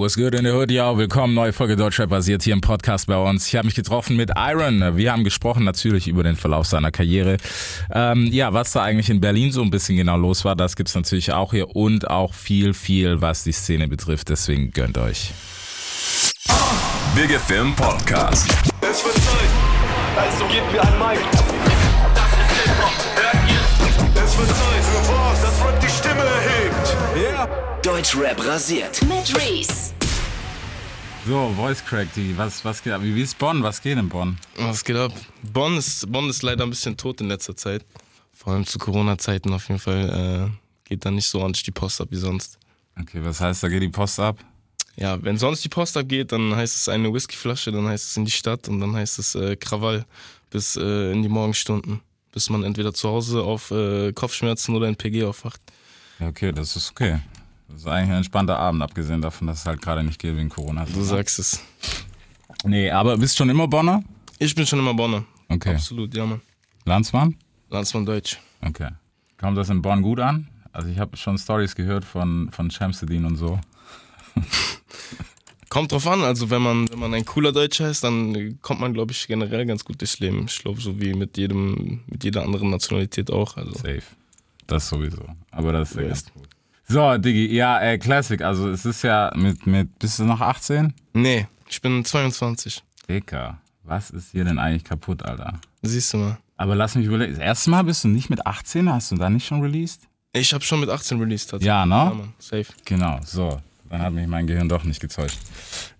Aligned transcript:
Was 0.00 0.14
good 0.14 0.32
in 0.36 0.44
the 0.44 0.52
hood, 0.52 0.70
ja, 0.70 0.96
willkommen, 0.96 1.34
neue 1.34 1.52
Folge 1.52 1.74
Deutschrap 1.74 2.08
basiert 2.08 2.44
hier 2.44 2.52
im 2.52 2.60
Podcast 2.60 3.08
bei 3.08 3.16
uns. 3.16 3.48
Ich 3.48 3.56
habe 3.56 3.66
mich 3.66 3.74
getroffen 3.74 4.14
mit 4.14 4.30
Iron. 4.36 4.96
Wir 4.96 5.10
haben 5.10 5.24
gesprochen 5.24 5.64
natürlich 5.64 6.06
über 6.06 6.22
den 6.22 6.36
Verlauf 6.36 6.68
seiner 6.68 6.92
Karriere. 6.92 7.36
Ähm, 7.92 8.28
ja, 8.30 8.52
was 8.52 8.70
da 8.70 8.84
eigentlich 8.84 9.10
in 9.10 9.20
Berlin 9.20 9.50
so 9.50 9.60
ein 9.60 9.70
bisschen 9.70 9.96
genau 9.96 10.16
los 10.16 10.44
war, 10.44 10.54
das 10.54 10.76
gibt's 10.76 10.94
natürlich 10.94 11.32
auch 11.32 11.50
hier 11.50 11.74
und 11.74 12.08
auch 12.08 12.32
viel, 12.32 12.74
viel, 12.74 13.20
was 13.20 13.42
die 13.42 13.50
Szene 13.50 13.88
betrifft. 13.88 14.28
Deswegen 14.28 14.70
gönnt 14.70 14.98
euch. 14.98 15.32
Big 17.16 17.32
FM 17.32 17.74
Podcast. 17.74 18.48
Es 18.80 19.04
wird 19.04 19.16
Zeit, 19.16 19.50
also 20.16 20.44
gebt 20.44 20.72
mir 20.72 20.80
ein 20.80 20.98
Mic. 21.00 21.18
Das 22.14 22.30
ist 22.30 22.52
Hip-Hop, 22.62 22.92
hört 23.16 23.50
ihr? 23.50 24.22
Es 24.22 24.38
wird 24.38 24.48
Zeit 24.48 25.27
Deutschrap 27.88 28.46
rasiert. 28.46 29.00
Mit 29.04 29.34
Reese. 29.34 29.94
So, 31.26 31.50
Voice 31.56 31.82
Crack, 31.82 32.12
die, 32.14 32.36
was, 32.36 32.62
was 32.62 32.82
geht 32.82 32.92
ab? 32.92 33.00
Wie 33.02 33.22
ist 33.22 33.38
Bonn? 33.38 33.62
Was 33.62 33.80
geht 33.80 33.96
in 33.96 34.10
Bonn? 34.10 34.36
Was 34.58 34.84
geht 34.84 34.96
ab? 34.96 35.10
Bonn 35.54 35.78
ist, 35.78 36.12
Bonn 36.12 36.28
ist 36.28 36.42
leider 36.42 36.64
ein 36.64 36.68
bisschen 36.70 36.98
tot 36.98 37.22
in 37.22 37.28
letzter 37.28 37.56
Zeit. 37.56 37.86
Vor 38.34 38.52
allem 38.52 38.66
zu 38.66 38.78
Corona-Zeiten 38.78 39.54
auf 39.54 39.68
jeden 39.68 39.80
Fall 39.80 40.50
äh, 40.50 40.86
geht 40.86 41.06
da 41.06 41.10
nicht 41.10 41.26
so 41.28 41.40
ordentlich 41.40 41.62
die 41.62 41.70
Post 41.70 42.02
ab 42.02 42.08
wie 42.10 42.16
sonst. 42.16 42.58
Okay, 43.00 43.20
was 43.24 43.40
heißt, 43.40 43.62
da 43.62 43.68
geht 43.68 43.80
die 43.80 43.88
Post 43.88 44.20
ab? 44.20 44.36
Ja, 44.96 45.16
wenn 45.22 45.38
sonst 45.38 45.64
die 45.64 45.70
Post 45.70 45.96
abgeht, 45.96 46.32
dann 46.32 46.54
heißt 46.54 46.76
es 46.76 46.90
eine 46.90 47.10
Whiskyflasche, 47.10 47.72
dann 47.72 47.88
heißt 47.88 48.10
es 48.10 48.16
in 48.18 48.26
die 48.26 48.30
Stadt 48.30 48.68
und 48.68 48.80
dann 48.80 48.94
heißt 48.94 49.18
es 49.18 49.34
äh, 49.34 49.56
Krawall 49.56 50.04
bis 50.50 50.76
äh, 50.76 51.12
in 51.12 51.22
die 51.22 51.30
Morgenstunden. 51.30 52.02
Bis 52.32 52.50
man 52.50 52.64
entweder 52.64 52.92
zu 52.92 53.08
Hause 53.08 53.44
auf 53.44 53.70
äh, 53.70 54.12
Kopfschmerzen 54.12 54.76
oder 54.76 54.88
in 54.88 54.96
PG 54.96 55.24
aufwacht. 55.24 55.62
Ja, 56.20 56.28
okay, 56.28 56.52
das 56.52 56.76
ist 56.76 56.90
okay. 56.90 57.20
Das 57.68 57.82
ist 57.82 57.86
eigentlich 57.86 58.10
ein 58.10 58.16
entspannter 58.16 58.58
Abend, 58.58 58.82
abgesehen 58.82 59.20
davon, 59.20 59.46
dass 59.46 59.60
es 59.60 59.66
halt 59.66 59.82
gerade 59.82 60.02
nicht 60.02 60.18
geht 60.18 60.36
wegen 60.36 60.48
Corona. 60.48 60.86
Du 60.86 61.02
sagst 61.02 61.38
es. 61.38 61.62
Nee, 62.64 62.90
aber 62.90 63.18
bist 63.18 63.36
schon 63.36 63.50
immer 63.50 63.68
Bonner? 63.68 64.02
Ich 64.38 64.54
bin 64.54 64.66
schon 64.66 64.78
immer 64.78 64.94
Bonner. 64.94 65.24
Okay. 65.48 65.74
Absolut, 65.74 66.14
ja, 66.14 66.26
Mann. 66.26 66.40
Landsmann? 66.84 67.36
Landsmann 67.68 68.06
Deutsch. 68.06 68.38
Okay. 68.62 68.88
Kommt 69.38 69.56
das 69.58 69.68
in 69.68 69.82
Bonn 69.82 70.02
gut 70.02 70.20
an? 70.20 70.48
Also 70.72 70.88
ich 70.88 70.98
habe 70.98 71.16
schon 71.16 71.38
Stories 71.38 71.74
gehört 71.74 72.04
von, 72.04 72.50
von 72.52 72.70
Shamsuddin 72.70 73.24
und 73.24 73.36
so. 73.36 73.60
Kommt 75.68 75.92
drauf 75.92 76.06
an, 76.06 76.22
also 76.22 76.48
wenn 76.48 76.62
man, 76.62 76.90
wenn 76.90 76.98
man 76.98 77.12
ein 77.12 77.26
cooler 77.26 77.52
Deutscher 77.52 77.90
ist, 77.90 78.02
dann 78.02 78.58
kommt 78.62 78.80
man, 78.80 78.94
glaube 78.94 79.12
ich, 79.12 79.26
generell 79.26 79.66
ganz 79.66 79.84
gut 79.84 80.00
durchs 80.00 80.18
Leben. 80.18 80.46
Ich 80.48 80.60
glaube, 80.60 80.80
so 80.80 80.98
wie 80.98 81.12
mit 81.12 81.36
jedem, 81.36 82.00
mit 82.06 82.24
jeder 82.24 82.42
anderen 82.42 82.70
Nationalität 82.70 83.30
auch. 83.30 83.58
Also. 83.58 83.72
Safe. 83.72 84.02
Das 84.66 84.88
sowieso. 84.88 85.24
Aber 85.50 85.72
das 85.72 85.90
ist 85.90 85.96
ja 85.96 86.02
Du 86.02 86.08
ganz 86.08 86.32
gut. 86.32 86.48
So, 86.90 87.18
Diggi, 87.18 87.54
ja, 87.54 87.80
äh, 87.80 87.98
Classic. 87.98 88.40
Also 88.40 88.70
es 88.70 88.86
ist 88.86 89.02
ja 89.02 89.30
mit, 89.36 89.66
mit, 89.66 89.98
bist 89.98 90.18
du 90.18 90.24
noch 90.24 90.40
18? 90.40 90.94
Nee, 91.12 91.46
ich 91.68 91.82
bin 91.82 92.02
22. 92.02 92.82
Dicker, 93.06 93.58
was 93.84 94.08
ist 94.08 94.30
hier 94.32 94.44
denn 94.44 94.58
eigentlich 94.58 94.84
kaputt, 94.84 95.22
Alter? 95.22 95.60
Siehst 95.82 96.14
du 96.14 96.16
mal. 96.16 96.38
Aber 96.56 96.74
lass 96.74 96.94
mich 96.94 97.04
überlegen, 97.04 97.32
das 97.32 97.42
erste 97.42 97.70
Mal 97.70 97.82
bist 97.84 98.04
du 98.04 98.08
nicht 98.08 98.30
mit 98.30 98.46
18? 98.46 98.90
Hast 98.90 99.12
du 99.12 99.16
da 99.16 99.28
nicht 99.28 99.46
schon 99.46 99.60
released? 99.60 100.08
Ich 100.32 100.54
habe 100.54 100.64
schon 100.64 100.80
mit 100.80 100.88
18 100.88 101.20
released. 101.20 101.50
tatsächlich. 101.50 101.66
Ja, 101.66 101.84
ne? 101.84 101.94
Ja, 101.94 102.04
Mann, 102.14 102.32
safe. 102.38 102.66
Genau, 102.86 103.20
so. 103.22 103.60
Dann 103.90 104.00
hat 104.00 104.12
mich 104.14 104.26
mein 104.26 104.46
Gehirn 104.46 104.68
doch 104.68 104.84
nicht 104.84 105.00
getäuscht. 105.00 105.38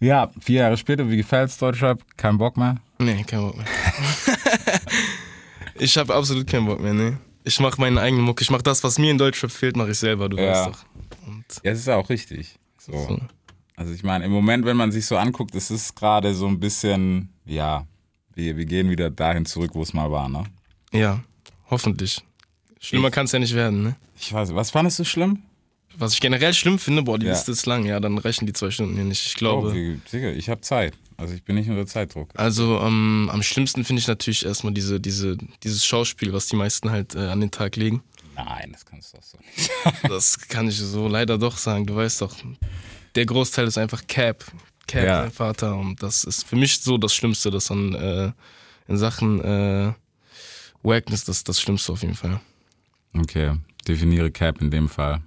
Ja, 0.01 0.31
vier 0.41 0.61
Jahre 0.63 0.77
später, 0.79 1.09
wie 1.11 1.19
gefällt's 1.19 1.59
Deutschrap? 1.59 2.03
Kein 2.17 2.39
Bock 2.39 2.57
mehr? 2.57 2.77
Nee, 2.99 3.25
kein 3.25 3.41
Bock 3.41 3.57
mehr. 3.57 3.67
ich 5.75 5.99
habe 5.99 6.15
absolut 6.15 6.47
keinen 6.47 6.67
Bock 6.67 6.81
mehr, 6.81 6.95
nee. 6.95 7.13
Ich 7.49 7.61
mache 7.61 7.81
meinen 7.81 7.97
eigenen 7.97 8.25
Muck. 8.25 8.43
Ich 8.43 8.51
mache 8.51 8.63
das, 8.63 8.85
was 8.85 8.99
mir 8.99 9.11
in 9.11 9.17
Deutschrap 9.17 9.51
fehlt, 9.51 9.75
mache 9.75 9.93
ich 9.93 9.99
selber, 9.99 10.29
du 10.29 10.37
Ja. 10.37 10.67
weißt 10.67 10.67
doch. 10.69 10.85
Und 11.27 11.45
Ja, 11.65 11.71
das 11.71 11.79
ist 11.81 11.89
auch 11.89 12.11
richtig. 12.11 12.57
So. 12.79 12.93
so. 12.93 13.19
Also 13.75 13.95
ich 13.95 14.03
meine, 14.03 14.25
im 14.27 14.31
Moment, 14.33 14.67
wenn 14.67 14.77
man 14.77 14.93
sich 14.93 15.07
so 15.07 15.17
anguckt, 15.17 15.55
es 15.55 15.71
ist 15.71 15.97
gerade 15.97 16.35
so 16.35 16.47
ein 16.47 16.61
bisschen, 16.61 17.31
ja, 17.47 17.87
wir, 18.35 18.57
wir 18.59 18.67
gehen 18.67 18.91
wieder 18.91 19.09
dahin 19.09 19.47
zurück, 19.47 19.71
wo 19.73 19.83
es 19.83 19.95
mal 19.95 20.11
war, 20.11 20.29
ne? 20.29 20.45
Ja, 20.93 21.21
hoffentlich. 21.71 22.23
Schlimmer 22.81 23.11
kann 23.11 23.25
es 23.25 23.33
ja 23.33 23.39
nicht 23.39 23.55
werden, 23.55 23.83
ne? 23.83 23.97
Ich 24.21 24.31
weiß, 24.33 24.55
was 24.55 24.71
fandest 24.71 24.99
du 24.99 25.05
schlimm? 25.05 25.43
Was 25.97 26.13
ich 26.13 26.21
generell 26.21 26.53
schlimm 26.53 26.79
finde, 26.79 27.03
boah, 27.03 27.19
die 27.19 27.27
Ja. 27.27 27.33
Liste 27.33 27.53
ist 27.53 27.65
lang, 27.67 27.87
ja, 27.87 27.99
dann 27.99 28.19
reichen 28.19 28.47
die 28.47 28.53
zwei 28.53 28.71
Stunden 28.71 28.95
hier 28.95 29.05
nicht. 29.05 29.25
Ich 29.27 29.37
Oh, 29.37 29.39
glaube. 29.39 29.75
wie, 29.75 30.01
Digga, 30.13 30.31
ich 30.31 30.49
habe 30.51 30.61
Zeit. 30.61 30.93
Also 31.19 31.35
ich 31.35 31.43
bin 31.43 31.57
nicht 31.57 31.69
unter 31.69 31.85
Zeitdruck. 31.87 32.31
Also 32.37 32.79
ähm, 32.81 33.29
am 33.33 33.43
schlimmsten 33.43 33.85
finde 33.85 34.01
ich 34.01 34.07
natürlich 34.07 34.47
erstmal 34.47 34.73
diese, 34.73 35.01
diese, 35.01 35.37
dieses 35.65 35.85
Schauspiel, 35.85 36.33
was 36.33 36.47
die 36.47 36.57
meisten 36.57 36.91
halt 36.91 37.15
äh, 37.17 37.19
an 37.29 37.41
den 37.41 37.51
Tag 37.51 37.75
legen. 37.77 38.03
Nein, 38.37 38.71
das 38.73 38.87
kannst 38.87 39.13
du 39.13 39.17
doch 39.19 39.25
so 39.25 39.39
nicht 39.39 39.69
sagen. 39.85 39.97
Das 40.09 40.39
kann 40.49 40.69
ich 40.69 40.79
so 40.79 41.09
leider 41.09 41.37
doch 41.37 41.57
sagen. 41.59 41.87
Du 41.87 41.97
weißt 41.97 42.23
doch, 42.23 42.37
der 43.17 43.27
Großteil 43.27 43.67
ist 43.67 43.79
einfach 43.79 44.07
Cap. 44.07 44.45
Cap, 44.87 45.05
Ja. 45.05 45.21
mein 45.23 45.33
Vater. 45.33 45.75
Und 45.77 46.01
das 46.03 46.23
ist 46.25 46.45
für 46.47 46.55
mich 46.57 46.79
so 46.81 46.97
das 46.99 47.13
Schlimmste, 47.15 47.51
das 47.51 47.71
an 47.71 47.95
äh, 47.95 48.33
in 48.87 48.97
Sachen 48.97 49.41
äh, 49.43 49.93
Wackness, 50.85 51.25
das 51.25 51.39
ist 51.39 51.49
das 51.49 51.61
Schlimmste 51.61 51.93
auf 51.93 52.03
jeden 52.03 52.15
Fall. 52.15 52.41
Okay, 53.15 53.57
definiere 53.89 54.31
Cap 54.31 54.61
in 54.63 54.71
dem 54.71 54.89
Fall. 54.89 55.21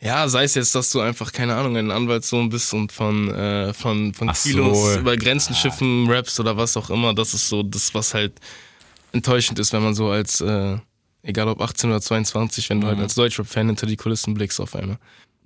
Ja, 0.00 0.28
sei 0.28 0.44
es 0.44 0.54
jetzt, 0.54 0.74
dass 0.74 0.90
du 0.90 1.00
einfach, 1.00 1.32
keine 1.32 1.56
Ahnung, 1.56 1.76
ein 1.76 1.90
Anwaltssohn 1.90 2.48
bist 2.50 2.72
und 2.72 2.92
von, 2.92 3.34
äh, 3.34 3.74
von, 3.74 4.14
von 4.14 4.28
Ach 4.28 4.34
so. 4.36 4.48
Kilos 4.50 4.96
über 4.96 5.16
Grenzen 5.16 5.54
schiffen, 5.56 6.08
Raps 6.08 6.38
oder 6.38 6.56
was 6.56 6.76
auch 6.76 6.90
immer. 6.90 7.14
Das 7.14 7.34
ist 7.34 7.48
so 7.48 7.62
das, 7.64 7.92
was 7.94 8.14
halt 8.14 8.34
enttäuschend 9.12 9.58
ist, 9.58 9.72
wenn 9.72 9.82
man 9.82 9.94
so 9.94 10.08
als, 10.10 10.40
äh, 10.40 10.76
egal 11.22 11.48
ob 11.48 11.60
18 11.60 11.90
oder 11.90 12.00
22, 12.00 12.70
wenn 12.70 12.80
du 12.80 12.86
Mhm. 12.86 12.90
halt 12.90 13.00
als 13.00 13.14
Deutschrap-Fan 13.16 13.66
hinter 13.66 13.86
die 13.86 13.96
Kulissen 13.96 14.34
blickst 14.34 14.60
auf 14.60 14.76
einmal. 14.76 14.98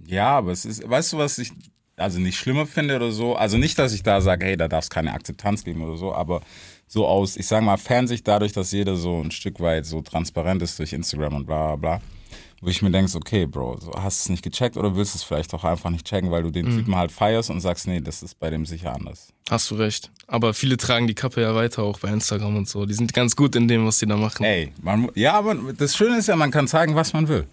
Ja, 0.05 0.37
aber 0.39 0.53
es 0.53 0.65
ist, 0.67 0.87
weißt 0.89 1.15
du, 1.15 1.19
was 1.19 1.39
ich 1.39 1.53
also 1.97 2.19
nicht 2.19 2.37
schlimmer 2.39 2.67
finde 2.67 2.97
oder 2.97 3.11
so? 3.13 3.37
Also 3.37 3.57
nicht, 3.57 3.79
dass 3.79 3.93
ich 3.95 4.03
da 4.03 4.21
sage, 4.21 4.45
hey, 4.47 4.57
da 4.57 4.67
darf 4.69 4.85
es 4.85 4.91
keine 4.91 5.13
Akzeptanz 5.13 5.63
geben 5.65 5.83
oder 5.83 5.97
so, 5.97 6.13
aber 6.15 6.43
so 6.89 7.07
aus, 7.07 7.37
ich 7.37 7.47
sag 7.47 7.63
mal, 7.63 7.77
Fernsicht 7.79 8.27
dadurch, 8.29 8.53
dass 8.53 8.73
jeder 8.73 8.97
so 8.97 9.23
ein 9.23 9.31
Stück 9.31 9.61
weit 9.61 9.87
so 9.87 10.03
transparent 10.03 10.61
ist 10.63 10.79
durch 10.79 10.93
Instagram 10.93 11.35
und 11.37 11.47
bla 11.47 11.77
bla 11.77 11.97
bla. 11.99 12.03
Wo 12.65 12.69
ich 12.69 12.81
mir 12.81 12.93
denke, 12.93 13.11
okay, 13.17 13.45
Bro, 13.45 13.79
so, 13.81 13.91
hast 13.93 14.21
du 14.21 14.27
es 14.27 14.29
nicht 14.31 14.45
gecheckt 14.45 14.77
oder 14.77 14.95
willst 14.95 15.15
du 15.15 15.19
es 15.19 15.25
vielleicht 15.25 15.53
auch 15.53 15.65
einfach 15.65 15.91
nicht 15.91 16.07
checken, 16.07 16.31
weil 16.31 16.45
du 16.45 16.51
den 16.53 16.67
Typen 16.67 16.95
halt 16.95 17.11
feierst 17.11 17.51
und 17.51 17.61
sagst, 17.61 17.89
nee, 17.89 18.01
das 18.01 18.23
ist 18.23 18.39
bei 18.39 18.51
dem 18.51 18.65
sicher 18.67 18.95
anders. 18.95 19.33
Hast 19.51 19.69
du 19.73 19.75
recht. 19.75 20.13
Aber 20.29 20.55
viele 20.55 20.77
tragen 20.77 21.09
die 21.09 21.15
Kappe 21.15 21.43
ja 21.43 21.57
weiter, 21.57 21.83
auch 21.83 21.99
bei 21.99 22.09
Instagram 22.09 22.55
und 22.55 22.69
so. 22.69 22.87
Die 22.87 22.95
sind 22.95 23.13
ganz 23.13 23.35
gut 23.35 23.57
in 23.57 23.67
dem, 23.67 23.85
was 23.85 23.99
sie 23.99 24.07
da 24.07 24.17
machen. 24.17 24.45
Ey, 24.45 24.73
man, 24.81 25.09
ja, 25.17 25.35
aber 25.35 25.57
das 25.77 25.97
Schöne 25.97 26.19
ist 26.19 26.29
ja, 26.29 26.37
man 26.37 26.53
kann 26.53 26.69
sagen, 26.69 26.95
was 26.95 27.13
man 27.13 27.27
will. 27.27 27.49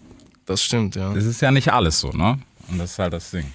Das 0.46 0.62
stimmt, 0.62 0.94
ja. 0.94 1.12
Das 1.12 1.24
ist 1.24 1.42
ja 1.42 1.50
nicht 1.50 1.72
alles 1.72 1.98
so, 1.98 2.10
ne? 2.12 2.38
Und 2.68 2.78
das 2.78 2.92
ist 2.92 2.98
halt 3.00 3.12
das 3.12 3.32
Ding. 3.32 3.46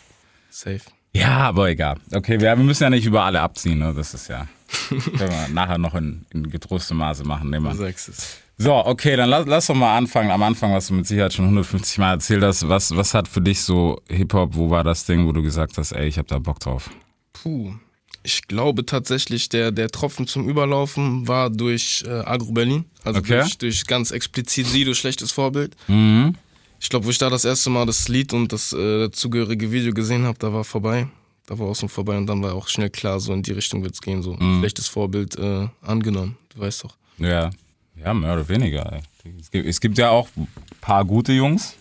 Safe. 0.49 0.81
Ja, 1.13 1.37
aber 1.37 1.69
egal. 1.69 1.95
Okay, 2.13 2.37
wir, 2.41 2.57
wir 2.57 2.63
müssen 2.65 2.83
ja 2.83 2.89
nicht 2.89 3.05
über 3.05 3.23
alle 3.23 3.39
abziehen, 3.39 3.79
ne? 3.79 3.93
Das 3.95 4.13
ist 4.13 4.27
ja. 4.27 4.45
Können 4.89 5.17
wir 5.31 5.47
nachher 5.53 5.77
noch 5.77 5.95
in, 5.95 6.25
in 6.31 6.49
getrostem 6.49 6.97
Maße 6.97 7.23
machen, 7.23 7.49
nehmen 7.49 7.63
Du 7.71 7.71
wir. 7.79 7.85
sagst 7.85 8.09
es. 8.09 8.39
So, 8.57 8.73
okay, 8.73 9.15
dann 9.17 9.29
lass, 9.29 9.45
lass 9.47 9.67
doch 9.67 9.75
mal 9.75 9.97
anfangen. 9.97 10.31
Am 10.31 10.41
Anfang, 10.41 10.71
was 10.73 10.87
du 10.87 10.93
mit 10.93 11.05
Sicherheit 11.05 11.33
schon 11.33 11.45
150 11.45 11.97
Mal 11.97 12.11
erzählt 12.13 12.41
hast. 12.43 12.67
Was, 12.69 12.95
was 12.95 13.13
hat 13.13 13.27
für 13.27 13.41
dich 13.41 13.61
so 13.61 14.01
Hip-Hop, 14.09 14.55
wo 14.55 14.69
war 14.69 14.83
das 14.83 15.05
Ding, 15.05 15.27
wo 15.27 15.31
du 15.33 15.41
gesagt 15.43 15.77
hast, 15.77 15.91
ey, 15.91 16.07
ich 16.07 16.17
hab 16.17 16.27
da 16.27 16.39
Bock 16.39 16.59
drauf? 16.61 16.89
Puh. 17.33 17.73
Ich 18.23 18.47
glaube 18.47 18.85
tatsächlich, 18.85 19.49
der, 19.49 19.71
der 19.71 19.89
Tropfen 19.89 20.25
zum 20.25 20.49
Überlaufen 20.49 21.27
war 21.27 21.49
durch 21.51 22.03
äh, 22.07 22.09
Agro 22.09 22.53
Berlin. 22.53 22.85
Also 23.03 23.19
Okay. 23.19 23.39
durch, 23.41 23.57
durch 23.57 23.85
ganz 23.85 24.11
explizit 24.11 24.65
Sido, 24.67 24.93
schlechtes 24.93 25.31
Vorbild. 25.31 25.75
Mhm. 25.87 26.35
Ich 26.79 26.89
glaube, 26.89 27.05
wo 27.05 27.09
ich 27.09 27.17
da 27.17 27.29
das 27.29 27.45
erste 27.45 27.69
Mal 27.69 27.85
das 27.85 28.07
Lied 28.07 28.33
und 28.33 28.51
das 28.51 28.73
äh, 28.73 28.99
dazugehörige 29.01 29.71
Video 29.71 29.93
gesehen 29.93 30.23
habe, 30.25 30.39
da 30.39 30.51
war 30.53 30.63
vorbei. 30.63 31.07
Da 31.45 31.59
war 31.59 31.67
außen 31.67 31.89
vorbei 31.89 32.17
und 32.17 32.25
dann 32.25 32.41
war 32.41 32.55
auch 32.55 32.67
schnell 32.67 32.89
klar, 32.89 33.19
so 33.19 33.31
in 33.33 33.43
die 33.43 33.51
Richtung 33.51 33.83
wird's 33.83 34.01
gehen. 34.01 34.23
So 34.23 34.33
Mhm. 34.33 34.59
schlechtes 34.59 34.87
Vorbild 34.87 35.37
äh, 35.37 35.67
angenommen. 35.81 36.37
Du 36.55 36.61
weißt 36.61 36.83
doch. 36.85 36.95
Ja. 37.19 37.51
Ja, 38.03 38.13
mehr 38.13 38.33
oder 38.33 38.47
weniger. 38.47 38.99
Es 39.39 39.51
gibt, 39.51 39.65
es 39.65 39.81
gibt 39.81 39.97
ja 39.97 40.09
auch 40.09 40.27
ein 40.35 40.47
paar 40.81 41.05
gute 41.05 41.33
Jungs, 41.33 41.75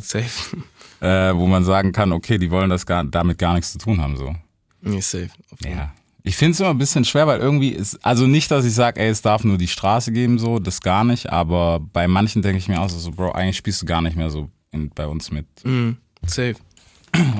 Safe. 0.00 0.56
äh, 1.00 1.34
wo 1.34 1.46
man 1.46 1.64
sagen 1.64 1.92
kann, 1.92 2.12
okay, 2.12 2.38
die 2.38 2.50
wollen 2.50 2.70
das 2.70 2.86
gar, 2.86 3.04
damit 3.04 3.38
gar 3.38 3.54
nichts 3.54 3.72
zu 3.72 3.78
tun 3.78 4.00
haben, 4.00 4.16
so. 4.16 4.34
nee, 4.80 5.00
safe. 5.00 5.30
Ja. 5.64 5.92
Ich 6.24 6.36
finde 6.36 6.52
es 6.52 6.60
immer 6.60 6.70
ein 6.70 6.78
bisschen 6.78 7.04
schwer, 7.04 7.26
weil 7.26 7.40
irgendwie 7.40 7.70
ist, 7.70 8.04
also 8.04 8.26
nicht, 8.26 8.50
dass 8.50 8.64
ich 8.64 8.74
sage, 8.74 9.00
ey, 9.00 9.08
es 9.08 9.22
darf 9.22 9.42
nur 9.42 9.58
die 9.58 9.66
Straße 9.66 10.12
geben, 10.12 10.38
so, 10.38 10.60
das 10.60 10.80
gar 10.80 11.02
nicht, 11.04 11.30
aber 11.30 11.80
bei 11.80 12.06
manchen 12.06 12.42
denke 12.42 12.58
ich 12.58 12.68
mir 12.68 12.80
auch 12.80 12.88
so, 12.88 13.10
Bro, 13.10 13.32
eigentlich 13.32 13.56
spielst 13.56 13.82
du 13.82 13.86
gar 13.86 14.00
nicht 14.00 14.16
mehr 14.16 14.30
so 14.30 14.48
in, 14.70 14.90
bei 14.90 15.06
uns 15.06 15.30
mit. 15.32 15.46
Mhm. 15.64 15.96
Safe. 16.24 16.54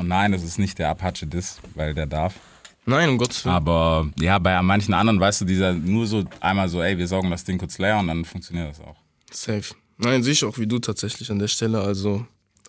Und 0.01 0.09
nein, 0.09 0.33
das 0.33 0.43
ist 0.43 0.59
nicht 0.59 0.79
der 0.79 0.91
Apache 0.91 1.27
Diss, 1.27 1.61
weil 1.75 1.95
der 1.95 2.07
darf. 2.07 2.35
Nein, 2.85 3.09
um 3.09 3.19
Gottes 3.19 3.45
Willen. 3.45 3.55
Aber 3.55 4.09
ja, 4.21 4.39
bei 4.39 4.61
manchen 4.63 4.95
anderen, 4.95 5.21
weißt 5.21 5.43
du, 5.43 5.45
dieser 5.45 5.73
nur 5.73 6.07
so 6.07 6.25
einmal 6.41 6.69
so, 6.69 6.83
ey, 6.83 6.99
wir 6.99 7.07
saugen 7.07 7.31
das 7.31 7.45
Ding 7.45 7.59
kurz 7.59 7.79
leer 7.79 7.99
und 7.99 8.09
dann 8.09 8.25
funktioniert 8.25 8.71
das 8.71 8.81
auch. 8.81 8.97
Safe. 9.31 9.75
Nein, 9.99 10.23
sehe 10.23 10.33
ich 10.33 10.45
auch 10.45 10.59
wie 10.59 10.67
du 10.67 10.79
tatsächlich 10.79 11.31
an 11.31 11.39
der 11.39 11.49
Stelle. 11.49 11.81
Also, 11.81 12.27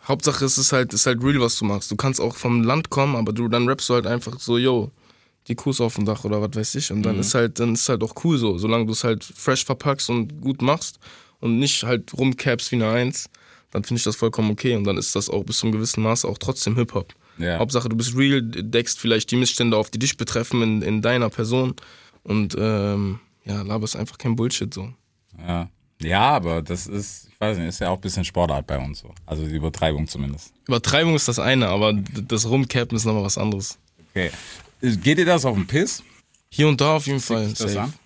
Hauptsache 0.07 0.45
es 0.45 0.57
ist 0.57 0.71
halt, 0.71 0.93
ist 0.93 1.05
halt 1.05 1.23
real, 1.23 1.39
was 1.39 1.57
du 1.57 1.65
machst. 1.65 1.89
Du 1.89 1.95
kannst 1.95 2.21
auch 2.21 2.35
vom 2.35 2.63
Land 2.63 2.89
kommen, 2.89 3.15
aber 3.15 3.33
du, 3.33 3.47
dann 3.47 3.67
rappst 3.67 3.89
du 3.89 3.95
halt 3.95 4.05
einfach 4.05 4.39
so, 4.39 4.57
yo, 4.57 4.91
die 5.47 5.55
Kuss 5.55 5.81
auf 5.81 5.95
dem 5.95 6.05
Dach 6.05 6.23
oder 6.23 6.41
was 6.41 6.55
weiß 6.55 6.75
ich. 6.75 6.91
Und 6.91 7.03
dann 7.03 7.19
ist 7.19 7.33
halt, 7.33 7.59
dann 7.59 7.73
ist 7.73 7.89
halt 7.89 8.03
auch 8.03 8.13
cool 8.23 8.37
so, 8.37 8.57
solange 8.57 8.85
du 8.85 8.91
es 8.91 9.03
halt 9.03 9.23
fresh 9.23 9.65
verpackst 9.65 10.09
und 10.09 10.41
gut 10.41 10.61
machst 10.61 10.99
und 11.39 11.57
nicht 11.57 11.83
halt 11.83 12.13
rumcapst 12.13 12.71
wie 12.71 12.75
eine 12.75 12.89
Eins, 12.89 13.29
dann 13.71 13.83
finde 13.83 13.97
ich 13.97 14.03
das 14.03 14.15
vollkommen 14.15 14.51
okay. 14.51 14.75
Und 14.75 14.83
dann 14.83 14.97
ist 14.97 15.15
das 15.15 15.29
auch 15.29 15.43
bis 15.43 15.57
zum 15.57 15.71
gewissen 15.71 16.03
Maße 16.03 16.27
auch 16.27 16.37
trotzdem 16.37 16.75
Hip-Hop. 16.75 17.13
Ja. 17.37 17.57
Hauptsache, 17.59 17.89
du 17.89 17.95
bist 17.95 18.15
real, 18.15 18.41
deckst 18.41 18.99
vielleicht 18.99 19.31
die 19.31 19.35
Missstände 19.35 19.77
auf, 19.77 19.89
die 19.89 19.99
dich 19.99 20.17
betreffen 20.17 20.61
in, 20.61 20.81
in 20.81 21.01
deiner 21.01 21.29
Person 21.29 21.75
und 22.23 22.55
ähm, 22.57 23.19
ja, 23.45 23.61
laberst 23.61 23.95
einfach 23.95 24.17
kein 24.17 24.35
Bullshit 24.35 24.73
so. 24.73 24.93
Ja. 25.39 25.69
ja, 26.01 26.21
aber 26.21 26.61
das 26.61 26.87
ist, 26.87 27.29
ich 27.31 27.41
weiß 27.41 27.57
nicht, 27.57 27.67
ist 27.67 27.79
ja 27.79 27.89
auch 27.89 27.97
ein 27.97 28.01
bisschen 28.01 28.23
Sportart 28.23 28.67
bei 28.67 28.77
uns 28.77 28.99
so. 28.99 29.13
Also 29.25 29.45
die 29.45 29.55
Übertreibung 29.55 30.07
zumindest. 30.07 30.53
Übertreibung 30.67 31.15
ist 31.15 31.27
das 31.27 31.39
eine, 31.39 31.67
aber 31.67 31.93
das 31.93 32.47
Rumcappen 32.47 32.95
ist 32.95 33.05
nochmal 33.05 33.23
was 33.23 33.37
anderes. 33.37 33.79
Okay. 34.11 34.31
Geht 34.81 35.17
dir 35.17 35.25
das 35.25 35.45
auf 35.45 35.55
den 35.55 35.65
Piss? 35.65 36.03
Hier 36.55 36.67
und 36.67 36.79
da 36.81 36.97
auf 36.97 37.07
jeden 37.07 37.19
Fall. 37.19 37.51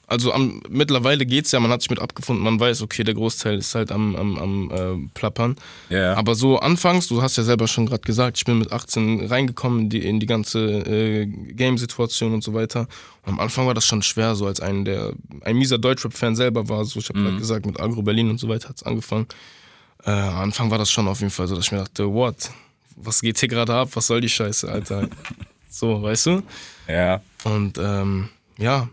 Also 0.10 0.32
am, 0.32 0.62
mittlerweile 0.70 1.26
geht's 1.26 1.52
ja, 1.52 1.60
man 1.60 1.70
hat 1.70 1.82
sich 1.82 1.90
mit 1.90 2.00
abgefunden, 2.00 2.42
man 2.42 2.58
weiß, 2.58 2.82
okay, 2.82 3.04
der 3.04 3.14
Großteil 3.14 3.58
ist 3.58 3.76
halt 3.76 3.92
am, 3.92 4.16
am, 4.16 4.38
am 4.38 4.72
äh, 4.72 5.10
Plappern. 5.14 5.58
Ja. 5.90 6.14
Aber 6.14 6.34
so 6.34 6.58
anfangs, 6.60 7.10
du 7.10 7.22
hast 7.22 7.36
ja 7.36 7.44
selber 7.44 7.68
schon 7.68 7.88
gerade 7.88 8.04
gesagt, 8.04 8.38
ich 8.38 8.46
bin 8.46 8.58
mit 8.58 8.72
18 8.72 9.26
reingekommen 9.26 9.82
in 9.82 9.90
die, 9.90 10.06
in 10.08 10.22
die 10.22 10.26
ganze 10.26 10.60
äh, 10.66 11.26
Game-Situation 11.26 12.34
und 12.34 12.42
so 12.42 12.54
weiter. 12.54 12.88
Und 13.26 13.34
am 13.34 13.40
Anfang 13.42 13.68
war 13.68 13.74
das 13.74 13.86
schon 13.86 14.02
schwer, 14.02 14.34
so 14.36 14.46
als 14.48 14.62
ein, 14.62 14.86
der 14.86 15.12
ein 15.42 15.58
mieser 15.58 15.78
Deutschrap-Fan 15.78 16.38
selber 16.38 16.70
war. 16.70 16.86
So, 16.86 17.00
ich 17.02 17.10
habe 17.10 17.20
Mhm. 17.20 17.24
gerade 17.26 17.38
gesagt, 17.40 17.66
mit 17.66 17.78
Agro 17.78 18.02
Berlin 18.02 18.30
und 18.30 18.40
so 18.40 18.48
weiter 18.48 18.70
hat's 18.70 18.84
angefangen. 18.84 19.28
Äh, 20.06 20.12
am 20.12 20.38
Anfang 20.38 20.72
war 20.72 20.78
das 20.78 20.90
schon 20.90 21.10
auf 21.10 21.20
jeden 21.20 21.32
Fall 21.32 21.50
so, 21.50 21.56
dass 21.58 21.66
ich 21.66 21.72
mir 21.74 21.80
dachte, 21.80 22.08
what? 22.14 22.50
Was 22.96 23.20
geht 23.20 23.38
hier 23.40 23.50
gerade 23.50 23.74
ab? 23.74 23.90
Was 23.94 24.08
soll 24.08 24.22
die 24.22 24.30
Scheiße, 24.30 24.72
Alter? 24.72 25.10
so, 25.70 26.02
weißt 26.02 26.28
du? 26.28 26.44
Ja. 26.88 27.20
Und 27.44 27.78
ähm, 27.78 28.30
ja, 28.58 28.90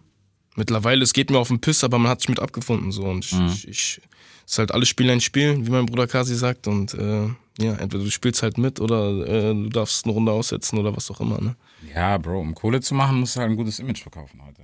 mittlerweile, 0.57 1.03
es 1.03 1.13
geht 1.13 1.31
mir 1.31 1.39
auf 1.39 1.49
den 1.49 1.61
Piss, 1.61 1.85
aber 1.85 1.99
man 1.99 2.11
hat 2.11 2.21
sich 2.21 2.29
mit 2.29 2.41
abgefunden. 2.41 2.93
So. 2.93 3.03
Und 3.05 3.25
ich, 3.25 3.33
Mhm. 3.33 3.47
ich, 3.49 3.69
ich 3.69 4.01
es 4.47 4.53
ist 4.53 4.59
halt 4.59 4.73
alle 4.73 4.85
Spiele 4.85 5.13
ein 5.13 5.23
Spiel, 5.23 5.65
wie 5.67 5.71
mein 5.71 5.87
Bruder 5.87 6.07
Kasi 6.07 6.35
sagt. 6.35 6.67
Und 6.67 6.93
äh, 6.95 7.29
ja, 7.59 7.75
entweder 7.77 8.05
du 8.05 8.11
spielst 8.11 8.43
halt 8.43 8.59
mit 8.59 8.79
oder 8.79 9.27
äh, 9.27 9.55
du 9.55 9.69
darfst 9.71 10.05
eine 10.05 10.13
Runde 10.13 10.33
aussetzen 10.33 10.79
oder 10.79 10.95
was 10.95 11.11
auch 11.11 11.21
immer. 11.21 11.41
Ne? 11.41 11.57
Ja, 11.95 12.19
Bro, 12.19 12.41
um 12.41 12.55
Kohle 12.55 12.81
zu 12.83 12.95
machen, 12.95 13.21
musst 13.21 13.37
du 13.37 13.41
halt 13.41 13.51
ein 13.51 13.57
gutes 13.57 13.79
Image 13.79 14.03
verkaufen 14.03 14.41
heute. 14.45 14.63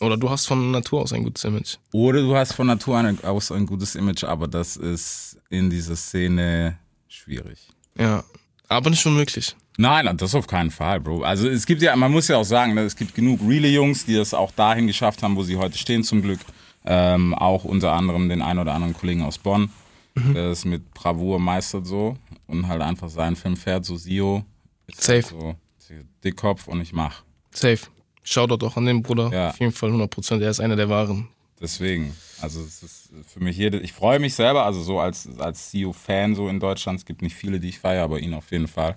Oder 0.00 0.16
du 0.16 0.28
hast 0.30 0.46
von 0.46 0.70
Natur 0.72 1.02
aus 1.02 1.12
ein 1.12 1.22
gutes 1.22 1.44
Image. 1.44 1.76
Oder 1.92 2.22
du 2.22 2.34
hast 2.34 2.54
von 2.54 2.66
Natur 2.66 2.98
aus 3.22 3.52
ein 3.52 3.66
gutes 3.66 3.94
Image, 3.94 4.24
aber 4.24 4.48
das 4.48 4.76
ist 4.76 5.38
in 5.50 5.70
dieser 5.70 5.94
Szene 5.96 6.78
schwierig. 7.08 7.68
Ja, 7.98 8.24
aber 8.68 8.90
nicht 8.90 9.04
unmöglich. 9.06 9.54
Nein, 9.78 10.16
das 10.16 10.34
auf 10.34 10.46
keinen 10.46 10.70
Fall, 10.70 11.00
Bro. 11.00 11.22
Also 11.22 11.48
es 11.48 11.64
gibt 11.66 11.82
ja, 11.82 11.96
man 11.96 12.12
muss 12.12 12.28
ja 12.28 12.36
auch 12.36 12.44
sagen, 12.44 12.74
ne, 12.74 12.82
es 12.82 12.96
gibt 12.96 13.14
genug 13.14 13.40
reale 13.46 13.68
Jungs, 13.68 14.04
die 14.04 14.14
das 14.14 14.34
auch 14.34 14.50
dahin 14.50 14.86
geschafft 14.86 15.22
haben, 15.22 15.36
wo 15.36 15.42
sie 15.42 15.56
heute 15.56 15.78
stehen, 15.78 16.04
zum 16.04 16.22
Glück. 16.22 16.40
Ähm, 16.84 17.32
auch 17.34 17.64
unter 17.64 17.92
anderem 17.92 18.28
den 18.28 18.42
einen 18.42 18.58
oder 18.58 18.74
anderen 18.74 18.94
Kollegen 18.94 19.22
aus 19.22 19.38
Bonn, 19.38 19.70
der 20.16 20.50
es 20.50 20.64
mit 20.64 20.92
Bravour 20.94 21.38
meistert 21.38 21.86
so 21.86 22.16
und 22.48 22.66
halt 22.66 22.82
einfach 22.82 23.08
seinen 23.08 23.36
Film 23.36 23.56
fährt, 23.56 23.84
so 23.84 23.96
Sio. 23.96 24.44
Ist 24.88 25.02
Safe. 25.02 25.22
Halt 25.22 25.26
so 25.28 25.54
Dickkopf 26.24 26.68
und 26.68 26.80
ich 26.80 26.92
mach. 26.92 27.22
Safe. 27.50 27.78
Shoutout 28.22 28.64
auch 28.66 28.76
an 28.76 28.86
den 28.86 29.02
Bruder. 29.02 29.30
Ja. 29.32 29.48
Auf 29.50 29.60
jeden 29.60 29.72
Fall 29.72 29.90
100%. 29.90 30.40
Er 30.40 30.50
ist 30.50 30.60
einer 30.60 30.76
der 30.76 30.88
Wahren. 30.88 31.28
Deswegen, 31.60 32.16
also 32.40 32.60
es 32.60 32.82
ist 32.82 33.10
für 33.32 33.38
mich 33.40 33.56
jede, 33.56 33.78
ich 33.78 33.92
freue 33.92 34.18
mich 34.18 34.34
selber, 34.34 34.64
also 34.64 34.82
so 34.82 34.98
als, 34.98 35.28
als 35.38 35.70
CEO-Fan 35.70 36.34
so 36.34 36.48
in 36.48 36.58
Deutschland, 36.58 36.98
es 36.98 37.04
gibt 37.04 37.22
nicht 37.22 37.36
viele, 37.36 37.60
die 37.60 37.68
ich 37.68 37.78
feiere, 37.78 38.02
aber 38.02 38.18
ihn 38.18 38.34
auf 38.34 38.50
jeden 38.50 38.66
Fall, 38.66 38.96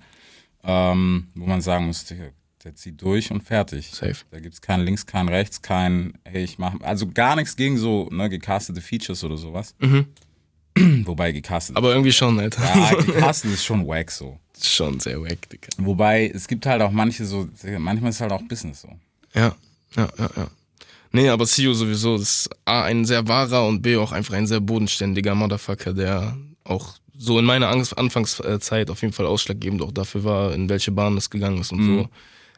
ähm, 0.66 1.28
wo 1.36 1.46
man 1.46 1.62
sagen 1.62 1.88
muss, 1.88 2.06
der, 2.06 2.32
zieht 2.76 3.02
durch 3.02 3.32
und 3.32 3.44
fertig. 3.44 3.92
Safe. 3.92 4.16
Da 4.32 4.40
gibt 4.40 4.56
es 4.56 4.62
kein 4.62 4.82
links, 4.82 5.06
kein 5.06 5.30
rechts, 5.30 5.62
kein, 5.62 6.18
hey, 6.24 6.44
ich 6.44 6.58
mache, 6.58 6.80
also 6.82 7.08
gar 7.08 7.36
nichts 7.36 7.56
gegen 7.56 7.78
so 7.78 8.10
ne, 8.12 8.28
gecastete 8.30 8.82
Features 8.82 9.24
oder 9.24 9.38
sowas. 9.38 9.76
Wobei 11.06 11.32
gecastet, 11.32 11.78
Aber 11.78 11.92
irgendwie 11.92 12.12
schon, 12.12 12.40
Alter. 12.40 12.64
ja, 12.64 12.96
gecastet 12.96 13.54
ist 13.54 13.64
schon 13.64 13.88
wack 13.88 14.10
so. 14.12 14.40
schon 14.62 15.00
sehr 15.00 15.22
wack, 15.22 15.48
Digga. 15.50 15.70
Wobei, 15.78 16.32
es 16.34 16.48
gibt 16.48 16.66
halt 16.66 16.82
auch 16.82 16.92
manche 16.92 17.26
so, 17.26 17.48
manchmal 17.78 18.10
ist 18.10 18.22
halt 18.22 18.32
auch 18.32 18.42
Business 18.44 18.82
so. 18.82 18.90
Ja, 19.34 19.56
ja, 19.96 20.10
ja, 20.18 20.30
ja. 20.36 20.48
Nee, 21.12 21.30
aber 21.30 21.46
CEO 21.46 21.74
sowieso 21.74 22.16
ist 22.16 22.50
A, 22.66 22.84
ein 22.84 23.06
sehr 23.06 23.26
wahrer 23.28 23.66
und 23.68 23.82
B, 23.82 23.96
auch 23.96 24.12
einfach 24.12 24.34
ein 24.34 24.48
sehr 24.48 24.60
bodenständiger 24.60 25.34
Motherfucker, 25.34 25.94
der 25.94 26.36
auch 26.66 26.96
so 27.18 27.40
in 27.40 27.46
meiner 27.46 27.70
Angs- 27.70 27.94
Anfangszeit 27.94 28.90
auf 28.90 29.02
jeden 29.02 29.14
Fall 29.14 29.26
ausschlaggebend 29.26 29.82
auch 29.82 29.92
dafür 29.92 30.24
war, 30.24 30.54
in 30.54 30.70
welche 30.70 30.92
Bahn 30.92 31.18
es 31.18 31.30
gegangen 31.30 31.60
ist 31.60 31.72
und 31.72 31.86
so. 31.86 32.10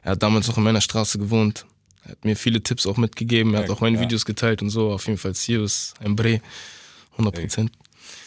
Er 0.04 0.12
hat 0.12 0.24
damals 0.24 0.48
noch 0.48 0.58
in 0.58 0.64
meiner 0.64 0.82
Straße 0.82 1.18
gewohnt. 1.18 1.66
Er 2.04 2.12
hat 2.12 2.26
mir 2.26 2.36
viele 2.36 2.62
Tipps 2.64 2.88
auch 2.88 2.98
mitgegeben. 2.98 3.54
Er 3.54 3.64
hat 3.64 3.70
auch 3.70 3.82
meine 3.82 3.98
ja. 3.98 4.04
Videos 4.04 4.26
geteilt 4.26 4.62
und 4.62 4.70
so. 4.70 4.92
Auf 4.92 5.06
jeden 5.08 5.18
Fall 5.18 5.36
CEO 5.36 5.64
ist 5.64 5.94
ein 6.04 6.16
Bre. 6.16 6.40
100 7.14 7.36
Prozent. 7.36 7.72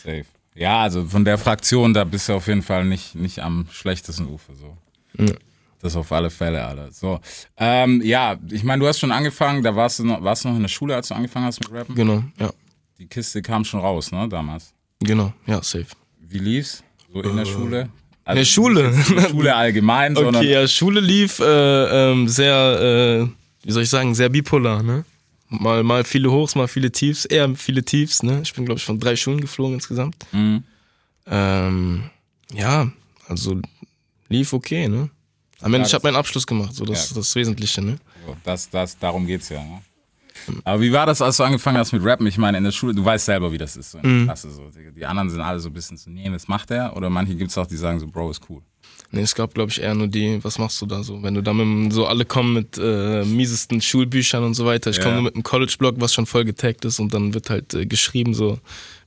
Safe. 0.03 0.27
Ja, 0.55 0.83
also 0.83 1.05
von 1.07 1.25
der 1.25 1.39
Fraktion, 1.39 1.95
da 1.95 2.05
bist 2.05 2.29
du 2.29 2.35
auf 2.35 2.47
jeden 2.49 2.63
Fall 2.63 2.85
nicht, 2.85 3.15
nicht 3.15 3.39
am 3.39 3.67
schlechtesten 3.71 4.27
Ufer. 4.27 4.55
So. 4.57 4.77
Ja. 5.17 5.33
Das 5.81 5.97
auf 5.97 6.13
alle 6.13 6.29
Fälle, 6.29 6.63
Alter. 6.63 6.93
So. 6.93 7.21
Ähm, 7.57 8.03
ja, 8.03 8.37
ich 8.51 8.63
meine, 8.63 8.81
du 8.81 8.87
hast 8.87 8.99
schon 8.99 9.13
angefangen, 9.13 9.63
da 9.63 9.75
warst 9.75 10.01
du 10.01 10.05
noch, 10.05 10.23
warst 10.23 10.45
du 10.45 10.49
noch 10.49 10.57
in 10.57 10.63
der 10.63 10.69
Schule, 10.69 10.95
als 10.95 11.09
du 11.09 11.15
angefangen 11.15 11.47
hast 11.47 11.61
mit 11.61 11.73
Rappen. 11.73 11.95
Genau, 11.95 12.23
ja. 12.39 12.51
Die 12.99 13.07
Kiste 13.07 13.41
kam 13.41 13.65
schon 13.65 13.81
raus, 13.81 14.13
ne, 14.13 14.29
damals. 14.29 14.75
Genau, 14.99 15.33
ja, 15.47 15.63
safe. 15.63 15.87
Wie 16.31 16.39
lief's? 16.39 16.83
So 17.13 17.21
in 17.23 17.37
der 17.37 17.45
Schule? 17.45 17.89
Also 18.25 18.31
In 18.31 18.37
der 18.37 18.45
Schule? 18.45 18.95
Schule 19.31 19.55
allgemein, 19.57 20.15
sondern. 20.15 20.37
Okay, 20.37 20.53
ja, 20.53 20.67
Schule 20.69 21.01
lief 21.01 21.41
äh, 21.41 21.45
ähm, 22.13 22.29
sehr, 22.29 23.27
äh, 23.27 23.67
wie 23.67 23.73
soll 23.73 23.83
ich 23.83 23.91
sagen, 23.91 24.15
sehr 24.15 24.29
bipolar, 24.29 24.83
ne? 24.83 25.05
Mal, 25.49 25.83
mal 25.83 26.05
viele 26.05 26.31
Hochs, 26.31 26.55
mal 26.55 26.69
viele 26.69 26.93
Tiefs, 26.93 27.25
eher 27.25 27.53
viele 27.57 27.83
Tiefs, 27.83 28.23
ne? 28.23 28.41
Ich 28.45 28.55
bin, 28.55 28.65
glaube 28.65 28.79
ich, 28.79 28.85
von 28.85 29.01
drei 29.01 29.17
Schulen 29.17 29.41
geflogen 29.41 29.75
insgesamt. 29.75 30.15
Mhm. 30.31 30.63
Ähm, 31.27 32.05
ja, 32.53 32.91
also 33.27 33.61
lief 34.29 34.53
okay, 34.53 34.87
ne? 34.89 35.11
Am 35.61 35.75
Ende, 35.75 35.81
Ja, 35.81 35.87
ich 35.89 35.95
habe 35.95 36.07
meinen 36.07 36.17
Abschluss 36.17 36.47
gemacht, 36.47 36.75
so 36.75 36.85
das 36.85 37.11
Ja. 37.11 37.17
das 37.17 37.35
Wesentliche, 37.35 37.83
ne? 37.83 37.97
So, 38.27 38.37
Das, 38.45 38.71
das, 38.71 38.97
darum 38.99 39.27
geht's 39.27 39.49
ja. 39.49 39.59
Ne? 39.61 39.83
Aber 40.65 40.81
wie 40.81 40.93
war 40.93 41.07
das, 41.07 41.21
als 41.23 41.37
du 41.37 41.43
angefangen 41.45 41.79
hast 41.79 41.93
mit 41.93 42.05
Rappen? 42.05 42.27
Ich 42.27 42.39
meine, 42.39 42.59
in 42.59 42.65
der 42.65 42.73
Schule, 42.73 42.95
du 42.95 43.05
weißt 43.05 43.27
selber, 43.27 43.53
wie 43.53 43.59
das 43.59 43.77
ist. 43.77 43.93
So 43.93 43.99
in 43.99 44.03
der 44.19 44.25
Klasse, 44.27 44.51
so. 44.51 44.71
Die 44.97 45.07
anderen 45.07 45.31
sind 45.31 45.41
alle 45.41 45.61
so 45.61 45.69
ein 45.69 45.73
bisschen 45.73 45.97
so, 45.97 46.11
nee, 46.11 46.31
was 46.31 46.49
macht 46.49 46.71
der? 46.71 46.97
Oder 46.97 47.11
manche 47.11 47.35
gibt's 47.35 47.57
auch, 47.59 47.67
die 47.67 47.77
sagen 47.77 48.01
so, 48.01 48.07
Bro, 48.07 48.31
ist 48.31 48.43
cool. 48.49 48.63
Nee, 49.13 49.23
es 49.23 49.35
gab, 49.35 49.55
glaube 49.55 49.71
ich, 49.73 49.81
eher 49.81 49.95
nur 49.95 50.07
die, 50.07 50.39
was 50.45 50.59
machst 50.59 50.81
du 50.81 50.87
da 50.87 51.03
so? 51.03 51.21
Wenn 51.23 51.35
du 51.35 51.43
da 51.43 51.53
mit 51.53 51.93
so 51.93 52.07
alle 52.07 52.25
kommen 52.25 52.55
mit 52.55 52.79
äh, 52.79 53.25
miesesten 53.25 53.81
Schulbüchern 53.81 54.45
und 54.45 54.55
so 54.55 54.67
weiter. 54.67 54.91
Ich 54.91 54.99
Ja. 54.99 55.03
komme 55.03 55.15
nur 55.17 55.25
mit 55.25 55.35
einem 55.35 55.43
College-Blog, 55.43 55.97
was 55.99 56.15
schon 56.15 56.27
voll 56.27 56.45
getaggt 56.45 56.85
ist 56.85 57.01
und 57.01 57.13
dann 57.13 57.35
wird 57.35 57.51
halt 57.51 57.75
äh, 57.75 57.87
geschrieben, 57.87 58.35
so, 58.35 58.59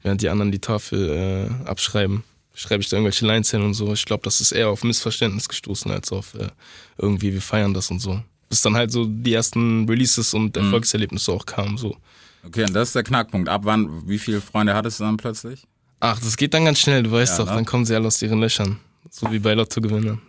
während 0.02 0.22
die 0.22 0.30
anderen 0.30 0.52
die 0.52 0.60
Tafel 0.60 1.50
äh, 1.64 1.68
abschreiben. 1.68 2.24
Schreibe 2.54 2.81
ich 2.84 2.90
da 2.90 2.98
irgendwelche 2.98 3.26
Lines 3.26 3.50
hin 3.50 3.62
und 3.64 3.74
so. 3.74 3.94
Ich 3.94 4.06
glaube, 4.06 4.24
das 4.24 4.42
ist 4.42 4.52
eher 4.52 4.69
auf 4.69 4.84
Missverständnis 4.84 5.48
gestoßen, 5.50 5.90
als 5.90 6.12
auf 6.12 6.36
äh, 6.36 6.50
irgendwie, 6.98 7.34
wir 7.34 7.42
feiern 7.42 7.74
das 7.74 7.90
und 7.90 8.00
so. 8.00 8.22
Bis 8.54 8.62
dann 8.62 8.76
halt 8.76 8.92
so 8.92 9.06
die 9.08 9.34
ersten 9.34 9.90
Releases 9.90 10.31
und 10.36 10.56
Erfolgserlebnisse 10.56 11.31
auch 11.31 11.44
kamen, 11.44 11.76
so. 11.76 11.98
Okay, 12.45 12.66
und 12.66 12.74
das 12.76 12.90
ist 12.90 12.95
der 12.95 13.02
Knackpunkt. 13.02 13.50
Ab 13.50 13.62
wann, 13.64 14.07
wie 14.07 14.19
viele 14.19 14.42
Freunde 14.42 14.76
hattest 14.76 15.00
du 15.00 15.06
dann 15.06 15.18
plötzlich? 15.18 15.66
Ach, 16.00 16.19
das 16.19 16.38
geht 16.38 16.54
dann 16.54 16.66
ganz 16.66 16.78
schnell, 16.78 17.02
du 17.02 17.12
weißt 17.12 17.40
Ja, 17.40 17.45
doch, 17.45 17.50
ne? 17.50 17.56
dann 17.56 17.66
kommen 17.66 17.83
sie 17.83 17.95
alle 17.95 18.06
aus 18.06 18.22
ihren 18.22 18.40
Löchern. 18.40 18.78
So 19.10 19.31
wie 19.31 19.40
bei 19.40 19.56
Lotto-Gewinnern. 19.56 20.22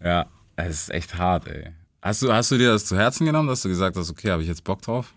Ja, 0.00 0.26
es 0.54 0.82
ist 0.82 0.90
echt 0.90 1.18
hart, 1.18 1.48
ey. 1.48 1.72
Hast 2.02 2.22
du, 2.22 2.32
hast 2.32 2.52
du 2.52 2.58
dir 2.58 2.70
das 2.70 2.86
zu 2.86 2.96
Herzen 2.96 3.26
genommen, 3.26 3.48
dass 3.48 3.62
du 3.62 3.68
gesagt 3.68 3.96
hast, 3.96 4.08
okay, 4.10 4.30
habe 4.30 4.42
ich 4.42 4.48
jetzt 4.48 4.62
Bock 4.62 4.80
drauf? 4.80 5.12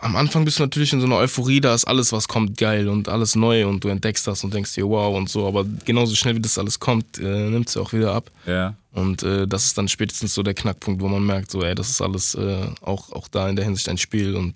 Am 0.00 0.16
Anfang 0.16 0.44
bist 0.44 0.58
du 0.58 0.62
natürlich 0.62 0.92
in 0.92 1.00
so 1.00 1.06
einer 1.06 1.16
Euphorie, 1.16 1.60
da 1.60 1.74
ist 1.74 1.84
alles, 1.84 2.12
was 2.12 2.26
kommt, 2.26 2.56
geil 2.56 2.88
und 2.88 3.08
alles 3.08 3.34
neu 3.34 3.66
und 3.66 3.84
du 3.84 3.88
entdeckst 3.88 4.26
das 4.26 4.42
und 4.44 4.54
denkst 4.54 4.74
dir, 4.74 4.88
wow 4.88 5.14
und 5.16 5.28
so, 5.28 5.46
aber 5.46 5.64
genauso 5.84 6.14
schnell 6.14 6.36
wie 6.36 6.40
das 6.40 6.58
alles 6.58 6.80
kommt, 6.80 7.18
äh, 7.18 7.50
nimmt 7.50 7.68
es 7.68 7.76
auch 7.76 7.92
wieder 7.92 8.14
ab. 8.14 8.30
Ja. 8.46 8.74
Und 8.92 9.22
äh, 9.22 9.46
das 9.46 9.66
ist 9.66 9.78
dann 9.78 9.88
spätestens 9.88 10.34
so 10.34 10.42
der 10.42 10.54
Knackpunkt, 10.54 11.02
wo 11.02 11.08
man 11.08 11.24
merkt, 11.24 11.50
so, 11.50 11.62
ey, 11.62 11.74
das 11.74 11.90
ist 11.90 12.00
alles 12.00 12.34
äh, 12.34 12.66
auch, 12.80 13.12
auch 13.12 13.28
da 13.28 13.48
in 13.48 13.56
der 13.56 13.64
Hinsicht 13.64 13.88
ein 13.88 13.98
Spiel 13.98 14.36
und 14.36 14.54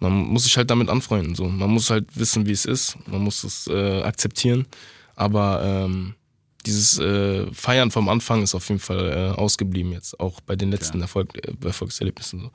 man 0.00 0.12
muss 0.12 0.44
sich 0.44 0.56
halt 0.56 0.70
damit 0.70 0.90
anfreunden. 0.90 1.34
So. 1.34 1.48
Man 1.48 1.70
muss 1.70 1.90
halt 1.90 2.06
wissen, 2.14 2.46
wie 2.46 2.52
es 2.52 2.64
ist, 2.64 2.96
man 3.06 3.22
muss 3.22 3.42
es 3.44 3.66
äh, 3.66 4.02
akzeptieren, 4.02 4.66
aber 5.16 5.62
ähm, 5.64 6.14
dieses 6.66 6.98
äh, 6.98 7.46
Feiern 7.52 7.90
vom 7.90 8.08
Anfang 8.08 8.42
ist 8.42 8.54
auf 8.54 8.68
jeden 8.68 8.80
Fall 8.80 9.08
äh, 9.08 9.38
ausgeblieben 9.38 9.92
jetzt, 9.92 10.20
auch 10.20 10.40
bei 10.40 10.54
den 10.54 10.70
letzten 10.70 11.00
Erfolg, 11.00 11.34
äh, 11.34 11.66
Erfolgserlebnissen. 11.66 12.40
So. 12.40 12.50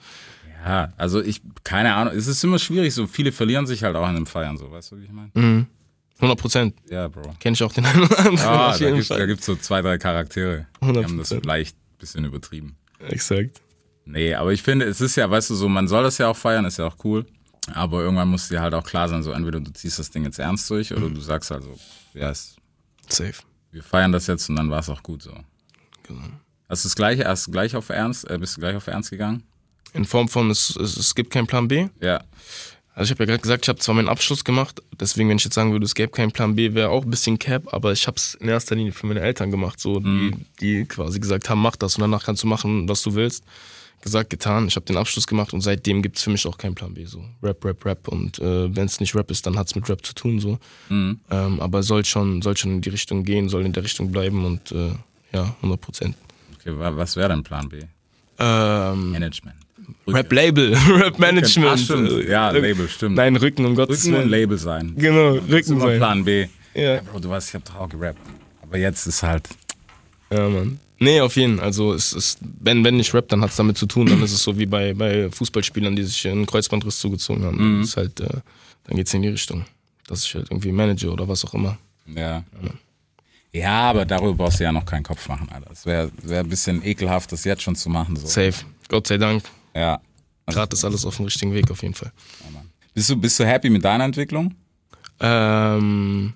Ja, 0.66 0.94
also 0.98 1.22
ich, 1.22 1.42
keine 1.64 1.94
Ahnung, 1.94 2.14
es 2.16 2.28
ist 2.28 2.44
immer 2.44 2.60
schwierig, 2.60 2.94
so 2.94 3.06
viele 3.08 3.32
verlieren 3.32 3.68
sich 3.68 3.84
halt 3.84 3.96
auch 3.96 4.08
in 4.08 4.16
dem 4.16 4.26
Feiern, 4.26 4.58
so, 4.58 4.72
weißt 4.72 4.92
du, 4.94 5.00
wie 5.00 5.06
ich 5.06 5.12
meine? 5.12 5.32
Mhm. 5.34 5.68
100 6.18 6.40
Prozent. 6.40 6.76
Ja, 6.90 7.08
Bro. 7.08 7.36
Kenne 7.40 7.56
ich 7.56 7.64
auch 7.64 7.74
den 7.74 7.86
einen 7.86 8.04
oder 8.04 8.20
anderen. 8.20 8.40
Ah, 8.40 8.70
auf 8.70 8.78
da 8.80 9.02
Fall. 9.02 9.28
gibt's 9.28 9.46
so 9.46 9.56
zwei, 9.56 9.82
drei 9.82 9.98
Charaktere. 9.98 10.68
Die 10.82 10.86
haben 11.04 11.18
das 11.18 11.32
100%. 11.32 11.42
vielleicht 11.42 11.76
ein 11.76 11.98
bisschen 11.98 12.26
übertrieben. 12.26 12.78
Exakt. 13.00 13.62
Nee, 14.06 14.34
aber 14.34 14.54
ich 14.54 14.62
finde, 14.62 14.86
es 14.86 15.02
ist 15.02 15.16
ja, 15.16 15.30
weißt 15.30 15.50
du, 15.50 15.56
so, 15.56 15.68
man 15.68 15.88
soll 15.88 16.04
das 16.04 16.18
ja 16.18 16.28
auch 16.28 16.38
feiern, 16.38 16.66
ist 16.66 16.78
ja 16.78 16.86
auch 16.88 16.98
cool. 17.04 17.26
Aber 17.74 18.02
irgendwann 18.02 18.28
muss 18.28 18.50
dir 18.50 18.62
halt 18.62 18.74
auch 18.74 18.84
klar 18.84 19.08
sein, 19.08 19.24
so 19.24 19.32
entweder 19.32 19.60
du 19.60 19.72
ziehst 19.72 19.98
das 19.98 20.12
Ding 20.12 20.24
jetzt 20.26 20.40
ernst 20.40 20.70
durch 20.70 20.94
oder 20.94 21.10
du 21.10 21.22
sagst 21.22 21.52
halt 21.52 21.64
so, 21.64 21.78
ja, 22.14 22.30
es, 22.30 22.56
Safe. 23.08 23.34
wir 23.72 23.84
feiern 23.84 24.12
das 24.12 24.28
jetzt 24.28 24.50
und 24.50 24.58
dann 24.58 24.70
war 24.70 24.80
es 24.80 24.90
auch 24.90 25.02
gut 25.02 25.24
so. 25.24 25.34
Genau. 26.04 26.22
Hast 26.68 26.84
du 26.84 26.90
das 26.90 26.96
gleiche, 26.96 27.26
hast 27.26 27.48
du 27.48 27.52
gleich 27.52 27.76
auf 27.76 27.90
Ernst, 27.90 28.30
äh, 28.30 28.38
bist 28.38 28.58
du 28.58 28.62
gleich 28.62 28.76
auf 28.76 28.88
Ernst 28.88 29.12
gegangen? 29.12 29.44
In 29.94 30.06
Form 30.06 30.28
von, 30.28 30.50
es, 30.50 30.76
es, 30.76 30.98
es 30.98 31.16
gibt 31.16 31.32
keinen 31.32 31.48
Plan 31.48 31.68
B. 31.68 31.88
Ja. 32.02 32.24
Also 32.96 33.06
ich 33.06 33.12
habe 33.12 33.24
ja 33.24 33.28
gerade 33.28 33.42
gesagt, 33.42 33.66
ich 33.66 33.70
habe 33.70 33.80
zwar 33.80 33.96
meinen 33.96 34.08
Abschluss 34.08 34.44
gemacht, 34.44 34.80
deswegen, 35.00 35.28
wenn 35.30 35.38
ich 35.38 35.44
jetzt 35.44 35.56
sagen 35.56 35.72
würde, 35.72 35.84
es 35.86 35.96
gäbe 35.96 36.12
keinen 36.12 36.32
Plan 36.32 36.56
B, 36.56 36.76
wäre 36.76 36.90
auch 36.90 37.04
ein 37.04 37.10
bisschen 37.10 37.40
Cap, 37.40 37.74
aber 37.74 37.92
ich 37.92 38.06
habe 38.06 38.18
es 38.18 38.36
in 38.36 38.50
erster 38.50 38.76
Linie 38.76 38.92
für 38.92 39.08
meine 39.08 39.22
Eltern 39.22 39.50
gemacht, 39.50 39.80
so 39.80 40.00
die, 40.00 40.34
die 40.60 40.86
quasi 40.86 41.20
gesagt 41.20 41.50
haben, 41.50 41.60
mach 41.60 41.76
das 41.76 41.96
und 41.96 42.02
danach 42.02 42.24
kannst 42.24 42.44
du 42.44 42.48
machen, 42.48 42.88
was 42.88 43.02
du 43.02 43.16
willst. 43.16 43.44
Gesagt, 44.02 44.30
getan, 44.30 44.68
ich 44.68 44.76
habe 44.76 44.86
den 44.86 44.98
Abschluss 44.98 45.26
gemacht 45.26 45.54
und 45.54 45.62
seitdem 45.62 46.02
gibt 46.04 46.18
es 46.18 46.24
für 46.24 46.30
mich 46.30 46.46
auch 46.46 46.58
keinen 46.58 46.76
Plan 46.76 46.94
B. 46.94 47.06
So 47.06 47.24
Rap, 47.42 47.64
Rap, 47.66 47.84
Rap 47.86 48.08
und 48.10 48.38
äh, 48.40 48.76
wenn 48.76 48.86
es 48.86 49.00
nicht 49.00 49.16
Rap 49.16 49.32
ist, 49.32 49.48
dann 49.48 49.58
hat 49.58 49.68
es 49.68 49.76
mit 49.76 49.90
Rap 49.90 50.06
zu 50.06 50.14
tun. 50.14 50.40
so. 50.40 50.60
Ähm, 50.92 51.20
aber 51.32 51.82
soll 51.84 52.04
schon, 52.06 52.42
soll 52.44 52.56
schon 52.58 52.74
in 52.74 52.82
die 52.82 52.90
Richtung 52.90 53.24
gehen, 53.24 53.48
soll 53.50 53.66
in 53.66 53.74
der 53.74 53.84
Richtung 53.84 54.12
bleiben 54.12 54.46
und 54.46 54.72
äh, 54.72 54.92
ja, 55.32 55.56
100 55.64 55.80
Prozent. 55.82 56.16
Okay, 56.60 56.78
wa- 56.78 56.96
was 56.96 57.16
wäre 57.16 57.30
dein 57.30 57.44
Plan 57.44 57.70
B? 57.70 57.80
Ähm, 58.38 59.12
Management. 59.14 59.56
Rap-Label, 60.08 60.74
Rap-Management. 60.90 61.80
Stimmt. 61.80 62.10
äh, 62.12 62.32
Ja, 62.32 62.50
Label, 62.52 62.88
stimmt. 62.90 63.16
Nein, 63.16 63.36
Rücken, 63.36 63.66
um 63.66 63.76
Gottes 63.76 64.04
Rücken 64.04 64.14
und 64.16 64.20
Willen. 64.22 64.30
Label 64.32 64.58
sein. 64.58 64.94
Genau, 64.98 65.38
Das 65.38 65.50
Rücken 65.50 65.80
sein. 65.80 65.98
Plan 65.98 66.24
B. 66.26 66.48
Ja. 66.74 66.96
Ja, 66.96 67.02
Bro, 67.02 67.20
du 67.20 67.30
weißt, 67.30 67.50
ich 67.50 67.54
habe 67.56 67.64
doch 67.66 67.76
auch 67.76 67.90
gerappt. 67.90 68.20
Aber 68.62 68.78
jetzt 68.78 69.06
ist 69.06 69.22
halt. 69.24 69.48
Ja, 70.32 70.50
Mann. 70.50 70.80
Nee, 71.00 71.20
auf 71.22 71.36
jeden 71.36 71.58
Fall. 71.58 71.66
Also, 71.66 71.94
es 71.94 72.14
ist, 72.14 72.40
wenn, 72.62 72.84
wenn 72.84 72.96
nicht 72.98 73.14
Rap, 73.14 73.28
dann 73.30 73.42
hat 73.42 73.50
es 73.52 73.56
damit 73.58 73.78
zu 73.78 73.86
tun. 73.86 74.08
Dann 74.08 74.24
ist 74.24 74.32
es 74.32 74.42
so 74.42 74.58
wie 74.58 74.66
bei, 74.66 74.94
bei 74.94 75.30
Fußballspielern, 75.30 75.96
die 75.96 76.04
sich 76.04 76.28
einen 76.28 76.46
Kreuzbandriss 76.46 77.00
zugezogen 77.00 77.44
haben. 77.44 77.80
Das 77.82 77.90
ist 77.90 77.98
halt, 77.98 78.20
äh, 78.22 78.28
dann 78.86 78.98
geht 78.98 79.08
es 79.08 79.14
in 79.14 79.22
die 79.22 79.28
Richtung. 79.30 79.66
Dass 80.08 80.26
ich 80.26 80.34
halt 80.36 80.48
irgendwie 80.50 80.72
manage 80.72 81.10
oder 81.12 81.28
was 81.28 81.44
auch 81.46 81.54
immer. 81.54 81.78
Ja. 82.08 82.44
Ja, 83.52 83.82
aber 83.90 84.06
darüber 84.06 84.34
brauchst 84.34 84.60
du 84.60 84.64
ja 84.64 84.72
noch 84.72 84.86
keinen 84.86 85.04
Kopf 85.04 85.28
machen, 85.30 85.48
Alter. 85.54 85.70
Es 85.72 85.86
wäre 85.86 86.10
wär 86.24 86.40
ein 86.40 86.50
bisschen 86.50 86.84
ekelhaft, 86.86 87.32
das 87.32 87.44
jetzt 87.44 87.62
schon 87.62 87.76
zu 87.76 87.90
machen. 87.90 88.16
So. 88.16 88.26
Safe. 88.26 88.54
Gott 88.90 89.06
sei 89.08 89.18
Dank. 89.18 89.44
Ja. 89.76 90.02
Gerade 90.48 90.74
ist 90.76 90.84
alles 90.84 91.06
auf 91.06 91.16
dem 91.18 91.26
richtigen 91.26 91.54
Weg, 91.54 91.72
auf 91.72 91.82
jeden 91.82 91.94
Fall. 91.94 92.12
Bist 92.94 93.10
du, 93.10 93.16
bist 93.16 93.40
du 93.40 93.46
happy 93.46 93.70
mit 93.70 93.84
deiner 93.84 94.04
Entwicklung? 94.04 94.54
Ähm, 95.20 96.34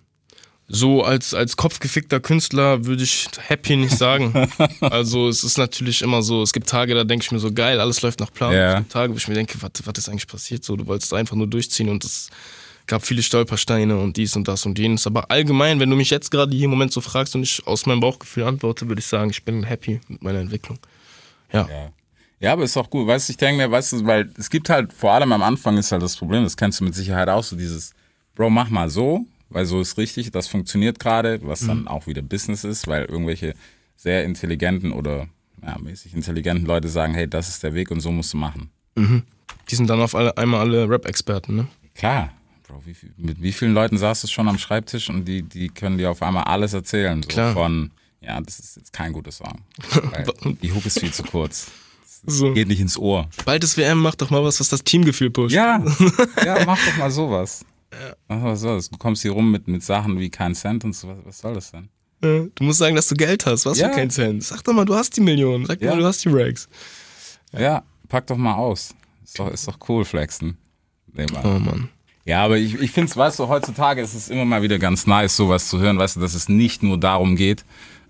so 0.68 1.04
als, 1.04 1.34
als 1.34 1.56
kopfgefickter 1.56 2.20
Künstler 2.20 2.86
würde 2.86 3.04
ich 3.04 3.28
happy 3.48 3.76
nicht 3.76 3.98
sagen. 3.98 4.50
also 4.82 5.30
es 5.30 5.44
ist 5.44 5.58
natürlich 5.58 6.02
immer 6.02 6.22
so, 6.22 6.42
es 6.42 6.52
gibt 6.52 6.68
Tage, 6.68 6.94
da 6.94 7.04
denke 7.04 7.24
ich 7.24 7.32
mir 7.32 7.40
so, 7.40 7.52
geil, 7.52 7.80
alles 7.80 8.02
läuft 8.02 8.20
nach 8.20 8.34
Plan. 8.34 8.54
Ja. 8.54 8.72
Es 8.74 8.78
gibt 8.80 8.92
Tage, 8.92 9.14
wo 9.14 9.18
ich 9.18 9.28
mir 9.28 9.36
denke, 9.36 9.58
was, 9.62 9.98
ist 9.98 10.10
eigentlich 10.10 10.28
passiert? 10.28 10.64
So, 10.64 10.76
du 10.76 10.86
wolltest 10.88 11.14
einfach 11.14 11.36
nur 11.36 11.48
durchziehen 11.48 11.90
und 11.90 12.04
es 12.04 12.30
gab 12.86 13.06
viele 13.06 13.22
Stolpersteine 13.22 13.98
und 13.98 14.18
dies 14.18 14.36
und 14.36 14.48
das 14.48 14.66
und 14.66 14.80
jenes. 14.80 15.08
Aber 15.08 15.30
allgemein, 15.32 15.80
wenn 15.80 15.90
du 15.90 15.96
mich 15.96 16.10
jetzt 16.10 16.32
gerade 16.32 16.56
hier 16.56 16.66
im 16.66 16.72
Moment 16.72 16.92
so 16.92 17.02
fragst 17.02 17.36
und 17.36 17.44
ich 17.44 17.66
aus 17.68 17.86
meinem 17.86 18.00
Bauchgefühl 18.00 18.44
antworte, 18.44 18.88
würde 18.88 19.00
ich 19.00 19.08
sagen, 19.08 19.30
ich 19.30 19.44
bin 19.44 19.64
happy 19.64 20.00
mit 20.08 20.22
meiner 20.22 20.40
Entwicklung. 20.40 20.80
Ja. 21.52 21.68
Ja. 21.70 21.92
Ja, 22.40 22.54
aber 22.54 22.64
ist 22.64 22.78
auch 22.78 22.90
gut. 22.90 23.08
Weißt 23.08 23.28
du, 23.30 23.32
ich 23.32 23.38
denke 23.38 23.58
mir, 23.64 23.72
weißt 23.72 23.94
du, 23.94 24.06
weil 24.06 24.32
es 24.38 24.50
gibt 24.50 24.70
halt, 24.70 24.94
vor 24.94 25.12
allem 25.14 25.32
am 25.32 25.42
Anfang 25.42 25.78
ist 25.78 25.92
halt 25.92 26.02
das 26.04 26.16
Problem, 26.16 26.44
das 26.44 26.56
kennst 26.56 26.80
du 26.80 26.84
mit 26.84 26.94
Sicherheit 26.96 27.30
auch, 27.30 27.44
so 27.44 27.56
dieses, 27.56 27.94
Bro, 28.36 28.50
mach 28.52 28.70
mal 28.70 28.90
so, 28.90 29.26
weil 29.50 29.66
so 29.66 29.82
ist 29.82 29.98
richtig, 29.98 30.32
das 30.32 30.48
funktioniert 30.48 31.00
gerade, 31.00 31.40
was 31.42 31.62
dann 31.62 31.88
auch 31.88 32.06
wieder 32.06 32.22
Business 32.22 32.64
ist, 32.64 32.86
weil 32.88 33.06
irgendwelche 33.06 33.54
sehr 33.96 34.24
intelligenten 34.26 34.92
oder 34.92 35.28
ja, 35.66 35.78
mäßig 35.80 36.14
intelligenten 36.14 36.68
Leute 36.68 36.88
sagen, 36.90 37.16
hey, 37.16 37.28
das 37.28 37.50
ist 37.50 37.64
der 37.64 37.74
Weg 37.74 37.90
und 37.90 38.02
so 38.02 38.12
musst 38.12 38.34
du 38.34 38.38
machen. 38.38 38.70
Die 39.70 39.76
sind 39.76 39.90
dann 39.90 40.02
auf 40.02 40.14
alle, 40.14 40.38
einmal 40.38 40.60
alle 40.60 40.88
Rap-Experten, 40.88 41.56
ne? 41.56 41.68
Klar, 41.96 42.32
Bro, 42.68 42.82
wie, 42.86 42.94
viel- 42.94 43.14
mit 43.18 43.42
wie 43.42 43.52
vielen 43.54 43.74
Leuten 43.74 43.98
saßt 43.98 44.24
du 44.24 44.28
schon 44.28 44.48
am 44.48 44.60
Schreibtisch 44.60 45.10
und 45.10 45.26
die, 45.26 45.42
die 45.42 45.70
können 45.70 45.98
dir 45.98 46.12
auf 46.12 46.22
einmal 46.22 46.44
alles 46.44 46.74
erzählen. 46.74 47.24
So 47.24 47.30
Klar. 47.30 47.54
Von, 47.54 47.92
ja, 48.22 48.40
das 48.42 48.60
ist 48.60 48.76
jetzt 48.78 48.94
kein 48.94 49.14
guter 49.14 49.32
Song. 49.32 49.62
Die 50.62 50.72
Hook 50.74 50.86
ist 50.86 51.00
viel 51.00 51.12
zu 51.14 51.24
kurz. 51.24 51.72
So. 52.26 52.54
Geht 52.54 52.68
nicht 52.68 52.80
ins 52.80 52.98
Ohr. 52.98 53.30
Bald 53.46 53.64
ist 53.64 53.78
WM, 53.78 54.00
mach 54.00 54.16
doch 54.16 54.30
mal 54.30 54.44
was, 54.44 54.60
was 54.60 54.70
das 54.70 54.84
Teamgefühl 54.84 55.30
pusht. 55.30 55.54
Ja, 55.56 55.84
ja, 56.46 56.66
mach 56.66 56.78
doch 56.86 56.98
mal 56.98 57.12
sowas. 57.12 57.66
Mach 58.28 58.40
mal 58.40 58.56
sowas. 58.56 58.90
Du 58.90 58.98
kommst 58.98 59.22
hier 59.22 59.32
rum 59.32 59.52
mit, 59.52 59.68
mit 59.68 59.84
Sachen 59.84 60.20
wie 60.20 60.30
kein 60.30 60.56
Cent 60.56 60.84
und 60.84 60.94
so. 60.94 61.08
Was, 61.10 61.18
was 61.26 61.38
soll 61.40 61.54
das 61.54 61.72
denn? 61.72 61.90
Ja, 62.24 62.46
Du 62.56 62.64
musst 62.64 62.80
sagen, 62.80 62.96
dass 62.96 63.08
du 63.08 63.16
Geld 63.16 63.46
hast. 63.46 63.66
Was 63.66 63.78
Ja. 63.80 63.90
für 63.90 63.96
kein 63.96 64.10
Cent. 64.10 64.44
Sag 64.44 64.64
doch 64.64 64.74
mal, 64.74 64.86
du 64.86 64.96
hast 64.96 65.16
die 65.16 65.22
Millionen. 65.22 65.66
Sag 65.66 65.80
doch 65.80 65.86
Ja. 65.86 65.94
mal, 65.94 66.00
du 66.02 66.06
hast 66.08 66.24
die 66.26 66.30
Rags. 66.30 66.68
Ja, 67.58 67.84
pack 68.10 68.28
doch 68.28 68.38
mal 68.38 68.56
aus. 68.56 68.94
Ist 69.24 69.40
doch, 69.40 69.50
ist 69.52 69.68
doch 69.68 69.78
cool, 69.88 70.04
flexen. 70.06 70.58
Nee, 71.14 71.26
Mann. 71.32 71.46
Oh 71.46 71.60
Mann. 71.60 71.90
Ja, 72.26 72.44
aber 72.44 72.58
ich, 72.58 72.74
ich 72.76 72.92
finde 72.92 73.10
es, 73.10 73.16
weißt 73.16 73.40
du, 73.40 73.48
heutzutage 73.48 74.02
ist 74.02 74.14
es 74.14 74.28
immer 74.30 74.44
mal 74.44 74.62
wieder 74.62 74.80
ganz 74.80 75.08
nice, 75.08 75.38
sowas 75.38 75.70
zu 75.70 75.80
hören, 75.80 75.98
weißt 75.98 76.18
du, 76.18 76.20
dass 76.20 76.34
es 76.34 76.50
nicht 76.50 76.84
nur 76.84 77.00
darum 77.00 77.36
geht. 77.38 77.64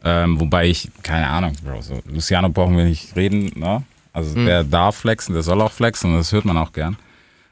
Ähm, 0.03 0.39
wobei 0.39 0.67
ich, 0.67 0.89
keine 1.03 1.27
Ahnung, 1.27 1.53
Bro, 1.63 1.81
so 1.81 2.01
Luciano 2.07 2.49
brauchen 2.49 2.77
wir 2.77 2.85
nicht 2.85 3.15
reden, 3.15 3.51
ne? 3.55 3.83
Also 4.17 4.33
der 4.33 4.63
darf 4.63 4.95
flexen, 4.95 5.35
der 5.35 5.43
soll 5.43 5.61
auch 5.61 5.71
flexen 5.71 6.09
und 6.09 6.17
das 6.17 6.31
hört 6.31 6.43
man 6.43 6.57
auch 6.57 6.73
gern. 6.73 6.97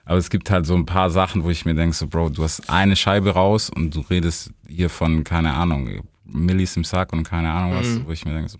Aber 0.03 0.17
es 0.17 0.31
gibt 0.31 0.49
halt 0.49 0.65
so 0.65 0.73
ein 0.73 0.87
paar 0.87 1.11
Sachen, 1.11 1.43
wo 1.43 1.51
ich 1.51 1.63
mir 1.63 1.75
denke, 1.75 1.95
so, 1.95 2.07
Bro, 2.07 2.29
du 2.29 2.41
hast 2.41 2.71
eine 2.71 2.95
Scheibe 2.95 3.35
raus 3.35 3.69
und 3.69 3.93
du 3.93 3.99
redest 3.99 4.49
hier 4.67 4.89
von, 4.89 5.23
keine 5.23 5.53
Ahnung, 5.53 6.01
Millis 6.23 6.75
im 6.75 6.83
Sack 6.83 7.13
und 7.13 7.21
keine 7.21 7.51
Ahnung 7.51 7.75
was, 7.75 8.03
wo 8.03 8.11
ich 8.11 8.25
mir 8.25 8.33
denke, 8.33 8.49
so, 8.49 8.57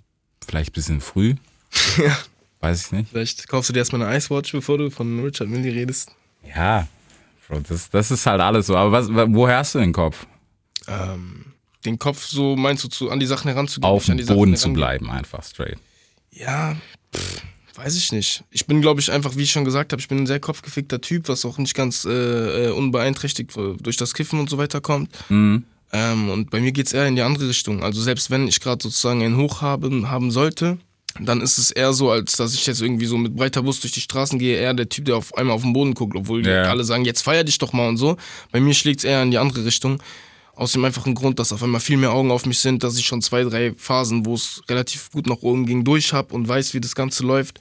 vielleicht 0.48 0.70
ein 0.70 0.74
bisschen 0.74 1.02
früh. 1.02 1.34
Ja. 1.98 2.16
Weiß 2.60 2.86
ich 2.86 2.92
nicht. 2.92 3.10
Vielleicht 3.10 3.48
kaufst 3.48 3.70
du 3.70 3.74
dir 3.74 3.80
erstmal 3.80 4.04
eine 4.04 4.16
Icewatch, 4.16 4.52
bevor 4.52 4.78
du 4.78 4.92
von 4.92 5.24
Richard 5.24 5.50
Millie 5.50 5.74
redest. 5.74 6.12
Ja, 6.56 6.88
Bro, 7.48 7.62
das, 7.62 7.90
das 7.90 8.12
ist 8.12 8.24
halt 8.28 8.40
alles 8.40 8.68
so. 8.68 8.78
Aber 8.78 8.92
was, 8.92 9.10
woher 9.10 9.58
hast 9.58 9.74
du 9.74 9.80
den 9.80 9.94
Kopf? 9.94 10.28
Ähm, 10.88 11.54
den 11.86 11.98
Kopf 11.98 12.24
so, 12.24 12.56
meinst 12.56 12.84
du, 12.84 12.88
zu, 12.88 13.10
an 13.10 13.20
die 13.20 13.26
Sachen 13.26 13.50
heranzugehen? 13.50 13.92
Auf 13.92 14.06
dem 14.06 14.24
Boden 14.28 14.56
zu 14.56 14.72
bleiben, 14.74 15.10
einfach 15.10 15.44
straight. 15.44 15.80
Ja, 16.30 16.76
pff, 17.16 17.42
weiß 17.76 17.96
ich 17.96 18.12
nicht. 18.12 18.44
Ich 18.52 18.66
bin, 18.66 18.82
glaube 18.82 19.00
ich, 19.02 19.12
einfach, 19.12 19.36
wie 19.36 19.44
ich 19.44 19.52
schon 19.52 19.66
gesagt 19.66 19.92
habe, 19.92 20.00
ich 20.02 20.08
bin 20.08 20.20
ein 20.20 20.28
sehr 20.28 20.40
kopfgefickter 20.40 21.02
Typ, 21.02 21.28
was 21.30 21.46
auch 21.46 21.58
nicht 21.58 21.74
ganz 21.76 22.06
äh, 22.06 22.68
äh, 22.68 22.72
unbeeinträchtigt 22.72 23.52
durch 23.82 23.98
das 23.98 24.14
Kiffen 24.14 24.40
und 24.40 24.50
so 24.50 24.58
weiter 24.58 24.82
kommt. 24.82 25.10
Mhm. 25.30 25.64
Ähm, 25.92 26.30
und 26.30 26.50
bei 26.50 26.60
mir 26.60 26.72
geht's 26.72 26.94
eher 26.94 27.08
in 27.08 27.16
die 27.16 27.22
andere 27.22 27.48
Richtung. 27.50 27.84
Also 27.84 28.02
selbst 28.02 28.30
wenn 28.32 28.48
ich 28.48 28.60
gerade 28.60 28.82
sozusagen 28.82 29.22
einen 29.24 29.38
Hoch 29.38 29.62
haben, 29.62 30.10
haben 30.10 30.32
sollte, 30.32 30.78
dann 31.22 31.40
ist 31.40 31.58
es 31.58 31.72
eher 31.72 31.94
so, 31.94 32.12
als 32.12 32.36
dass 32.36 32.54
ich 32.54 32.66
jetzt 32.66 32.82
irgendwie 32.82 33.06
so 33.06 33.18
mit 33.18 33.36
breiter 33.36 33.64
Brust 33.64 33.84
durch 33.84 33.94
die 33.94 34.02
Straßen 34.02 34.38
gehe, 34.38 34.58
eher 34.58 34.74
der 34.74 34.90
Typ, 34.90 35.06
der 35.06 35.16
auf 35.16 35.34
einmal 35.38 35.56
auf 35.56 35.62
den 35.62 35.72
Boden 35.72 35.94
guckt, 35.94 36.16
obwohl 36.16 36.42
die 36.42 36.50
Ja. 36.50 36.64
alle 36.64 36.84
sagen, 36.84 37.06
jetzt 37.06 37.22
feier 37.22 37.44
dich 37.46 37.58
doch 37.58 37.72
mal 37.72 37.88
und 37.88 37.98
so. 37.98 38.18
Bei 38.52 38.60
mir 38.60 38.74
schlägt's 38.74 39.06
eher 39.06 39.24
in 39.24 39.32
die 39.32 39.38
andere 39.38 39.64
Richtung. 39.64 40.02
Aus 40.56 40.72
dem 40.72 40.86
einfachen 40.86 41.16
Grund, 41.16 41.40
dass 41.40 41.52
auf 41.52 41.62
einmal 41.62 41.82
viel 41.82 41.98
mehr 41.98 42.14
Augen 42.14 42.32
auf 42.32 42.46
mich 42.46 42.60
sind, 42.60 42.84
dass 42.84 42.98
ich 42.98 43.06
schon 43.06 43.22
zwei, 43.22 43.44
drei 43.44 43.74
Phasen, 43.76 44.26
wo 44.26 44.36
es 44.36 44.62
relativ 44.70 45.12
gut 45.12 45.28
nach 45.28 45.42
oben 45.42 45.66
ging, 45.66 45.84
durch 45.84 46.14
hab 46.14 46.32
und 46.32 46.48
weiß, 46.48 46.74
wie 46.74 46.80
das 46.80 46.96
Ganze 46.96 47.24
läuft. 47.24 47.60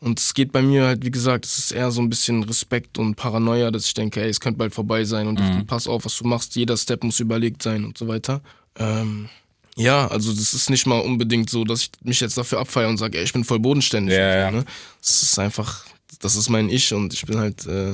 Und 0.00 0.18
es 0.18 0.34
geht 0.34 0.50
bei 0.50 0.62
mir 0.62 0.86
halt, 0.86 1.04
wie 1.04 1.12
gesagt, 1.12 1.44
es 1.44 1.58
ist 1.58 1.70
eher 1.70 1.92
so 1.92 2.02
ein 2.02 2.10
bisschen 2.10 2.42
Respekt 2.42 2.98
und 2.98 3.14
Paranoia, 3.14 3.70
dass 3.70 3.86
ich 3.86 3.94
denke, 3.94 4.20
ey, 4.20 4.28
es 4.28 4.40
könnte 4.40 4.58
bald 4.58 4.74
vorbei 4.74 5.04
sein 5.04 5.28
und 5.28 5.66
pass 5.68 5.86
auf, 5.86 6.04
was 6.04 6.18
du 6.18 6.26
machst, 6.26 6.56
jeder 6.56 6.76
Step 6.76 7.04
muss 7.04 7.20
überlegt 7.20 7.62
sein 7.62 7.84
und 7.84 7.96
so 7.96 8.08
weiter. 8.08 8.40
Ähm, 8.76 9.28
ja, 9.76 10.08
also 10.08 10.32
das 10.32 10.54
ist 10.54 10.70
nicht 10.70 10.86
mal 10.86 10.98
unbedingt 10.98 11.48
so, 11.48 11.64
dass 11.64 11.82
ich 11.82 11.90
mich 12.02 12.20
jetzt 12.20 12.36
dafür 12.36 12.58
abfeiere 12.58 12.88
und 12.88 12.98
sage, 12.98 13.18
ey, 13.18 13.24
ich 13.24 13.32
bin 13.32 13.44
voll 13.44 13.60
bodenständig. 13.60 14.16
Ja, 14.16 14.36
ja. 14.36 14.50
Ne? 14.50 14.64
Das 15.00 15.22
ist 15.22 15.38
einfach, 15.38 15.84
das 16.18 16.34
ist 16.34 16.48
mein 16.48 16.68
Ich 16.68 16.92
und 16.92 17.14
ich 17.14 17.24
bin 17.24 17.38
halt, 17.38 17.64
äh, 17.66 17.92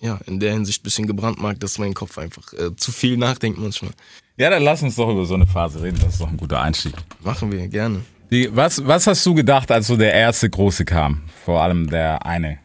ja, 0.00 0.18
in 0.26 0.40
der 0.40 0.52
Hinsicht 0.52 0.80
ein 0.80 0.84
bisschen 0.84 1.06
gebrandmarkt, 1.06 1.62
dass 1.62 1.78
mein 1.78 1.94
Kopf 1.94 2.18
einfach 2.18 2.52
äh, 2.52 2.74
zu 2.76 2.92
viel 2.92 3.16
nachdenkt 3.16 3.58
manchmal. 3.58 3.92
Ja, 4.36 4.50
dann 4.50 4.62
lass 4.62 4.82
uns 4.82 4.96
doch 4.96 5.10
über 5.10 5.24
so 5.24 5.34
eine 5.34 5.46
Phase 5.46 5.82
reden. 5.82 5.98
Das 6.00 6.14
ist 6.14 6.20
doch 6.20 6.28
ein 6.28 6.36
guter 6.36 6.60
Einstieg. 6.60 6.94
Machen 7.22 7.50
wir 7.50 7.66
gerne. 7.68 8.02
Die, 8.30 8.54
was, 8.54 8.84
was 8.86 9.06
hast 9.06 9.24
du 9.24 9.34
gedacht, 9.34 9.70
als 9.70 9.86
so 9.86 9.96
der 9.96 10.12
erste 10.12 10.50
große 10.50 10.84
kam? 10.84 11.22
Vor 11.44 11.62
allem 11.62 11.88
der 11.88 12.26
eine. 12.26 12.58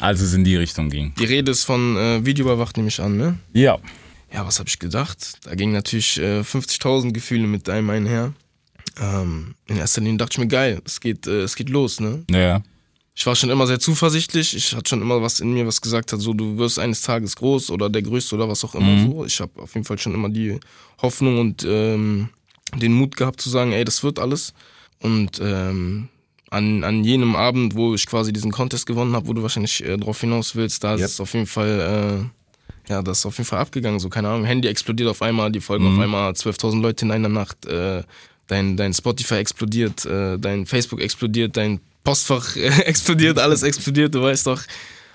Als 0.00 0.20
es 0.20 0.32
in 0.32 0.44
die 0.44 0.56
Richtung 0.56 0.88
ging. 0.88 1.14
Die 1.18 1.24
Rede 1.24 1.52
ist 1.52 1.64
von 1.64 1.96
äh, 1.96 2.24
Videoüberwacht, 2.24 2.76
nehme 2.76 2.88
ich 2.88 3.00
an, 3.00 3.16
ne? 3.16 3.38
Ja. 3.52 3.78
Ja, 4.32 4.46
was 4.46 4.58
habe 4.58 4.68
ich 4.68 4.78
gedacht? 4.78 5.38
Da 5.44 5.54
gingen 5.54 5.72
natürlich 5.72 6.18
äh, 6.18 6.40
50.000 6.40 7.12
Gefühle 7.12 7.46
mit 7.46 7.68
einem 7.68 7.90
einher. 7.90 8.32
Ähm, 8.98 9.54
in 9.66 9.76
erster 9.76 10.00
Linie 10.00 10.18
dachte 10.18 10.34
ich 10.34 10.38
mir, 10.38 10.48
geil, 10.48 10.80
es 10.84 11.00
geht, 11.00 11.26
äh, 11.26 11.42
es 11.42 11.54
geht 11.54 11.68
los, 11.68 12.00
ne? 12.00 12.24
Ja. 12.30 12.62
Ich 13.20 13.26
war 13.26 13.36
schon 13.36 13.50
immer 13.50 13.66
sehr 13.66 13.78
zuversichtlich. 13.78 14.56
Ich 14.56 14.74
hatte 14.74 14.88
schon 14.88 15.02
immer 15.02 15.20
was 15.20 15.40
in 15.40 15.52
mir, 15.52 15.66
was 15.66 15.82
gesagt 15.82 16.10
hat, 16.10 16.20
so 16.20 16.32
du 16.32 16.56
wirst 16.56 16.78
eines 16.78 17.02
Tages 17.02 17.36
groß 17.36 17.70
oder 17.70 17.90
der 17.90 18.00
Größte 18.00 18.34
oder 18.34 18.48
was 18.48 18.64
auch 18.64 18.74
immer 18.74 18.98
so. 19.02 19.26
Ich 19.26 19.42
habe 19.42 19.60
auf 19.60 19.74
jeden 19.74 19.84
Fall 19.84 19.98
schon 19.98 20.14
immer 20.14 20.30
die 20.30 20.58
Hoffnung 21.02 21.38
und 21.38 21.62
ähm, 21.68 22.30
den 22.76 22.94
Mut 22.94 23.18
gehabt 23.18 23.42
zu 23.42 23.50
sagen, 23.50 23.72
ey, 23.72 23.84
das 23.84 24.02
wird 24.02 24.18
alles. 24.18 24.54
Und 25.02 25.38
ähm, 25.38 26.08
an, 26.48 26.82
an 26.82 27.04
jenem 27.04 27.36
Abend, 27.36 27.74
wo 27.74 27.94
ich 27.94 28.06
quasi 28.06 28.32
diesen 28.32 28.52
Contest 28.52 28.86
gewonnen 28.86 29.14
habe, 29.14 29.28
wo 29.28 29.34
du 29.34 29.42
wahrscheinlich 29.42 29.84
äh, 29.84 29.98
drauf 29.98 30.18
hinaus 30.18 30.56
willst, 30.56 30.82
da 30.82 30.92
Yep. 30.92 31.00
ist 31.00 31.12
es 31.12 31.20
auf 31.20 31.34
jeden 31.34 31.46
Fall, 31.46 32.30
äh, 32.88 32.90
ja, 32.90 33.02
das 33.02 33.18
ist 33.18 33.26
auf 33.26 33.36
jeden 33.36 33.48
Fall 33.48 33.58
abgegangen. 33.58 34.00
So, 34.00 34.08
keine 34.08 34.30
Ahnung, 34.30 34.46
Handy 34.46 34.66
explodiert 34.66 35.10
auf 35.10 35.20
einmal, 35.20 35.52
die 35.52 35.60
folgen 35.60 35.86
auf 35.86 35.98
einmal 36.02 36.32
12.000 36.32 36.80
Leute 36.80 37.04
in 37.04 37.10
einer 37.10 37.28
Nacht, 37.28 37.66
äh, 37.66 38.02
dein, 38.46 38.78
dein 38.78 38.94
Spotify 38.94 39.34
explodiert, 39.34 40.06
äh, 40.06 40.38
dein 40.38 40.64
Facebook 40.64 41.02
explodiert, 41.02 41.58
dein 41.58 41.80
Postfach 42.04 42.56
äh, 42.56 42.68
explodiert, 42.84 43.38
alles 43.38 43.62
explodiert, 43.62 44.14
du 44.14 44.22
weißt 44.22 44.46
doch, 44.46 44.62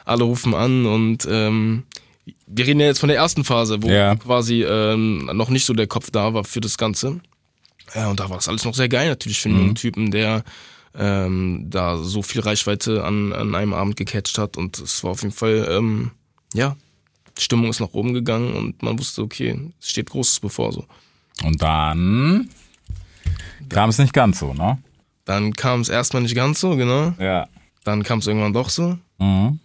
alle 0.06 0.24
rufen 0.24 0.54
an 0.54 0.86
und 0.86 1.28
ähm, 1.30 1.84
wir 2.48 2.66
reden 2.68 2.80
ja 2.80 2.88
jetzt 2.88 3.00
von 3.00 3.10
der 3.10 3.18
ersten 3.18 3.44
Phase, 3.44 3.82
wo 3.82 3.90
Ja. 3.90 4.16
quasi 4.16 4.64
ähm, 4.64 5.30
noch 5.34 5.50
nicht 5.50 5.66
so 5.66 5.74
der 5.74 5.88
Kopf 5.88 6.12
da 6.12 6.34
war 6.34 6.44
für 6.44 6.62
das 6.62 6.78
Ganze. 6.78 7.20
Ja, 7.94 8.10
und 8.10 8.20
da 8.20 8.30
war 8.30 8.38
das 8.38 8.48
alles 8.50 8.66
noch 8.66 8.74
sehr 8.74 8.90
geil 8.90 9.10
natürlich 9.10 9.40
für 9.40 9.50
einen 9.50 9.60
jungen 9.60 9.76
Typen, 9.76 10.10
der 10.12 10.44
ähm, 10.98 11.66
da 11.70 11.98
so 11.98 12.22
viel 12.24 12.42
Reichweite 12.42 13.04
an, 13.04 13.32
an 13.34 13.54
einem 13.54 13.74
Abend 13.74 13.96
gecatcht 13.96 14.38
hat 14.38 14.58
und 14.58 14.80
es 14.80 15.04
war 15.04 15.12
auf 15.12 15.22
jeden 15.22 15.34
Fall 15.34 15.68
ähm, 15.70 16.12
ja, 16.54 16.76
die 17.38 17.44
Stimmung 17.44 17.70
ist 17.70 17.80
nach 17.82 17.94
oben 17.94 18.14
gegangen 18.14 18.54
und 18.54 18.82
man 18.82 18.98
wusste, 18.98 19.22
okay, 19.22 19.60
es 19.82 19.90
steht 19.90 20.10
Großes 20.10 20.40
bevor 20.40 20.72
so. 20.72 20.86
Und 21.44 21.62
dann 21.62 22.50
kam 23.70 23.90
es 23.90 23.98
nicht 23.98 24.14
ganz 24.14 24.40
so, 24.40 24.54
ne? 24.54 24.78
Dann 25.26 25.54
kam 25.54 25.82
es 25.82 25.90
erstmal 25.90 26.22
nicht 26.22 26.36
ganz 26.36 26.60
so, 26.60 26.76
genau. 26.76 27.14
Ja. 27.20 27.48
Dann 27.84 28.04
kam 28.04 28.20
es 28.20 28.28
irgendwann 28.28 28.54
doch 28.54 28.70
so. 28.70 28.98
Mhm. 29.20 29.60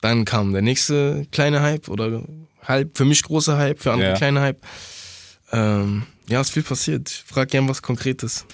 Dann 0.00 0.24
kam 0.24 0.52
der 0.52 0.62
nächste 0.62 1.26
kleine 1.32 1.60
Hype 1.62 1.88
oder 1.88 2.22
halb, 2.66 2.96
für 2.96 3.04
mich 3.04 3.22
großer 3.22 3.56
Hype, 3.56 3.80
für 3.80 3.92
andere 3.92 4.10
Ja. 4.10 4.16
kleine 4.16 4.40
Hype. 4.40 4.64
Ähm, 5.52 6.04
ja, 6.28 6.40
ist 6.40 6.50
viel 6.50 6.62
passiert. 6.62 7.10
Ich 7.10 7.24
frag 7.26 7.48
gern 7.48 7.68
was 7.68 7.82
Konkretes. 7.82 8.44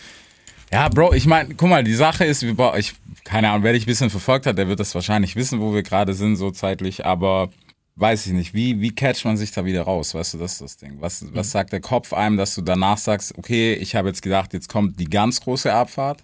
Ja, 0.73 0.89
Bro, 0.89 1.13
ich 1.15 1.27
meine, 1.27 1.55
guck 1.55 1.69
mal, 1.69 1.85
die 1.85 1.95
Sache 1.95 2.25
ist, 2.25 2.43
ich, 2.43 2.95
keine 3.25 3.51
Ahnung, 3.51 3.63
wer 3.63 3.73
dich 3.75 3.85
ein 3.85 3.87
bisschen 3.87 4.11
verfolgt 4.11 4.47
hat, 4.47 4.59
der 4.59 4.69
wird 4.69 4.81
das 4.81 4.95
wahrscheinlich 4.95 5.37
wissen, 5.37 5.61
wo 5.61 5.75
wir 5.75 5.83
gerade 5.83 6.15
sind, 6.15 6.37
so 6.37 6.51
zeitlich, 6.51 7.05
aber 7.05 7.51
weiß 7.97 8.27
ich 8.27 8.33
nicht, 8.33 8.55
wie, 8.55 8.81
wie 8.81 8.95
catcht 8.95 9.25
man 9.25 9.37
sich 9.37 9.53
da 9.53 9.65
wieder 9.65 9.83
raus, 9.83 10.15
weißt 10.15 10.35
du, 10.35 10.39
das 10.39 10.53
ist 10.53 10.61
das 10.61 10.77
Ding. 10.79 10.97
Was, 11.01 11.25
was 11.33 11.51
sagt 11.53 11.73
der 11.73 11.81
Kopf 11.81 12.13
einem, 12.13 12.37
dass 12.37 12.55
du 12.55 12.63
danach 12.63 12.99
sagst, 12.99 13.37
okay, 13.39 13.75
ich 13.75 13.95
habe 13.95 14.09
jetzt 14.09 14.23
gedacht, 14.23 14.53
jetzt 14.53 14.69
kommt 14.69 14.99
die 14.99 15.05
ganz 15.09 15.41
große 15.41 15.73
Abfahrt 15.73 16.23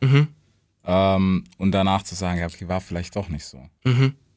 ähm, 0.84 1.44
und 1.58 1.72
danach 1.72 2.02
zu 2.02 2.14
sagen, 2.14 2.40
ja, 2.40 2.46
okay, 2.46 2.66
war 2.66 2.80
vielleicht 2.80 3.14
doch 3.14 3.28
nicht 3.28 3.44
so. 3.44 3.62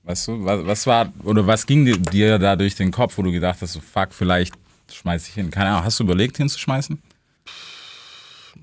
Weißt 0.04 0.28
du, 0.28 0.46
was, 0.46 0.66
was 0.66 0.88
war, 0.88 1.12
oder 1.24 1.48
was 1.48 1.66
ging 1.66 1.86
dir, 1.86 1.98
dir 1.98 2.38
da 2.38 2.56
durch 2.56 2.76
den 2.76 2.92
Kopf, 2.92 3.18
wo 3.18 3.22
du 3.24 3.32
gedacht 3.32 3.62
hast, 3.62 3.74
so, 3.74 3.80
fuck, 3.80 4.14
vielleicht 4.14 4.54
schmeiß 4.92 5.28
ich 5.30 5.34
hin. 5.34 5.50
Keine 5.50 5.70
Ahnung, 5.72 5.86
hast 5.86 6.00
du 6.00 6.04
überlegt 6.04 6.38
hinzuschmeißen? 6.38 7.02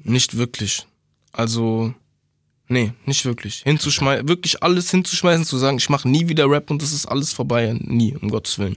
Nicht 0.05 0.37
wirklich. 0.37 0.87
Also, 1.33 1.95
nee, 2.71 2.93
nicht 3.05 3.25
wirklich. 3.27 3.63
Hinzuschmeißen, 3.65 4.27
wirklich 4.29 4.63
alles 4.63 4.91
hinzuschmeißen, 4.91 5.45
zu 5.45 5.59
sagen, 5.59 5.77
ich 5.77 5.91
mache 5.91 6.09
nie 6.09 6.29
wieder 6.29 6.49
Rap 6.51 6.71
und 6.71 6.81
das 6.81 6.93
ist 6.93 7.05
alles 7.07 7.33
vorbei. 7.33 7.77
Nie, 7.81 8.17
um 8.17 8.31
Gottes 8.31 8.59
Willen. 8.59 8.77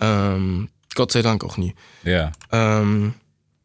Ähm, 0.00 0.68
Gott 0.94 1.12
sei 1.12 1.20
Dank 1.22 1.44
auch 1.44 1.58
nie. 1.58 1.74
Ja. 2.04 2.32
Ähm, 2.52 3.14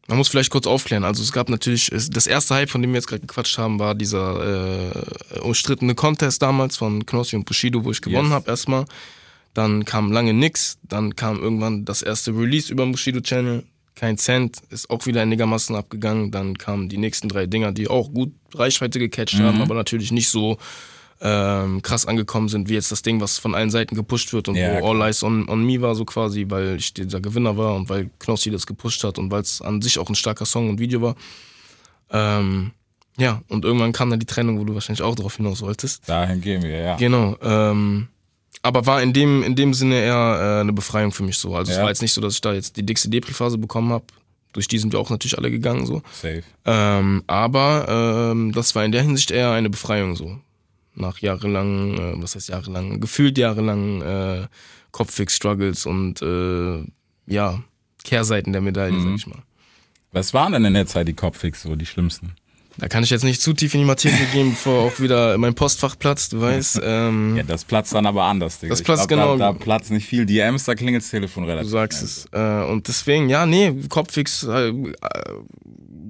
man 0.08 0.18
muss 0.18 0.28
vielleicht 0.28 0.50
kurz 0.50 0.66
aufklären. 0.66 1.04
Also 1.04 1.22
es 1.22 1.32
gab 1.32 1.48
natürlich, 1.48 1.90
das 2.10 2.26
erste 2.26 2.54
Hype, 2.54 2.68
von 2.70 2.82
dem 2.82 2.90
wir 2.90 2.98
jetzt 2.98 3.06
gerade 3.06 3.20
gequatscht 3.20 3.56
haben, 3.56 3.78
war 3.78 3.94
dieser 3.94 4.90
äh, 5.34 5.38
umstrittene 5.40 5.94
Contest 5.94 6.42
damals 6.42 6.76
von 6.76 7.06
Knossi 7.06 7.36
und 7.36 7.46
Bushido, 7.46 7.84
wo 7.84 7.90
ich 7.90 8.02
gewonnen 8.02 8.26
Yes. 8.28 8.34
habe 8.34 8.50
erstmal. 8.50 8.84
Dann 9.54 9.84
kam 9.84 10.12
lange 10.12 10.34
nix. 10.34 10.78
Dann 10.82 11.16
kam 11.16 11.40
irgendwann 11.40 11.84
das 11.84 12.02
erste 12.02 12.32
Release 12.32 12.70
über 12.72 12.84
den 12.84 12.92
Bushido 12.92 13.20
Channel. 13.20 13.64
Kein 13.94 14.16
Cent, 14.18 14.58
ist 14.70 14.88
auch 14.90 15.06
wieder 15.06 15.22
einigermaßen 15.22 15.76
abgegangen. 15.76 16.30
Dann 16.30 16.56
kamen 16.56 16.88
die 16.88 16.96
nächsten 16.96 17.28
drei 17.28 17.46
Dinger, 17.46 17.72
die 17.72 17.88
auch 17.88 18.12
gut 18.12 18.32
Reichweite 18.54 18.98
gecatcht 18.98 19.38
haben, 19.38 19.60
aber 19.60 19.74
natürlich 19.74 20.12
nicht 20.12 20.28
so 20.28 20.58
ähm, 21.20 21.82
krass 21.82 22.04
angekommen 22.04 22.48
sind, 22.48 22.68
wie 22.68 22.74
jetzt 22.74 22.90
das 22.90 23.02
Ding, 23.02 23.20
was 23.20 23.38
von 23.38 23.54
allen 23.54 23.70
Seiten 23.70 23.94
gepusht 23.94 24.32
wird 24.32 24.48
und 24.48 24.56
Ja, 24.56 24.80
wo 24.80 24.88
All 24.88 24.96
klar. 24.96 25.06
Eyes 25.06 25.22
on, 25.22 25.48
on 25.48 25.64
Me 25.64 25.80
war, 25.80 25.94
so 25.94 26.04
quasi, 26.04 26.46
weil 26.48 26.76
ich 26.76 26.94
dieser 26.94 27.20
Gewinner 27.20 27.56
war 27.56 27.76
und 27.76 27.88
weil 27.88 28.10
Knossi 28.18 28.50
das 28.50 28.66
gepusht 28.66 29.04
hat 29.04 29.18
und 29.18 29.30
weil 29.30 29.42
es 29.42 29.62
an 29.62 29.80
sich 29.82 29.98
auch 29.98 30.08
ein 30.08 30.16
starker 30.16 30.46
Song 30.46 30.68
und 30.68 30.80
Video 30.80 31.00
war. 31.00 31.14
Ähm, 32.10 32.72
ja, 33.18 33.42
und 33.48 33.64
irgendwann 33.64 33.92
kam 33.92 34.10
dann 34.10 34.18
die 34.20 34.26
Trennung, 34.26 34.58
wo 34.58 34.64
du 34.64 34.74
wahrscheinlich 34.74 35.02
auch 35.02 35.14
drauf 35.14 35.36
hinaus 35.36 35.62
wolltest. 35.62 36.08
Dahin 36.08 36.40
gehen 36.40 36.62
wir, 36.62 36.76
ja. 36.76 36.96
Genau. 36.96 37.36
Ähm, 37.40 38.08
aber 38.62 38.86
war 38.86 39.02
in 39.02 39.12
dem, 39.12 39.42
in 39.42 39.54
dem 39.56 39.74
Sinne 39.74 39.96
eher 40.00 40.56
äh, 40.56 40.60
eine 40.60 40.72
Befreiung 40.72 41.12
für 41.12 41.22
mich 41.24 41.38
so. 41.38 41.54
Also 41.56 41.70
es 41.72 41.76
Ja. 41.78 41.82
war 41.82 41.90
jetzt 41.90 42.02
nicht 42.02 42.12
so, 42.12 42.20
dass 42.20 42.34
ich 42.34 42.40
da 42.40 42.52
jetzt 42.52 42.76
die 42.76 42.84
dickste 42.86 43.08
Depri-Phase 43.08 43.58
bekommen 43.58 43.92
habe. 43.92 44.04
Durch 44.52 44.68
die 44.68 44.78
sind 44.78 44.92
wir 44.92 45.00
auch 45.00 45.08
natürlich 45.10 45.38
alle 45.38 45.50
gegangen 45.50 45.86
so. 45.86 46.02
Safe. 46.12 46.42
Ähm, 46.66 47.22
aber 47.26 48.30
ähm, 48.32 48.52
das 48.52 48.74
war 48.74 48.84
in 48.84 48.92
der 48.92 49.02
Hinsicht 49.02 49.30
eher 49.30 49.50
eine 49.52 49.70
Befreiung 49.70 50.14
so. 50.14 50.38
Nach 50.94 51.18
jahrelang, 51.18 51.94
äh, 51.98 52.22
was 52.22 52.34
heißt 52.34 52.50
jahrelang, 52.50 53.00
gefühlt 53.00 53.38
jahrelang 53.38 54.02
äh, 54.02 54.46
Kopfix-Struggles 54.90 55.86
und 55.86 56.20
äh, 56.22 56.84
ja, 57.26 57.62
Kehrseiten 58.04 58.52
der 58.52 58.60
Medaille, 58.62 58.92
Mhm. 58.98 59.02
sag 59.04 59.14
ich 59.16 59.26
mal. 59.26 59.42
Was 60.12 60.34
waren 60.34 60.52
denn 60.52 60.66
in 60.66 60.74
der 60.74 60.86
Zeit 60.86 61.08
die 61.08 61.14
Kopfix 61.14 61.62
so, 61.62 61.74
die 61.74 61.86
schlimmsten? 61.86 62.34
Da 62.78 62.88
kann 62.88 63.04
ich 63.04 63.10
jetzt 63.10 63.22
nicht 63.24 63.40
zu 63.42 63.52
tief 63.52 63.74
in 63.74 63.80
die 63.80 63.86
Materie 63.86 64.26
gehen, 64.32 64.50
bevor 64.50 64.84
auch 64.86 64.98
wieder 64.98 65.36
mein 65.38 65.54
Postfach 65.54 65.98
platzt, 65.98 66.32
du 66.32 66.40
weißt. 66.40 66.80
Ähm, 66.82 67.36
Ja, 67.36 67.42
das 67.42 67.64
platzt 67.64 67.92
dann 67.94 68.06
aber 68.06 68.24
anders, 68.24 68.58
Digga. 68.60 68.72
Das 68.72 68.82
platzt 68.82 69.08
glaub, 69.08 69.20
genau- 69.20 69.36
Da, 69.36 69.52
da 69.52 69.58
platzt 69.58 69.90
nicht 69.90 70.06
viel 70.06 70.24
DMs, 70.26 70.64
da 70.64 70.74
klingelt 70.74 71.02
das 71.04 71.10
Telefon 71.10 71.44
relativ 71.44 71.68
Du 71.68 71.72
sagst 71.72 72.02
es. 72.02 72.26
Äh, 72.32 72.64
und 72.64 72.88
deswegen, 72.88 73.28
ja, 73.28 73.44
nee, 73.46 73.72
Kopffix, 73.88 74.42
äh, 74.44 74.72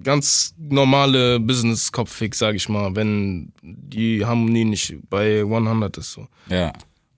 ganz 0.02 0.54
normale 0.58 1.38
Business-Kopffix, 1.40 2.38
sag 2.38 2.54
ich 2.54 2.68
mal, 2.68 2.94
wenn 2.96 3.52
die 3.62 4.24
Harmonie 4.24 4.64
nicht 4.64 4.96
bei 5.10 5.40
100 5.40 5.96
ist. 5.98 6.12
So. 6.12 6.26
Ja. 6.48 6.72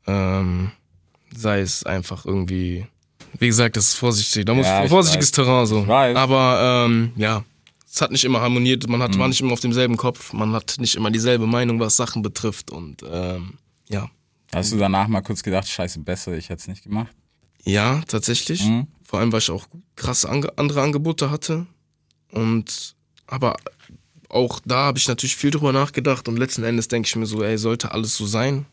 Ähm, 0.07 0.71
sei 1.37 1.61
es 1.61 1.85
einfach 1.85 2.25
irgendwie, 2.27 2.87
wie 3.39 3.47
gesagt, 3.47 3.77
das 3.77 3.89
ist 3.89 3.95
vorsichtig, 3.95 4.45
da 4.45 4.55
muss 4.55 4.67
Ja, 4.67 4.85
ich 4.85 4.91
vorsichtiges 4.91 5.29
weiß. 5.29 5.33
Terrain 5.47 5.67
so. 5.67 5.83
Ich 5.83 5.89
weiß. 5.89 6.17
Aber 6.17 6.85
ähm, 6.87 7.13
ja, 7.17 7.43
es 7.95 8.01
hat 8.01 8.11
nicht 8.11 8.25
immer 8.25 8.41
harmoniert, 8.41 8.89
man 8.89 9.01
hat, 9.03 9.15
Mhm. 9.15 9.19
war 9.21 9.29
nicht 9.29 9.41
immer 9.41 9.53
auf 9.53 9.61
demselben 9.61 9.97
Kopf, 9.97 10.33
man 10.33 10.53
hat 10.53 10.77
nicht 10.79 10.97
immer 10.97 11.13
dieselbe 11.13 11.47
Meinung, 11.47 11.79
was 11.79 11.95
Sachen 11.97 12.23
betrifft 12.23 12.73
und 12.73 13.05
ähm, 13.09 13.55
ja. 13.89 14.11
Hast 14.53 14.73
du 14.73 14.79
danach 14.79 15.07
mal 15.07 15.21
kurz 15.23 15.43
gedacht, 15.45 15.69
scheiße, 15.69 16.01
besser, 16.01 16.37
ich 16.37 16.49
hätte 16.49 16.61
es 16.61 16.67
nicht 16.69 16.83
gemacht? 16.83 17.15
Ja, 17.65 18.03
tatsächlich. 18.09 18.65
Mhm. 18.65 18.89
Vor 19.05 19.21
allem, 19.21 19.31
weil 19.33 19.39
ich 19.41 19.51
auch 19.51 19.67
krasse 19.97 20.29
andere 20.29 20.83
Angebote 20.83 21.31
hatte. 21.31 21.67
Und 22.33 22.95
aber 23.27 23.57
auch 24.29 24.61
da 24.65 24.87
habe 24.87 24.99
ich 24.99 25.07
natürlich 25.07 25.37
viel 25.37 25.51
drüber 25.53 25.73
nachgedacht 25.73 26.29
und 26.29 26.37
letzten 26.37 26.65
Endes 26.65 26.89
denke 26.89 27.07
ich 27.07 27.15
mir 27.17 27.27
so, 27.27 27.43
ey, 27.45 27.57
sollte 27.59 27.93
alles 27.93 28.17
so 28.17 28.27
sein, 28.27 28.67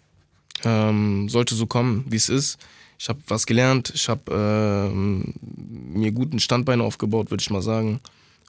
ähm, 0.64 1.30
sollte 1.30 1.54
so 1.54 1.68
kommen, 1.68 2.06
wie 2.10 2.16
es 2.16 2.28
ist. 2.30 2.58
Ich 2.98 3.08
habe 3.10 3.20
was 3.28 3.46
gelernt, 3.46 3.92
ich 3.96 4.10
habe 4.10 4.24
ähm, 4.32 5.34
mir 5.42 6.12
guten 6.12 6.40
Standbein 6.40 6.82
aufgebaut, 6.82 7.30
würde 7.32 7.42
ich 7.42 7.50
mal 7.52 7.62
sagen. 7.62 8.00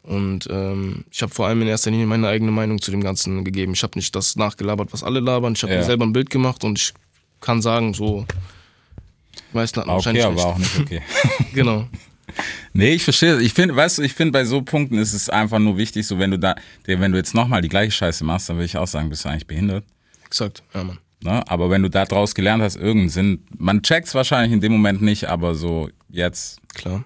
Und 0.03 0.49
ähm, 0.51 1.05
ich 1.11 1.23
habe 1.23 1.33
vor 1.33 1.47
allem 1.47 1.63
in 1.63 1.69
erster 1.69 1.91
Linie 1.91 2.07
meine 2.07 2.27
eigene 2.29 2.51
Meinung 2.51 2.81
zu 2.83 2.91
dem 2.91 3.03
Ganzen 3.03 3.45
gegeben. 3.45 3.73
Ich 3.73 3.83
habe 3.85 3.97
nicht 3.99 4.15
das 4.17 4.35
nachgelabert, 4.37 4.93
was 4.93 5.03
alle 5.05 5.21
labern. 5.21 5.53
Ich 5.55 5.63
habe 5.63 5.73
Ja. 5.73 5.79
mir 5.79 5.85
selber 5.85 6.05
ein 6.05 6.13
Bild 6.13 6.29
gemacht 6.31 6.65
und 6.65 6.79
ich 6.79 6.93
kann 7.41 7.63
sagen, 7.63 7.95
so, 7.95 8.27
die 9.37 9.57
meisten 9.57 9.81
hatten 9.81 9.91
okay, 9.91 9.97
wahrscheinlich 9.97 10.25
aber 10.25 10.35
recht. 10.37 10.45
auch 10.47 10.59
nicht 10.59 10.79
okay. 10.81 11.03
Genau. 11.55 11.87
nee, 12.73 12.95
ich 12.95 13.05
verstehe. 13.05 13.41
Ich 13.41 13.53
finde, 13.55 13.77
weißt 13.77 13.99
du, 13.99 14.03
ich 14.03 14.15
finde, 14.15 14.33
bei 14.33 14.45
so 14.45 14.63
Punkten 14.63 14.99
ist 14.99 15.13
es 15.13 15.29
einfach 15.31 15.59
nur 15.61 15.77
wichtig, 15.77 16.07
so 16.07 16.19
wenn 16.19 16.31
du 16.33 16.39
da, 16.39 16.57
wenn 16.85 17.13
du 17.13 17.19
jetzt 17.19 17.35
nochmal 17.35 17.63
die 17.63 17.69
gleiche 17.69 17.93
Scheiße 17.93 18.25
machst, 18.25 18.49
dann 18.49 18.57
würde 18.57 18.67
ich 18.67 18.77
auch 18.77 18.87
sagen, 18.89 19.09
bist 19.09 19.25
du 19.25 19.29
eigentlich 19.29 19.47
behindert. 19.47 19.85
Exakt, 20.27 20.63
ja, 20.75 20.83
Mann. 20.83 20.99
Ne? 21.23 21.47
Aber 21.49 21.71
wenn 21.71 21.83
du 21.83 21.91
da 21.91 22.05
draus 22.07 22.35
gelernt 22.35 22.63
hast, 22.65 22.75
irgendeinen 22.75 23.09
Sinn, 23.11 23.45
man 23.57 23.83
checkt's 23.83 24.15
wahrscheinlich 24.17 24.53
in 24.53 24.61
dem 24.61 24.73
Moment 24.73 25.01
nicht, 25.03 25.29
aber 25.29 25.55
so 25.55 25.89
jetzt 26.09 26.59
Klar. 26.75 27.05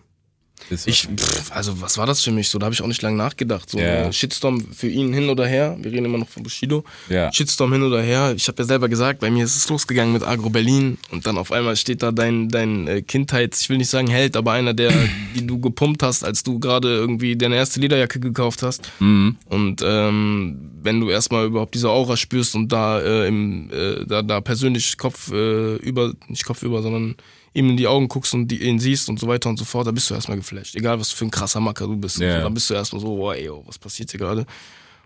Ich, 0.70 1.06
pff, 1.16 1.52
also 1.52 1.80
was 1.80 1.96
war 1.98 2.06
das 2.06 2.22
für 2.22 2.32
mich 2.32 2.48
so? 2.48 2.58
Da 2.58 2.64
habe 2.66 2.74
ich 2.74 2.82
auch 2.82 2.86
nicht 2.88 3.02
lange 3.02 3.16
nachgedacht. 3.16 3.70
So, 3.70 3.78
Ja. 3.78 4.08
äh, 4.08 4.12
Shitstorm 4.12 4.60
für 4.72 4.88
ihn 4.88 5.12
hin 5.12 5.28
oder 5.28 5.46
her. 5.46 5.76
Wir 5.80 5.92
reden 5.92 6.06
immer 6.06 6.18
noch 6.18 6.28
von 6.28 6.42
Bushido. 6.42 6.82
Ja. 7.08 7.32
Shitstorm 7.32 7.72
hin 7.72 7.82
oder 7.82 8.02
her. 8.02 8.32
Ich 8.36 8.48
habe 8.48 8.60
ja 8.62 8.66
selber 8.66 8.88
gesagt, 8.88 9.20
bei 9.20 9.30
mir 9.30 9.44
ist 9.44 9.56
es 9.56 9.68
losgegangen 9.68 10.12
mit 10.12 10.22
Agro 10.24 10.50
Berlin 10.50 10.98
und 11.10 11.26
dann 11.26 11.38
auf 11.38 11.52
einmal 11.52 11.76
steht 11.76 12.02
da 12.02 12.10
dein, 12.10 12.48
dein 12.48 12.88
äh, 12.88 13.02
Kindheits, 13.02 13.60
ich 13.60 13.68
will 13.68 13.76
nicht 13.78 13.90
sagen 13.90 14.08
Held, 14.08 14.36
aber 14.36 14.52
einer, 14.52 14.74
der, 14.74 14.92
die 15.36 15.46
du 15.46 15.60
gepumpt 15.60 16.02
hast, 16.02 16.24
als 16.24 16.42
du 16.42 16.58
gerade 16.58 16.88
irgendwie 16.88 17.36
deine 17.36 17.56
erste 17.56 17.78
Lederjacke 17.78 18.18
gekauft 18.18 18.62
hast. 18.62 18.90
Mhm. 18.98 19.36
Und 19.48 19.82
ähm, 19.84 20.72
wenn 20.82 21.00
du 21.00 21.10
erstmal 21.10 21.46
überhaupt 21.46 21.74
diese 21.74 21.90
Aura 21.90 22.16
spürst 22.16 22.54
und 22.54 22.72
da 22.72 23.00
äh, 23.00 23.28
im, 23.28 23.70
äh, 23.70 24.04
da, 24.06 24.22
da 24.22 24.40
persönlich 24.40 24.96
Kopf 24.98 25.30
äh, 25.32 25.76
über, 25.76 26.12
nicht 26.28 26.44
Kopf 26.44 26.62
über, 26.62 26.82
sondern 26.82 27.16
ihm 27.56 27.70
in 27.70 27.76
die 27.76 27.86
Augen 27.86 28.08
guckst 28.08 28.34
und 28.34 28.48
die, 28.48 28.62
ihn 28.62 28.78
siehst 28.78 29.08
und 29.08 29.18
so 29.18 29.26
weiter 29.26 29.48
und 29.48 29.58
so 29.58 29.64
fort, 29.64 29.86
da 29.86 29.90
bist 29.90 30.10
du 30.10 30.14
erstmal 30.14 30.36
geflasht. 30.36 30.74
Egal 30.74 31.00
was 31.00 31.10
für 31.10 31.24
ein 31.24 31.30
krasser 31.30 31.60
Macker 31.60 31.86
du 31.86 31.96
bist. 31.96 32.18
Ja. 32.18 32.36
So, 32.36 32.42
da 32.42 32.48
bist 32.50 32.68
du 32.70 32.74
erstmal 32.74 33.00
so, 33.00 33.16
wow, 33.18 33.34
ey, 33.34 33.48
oh, 33.48 33.62
was 33.66 33.78
passiert 33.78 34.10
hier 34.10 34.20
gerade? 34.20 34.46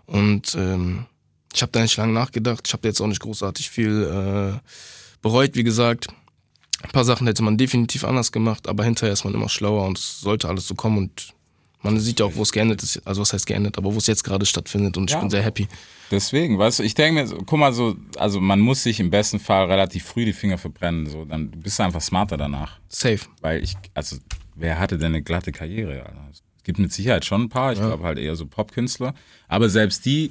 Und 0.06 0.54
ähm, 0.56 1.06
ich 1.54 1.62
habe 1.62 1.72
da 1.72 1.80
nicht 1.80 1.96
lange 1.96 2.12
nachgedacht. 2.12 2.66
Ich 2.66 2.72
habe 2.72 2.86
jetzt 2.88 3.00
auch 3.00 3.06
nicht 3.06 3.20
großartig 3.20 3.70
viel 3.70 4.02
äh, 4.02 4.58
bereut, 5.22 5.54
wie 5.54 5.64
gesagt. 5.64 6.08
Ein 6.82 6.90
paar 6.90 7.04
Sachen 7.04 7.26
hätte 7.26 7.42
man 7.42 7.58
definitiv 7.58 8.04
anders 8.04 8.32
gemacht, 8.32 8.68
aber 8.68 8.84
hinterher 8.84 9.12
ist 9.12 9.24
man 9.24 9.34
immer 9.34 9.48
schlauer 9.48 9.86
und 9.86 9.98
es 9.98 10.20
sollte 10.20 10.48
alles 10.48 10.66
so 10.66 10.74
kommen 10.74 10.98
und 10.98 11.34
man 11.82 11.98
sieht 11.98 12.20
ja 12.20 12.26
auch, 12.26 12.32
wo 12.34 12.42
es 12.42 12.52
geendet 12.52 12.82
ist. 12.82 13.06
Also 13.06 13.20
was 13.22 13.32
heißt 13.32 13.46
geendet, 13.46 13.78
aber 13.78 13.92
wo 13.94 13.98
es 13.98 14.06
jetzt 14.06 14.22
gerade 14.24 14.44
stattfindet 14.46 14.96
und 14.96 15.10
ich 15.10 15.14
Ja. 15.14 15.20
bin 15.20 15.30
sehr 15.30 15.42
happy. 15.42 15.66
Deswegen, 16.10 16.58
weißt 16.58 16.80
du, 16.80 16.82
ich 16.82 16.94
denke 16.94 17.22
mir, 17.22 17.28
guck 17.46 17.58
mal 17.58 17.72
so, 17.72 17.96
also 18.18 18.40
man 18.40 18.60
muss 18.60 18.82
sich 18.82 18.98
im 19.00 19.10
besten 19.10 19.38
Fall 19.38 19.66
relativ 19.66 20.04
früh 20.04 20.24
die 20.24 20.32
Finger 20.32 20.58
verbrennen, 20.58 21.06
so, 21.06 21.24
dann 21.24 21.50
bist 21.50 21.78
du 21.78 21.84
einfach 21.84 22.00
smarter 22.00 22.36
danach. 22.36 22.78
Safe. 22.88 23.20
Weil 23.40 23.62
ich, 23.62 23.74
also, 23.94 24.16
wer 24.56 24.78
hatte 24.78 24.98
denn 24.98 25.08
eine 25.08 25.22
glatte 25.22 25.52
Karriere? 25.52 26.04
Alter? 26.04 26.28
Es 26.32 26.42
gibt 26.64 26.78
mit 26.80 26.92
Sicherheit 26.92 27.24
schon 27.24 27.42
ein 27.42 27.48
paar, 27.48 27.72
ich 27.72 27.78
glaube 27.78 28.02
halt 28.04 28.18
eher 28.18 28.34
so 28.36 28.44
Popkünstler, 28.46 29.14
aber 29.48 29.68
selbst 29.70 30.04
die, 30.04 30.30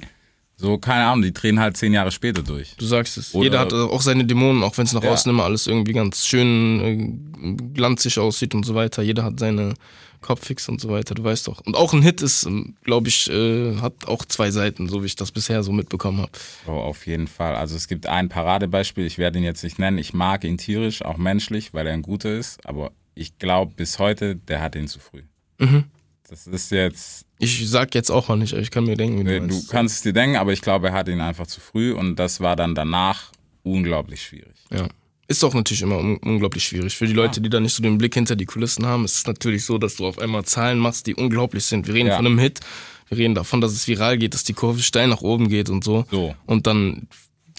so, 0.56 0.76
keine 0.76 1.04
Ahnung, 1.06 1.22
die 1.22 1.32
drehen 1.32 1.58
halt 1.58 1.78
zehn 1.78 1.94
Jahre 1.94 2.10
später 2.12 2.42
durch. 2.42 2.74
Du 2.76 2.84
sagst 2.84 3.16
es. 3.16 3.34
Oder- 3.34 3.44
Jeder 3.44 3.58
hat 3.60 3.72
auch 3.72 4.02
seine 4.02 4.26
Dämonen, 4.26 4.62
auch 4.62 4.76
wenn 4.76 4.84
es 4.84 4.92
nach 4.92 5.02
Ja. 5.02 5.10
außen 5.12 5.30
immer 5.30 5.44
alles 5.44 5.66
irgendwie 5.66 5.94
ganz 5.94 6.26
schön 6.26 6.80
äh, 6.84 7.54
glanzig 7.72 8.18
aussieht 8.18 8.54
und 8.54 8.66
so 8.66 8.74
weiter. 8.74 9.02
Jeder 9.02 9.24
hat 9.24 9.40
seine 9.40 9.72
Kopffix 10.20 10.68
und 10.68 10.80
so 10.80 10.88
weiter, 10.90 11.14
du 11.14 11.24
weißt 11.24 11.48
doch. 11.48 11.60
Und 11.66 11.76
auch 11.76 11.92
ein 11.92 12.02
Hit 12.02 12.22
ist, 12.22 12.48
glaube 12.84 13.08
ich, 13.08 13.30
äh, 13.30 13.76
hat 13.76 14.06
auch 14.06 14.24
zwei 14.24 14.50
Seiten, 14.50 14.88
so 14.88 15.02
wie 15.02 15.06
ich 15.06 15.16
das 15.16 15.32
bisher 15.32 15.62
so 15.62 15.72
mitbekommen 15.72 16.20
habe. 16.20 16.32
Oh, 16.66 16.72
auf 16.72 17.06
jeden 17.06 17.26
Fall. 17.28 17.54
Also 17.56 17.76
es 17.76 17.88
gibt 17.88 18.06
ein 18.06 18.28
Paradebeispiel, 18.28 19.06
ich 19.06 19.18
werde 19.18 19.38
ihn 19.38 19.44
jetzt 19.44 19.64
nicht 19.64 19.78
nennen. 19.78 19.98
Ich 19.98 20.12
mag 20.14 20.44
ihn 20.44 20.58
tierisch, 20.58 21.02
auch 21.02 21.16
menschlich, 21.16 21.72
weil 21.74 21.86
er 21.86 21.94
ein 21.94 22.02
guter 22.02 22.34
ist. 22.36 22.64
Aber 22.66 22.92
ich 23.14 23.38
glaube 23.38 23.72
bis 23.76 23.98
heute, 23.98 24.36
der 24.36 24.60
hat 24.60 24.74
ihn 24.76 24.88
zu 24.88 24.98
früh. 25.00 25.22
Mhm. 25.58 25.84
Das 26.28 26.46
ist 26.46 26.70
jetzt, 26.70 27.26
Ich 27.38 27.68
sag 27.68 27.92
jetzt 27.96 28.10
auch 28.10 28.28
mal 28.28 28.36
nicht, 28.36 28.52
aber 28.52 28.62
ich 28.62 28.70
kann 28.70 28.84
mir 28.84 28.96
denken, 28.96 29.18
wie 29.20 29.24
du, 29.24 29.40
du 29.40 29.46
meinst. 29.46 29.68
kannst 29.70 29.96
es 29.96 30.02
dir 30.02 30.12
denken, 30.12 30.36
aber 30.36 30.52
ich 30.52 30.60
glaube, 30.60 30.88
er 30.88 30.92
hat 30.92 31.08
ihn 31.08 31.20
einfach 31.20 31.46
zu 31.48 31.60
früh 31.60 31.92
und 31.92 32.16
das 32.16 32.38
war 32.40 32.54
dann 32.54 32.76
danach 32.76 33.32
unglaublich 33.64 34.22
schwierig. 34.22 34.54
Ja. 34.70 34.86
Ist 35.30 35.44
auch 35.44 35.54
natürlich 35.54 35.82
immer 35.82 35.96
un 35.98 36.16
unglaublich 36.16 36.64
schwierig. 36.64 36.96
Für 36.96 37.06
die 37.06 37.12
Leute, 37.12 37.40
die 37.40 37.48
da 37.48 37.60
nicht 37.60 37.72
so 37.72 37.84
den 37.84 37.98
Blick 37.98 38.14
hinter 38.14 38.34
die 38.34 38.46
Kulissen 38.46 38.84
haben, 38.84 39.04
ist 39.04 39.14
es 39.18 39.26
natürlich 39.28 39.64
so, 39.64 39.78
dass 39.78 39.94
du 39.94 40.04
auf 40.04 40.18
einmal 40.18 40.44
Zahlen 40.44 40.80
machst, 40.80 41.06
die 41.06 41.14
unglaublich 41.14 41.64
sind. 41.64 41.86
Wir 41.86 41.94
reden 41.94 42.08
Ja. 42.08 42.16
von 42.16 42.26
einem 42.26 42.36
Hit, 42.40 42.58
wir 43.08 43.16
reden 43.16 43.36
davon, 43.36 43.60
dass 43.60 43.70
es 43.70 43.86
viral 43.86 44.18
geht, 44.18 44.34
dass 44.34 44.42
die 44.42 44.54
Kurve 44.54 44.80
steil 44.82 45.06
nach 45.06 45.20
oben 45.20 45.48
geht 45.48 45.70
und 45.70 45.84
so. 45.84 46.04
So. 46.10 46.34
Und 46.46 46.66
dann 46.66 47.06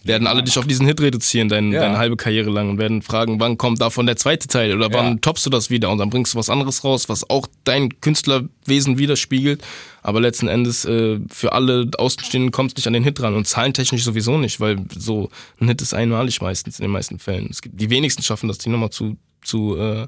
werden 0.03 0.27
alle 0.27 0.41
dich 0.43 0.57
auf 0.57 0.65
diesen 0.65 0.85
Hit 0.87 0.99
reduzieren, 1.01 1.47
dein, 1.49 1.71
Ja. 1.71 1.81
deine 1.81 1.97
halbe 1.97 2.17
Karriere 2.17 2.49
lang 2.49 2.69
und 2.71 2.77
werden 2.79 3.01
fragen, 3.01 3.39
wann 3.39 3.57
kommt 3.57 3.81
davon 3.81 4.05
der 4.07 4.15
zweite 4.15 4.47
Teil 4.47 4.75
oder 4.75 4.91
wann 4.91 5.05
Ja. 5.13 5.17
toppst 5.21 5.45
du 5.45 5.49
das 5.49 5.69
wieder 5.69 5.89
und 5.91 5.97
dann 5.99 6.09
bringst 6.09 6.33
du 6.33 6.37
was 6.39 6.49
anderes 6.49 6.83
raus, 6.83 7.07
was 7.09 7.29
auch 7.29 7.47
dein 7.63 7.89
Künstlerwesen 8.01 8.97
widerspiegelt. 8.97 9.61
Aber 10.03 10.19
letzten 10.19 10.47
Endes 10.47 10.85
äh, 10.85 11.19
für 11.29 11.53
alle 11.53 11.89
Außenstehenden 11.97 12.51
kommt 12.51 12.71
es 12.71 12.77
nicht 12.77 12.87
an 12.87 12.93
den 12.93 13.03
Hit 13.03 13.21
ran 13.21 13.35
und 13.35 13.47
zahlentechnisch 13.47 14.03
sowieso 14.03 14.37
nicht, 14.37 14.59
weil 14.59 14.77
so 14.97 15.29
ein 15.59 15.67
Hit 15.67 15.81
ist 15.81 15.93
einmalig 15.93 16.41
meistens 16.41 16.79
in 16.79 16.83
den 16.83 16.91
meisten 16.91 17.19
Fällen. 17.19 17.47
Es 17.51 17.61
gibt, 17.61 17.79
die 17.79 17.89
wenigsten 17.91 18.23
schaffen 18.23 18.47
das, 18.47 18.57
die 18.57 18.69
nochmal 18.69 18.89
zu, 18.89 19.17
zu 19.43 19.75
äh, 19.77 20.07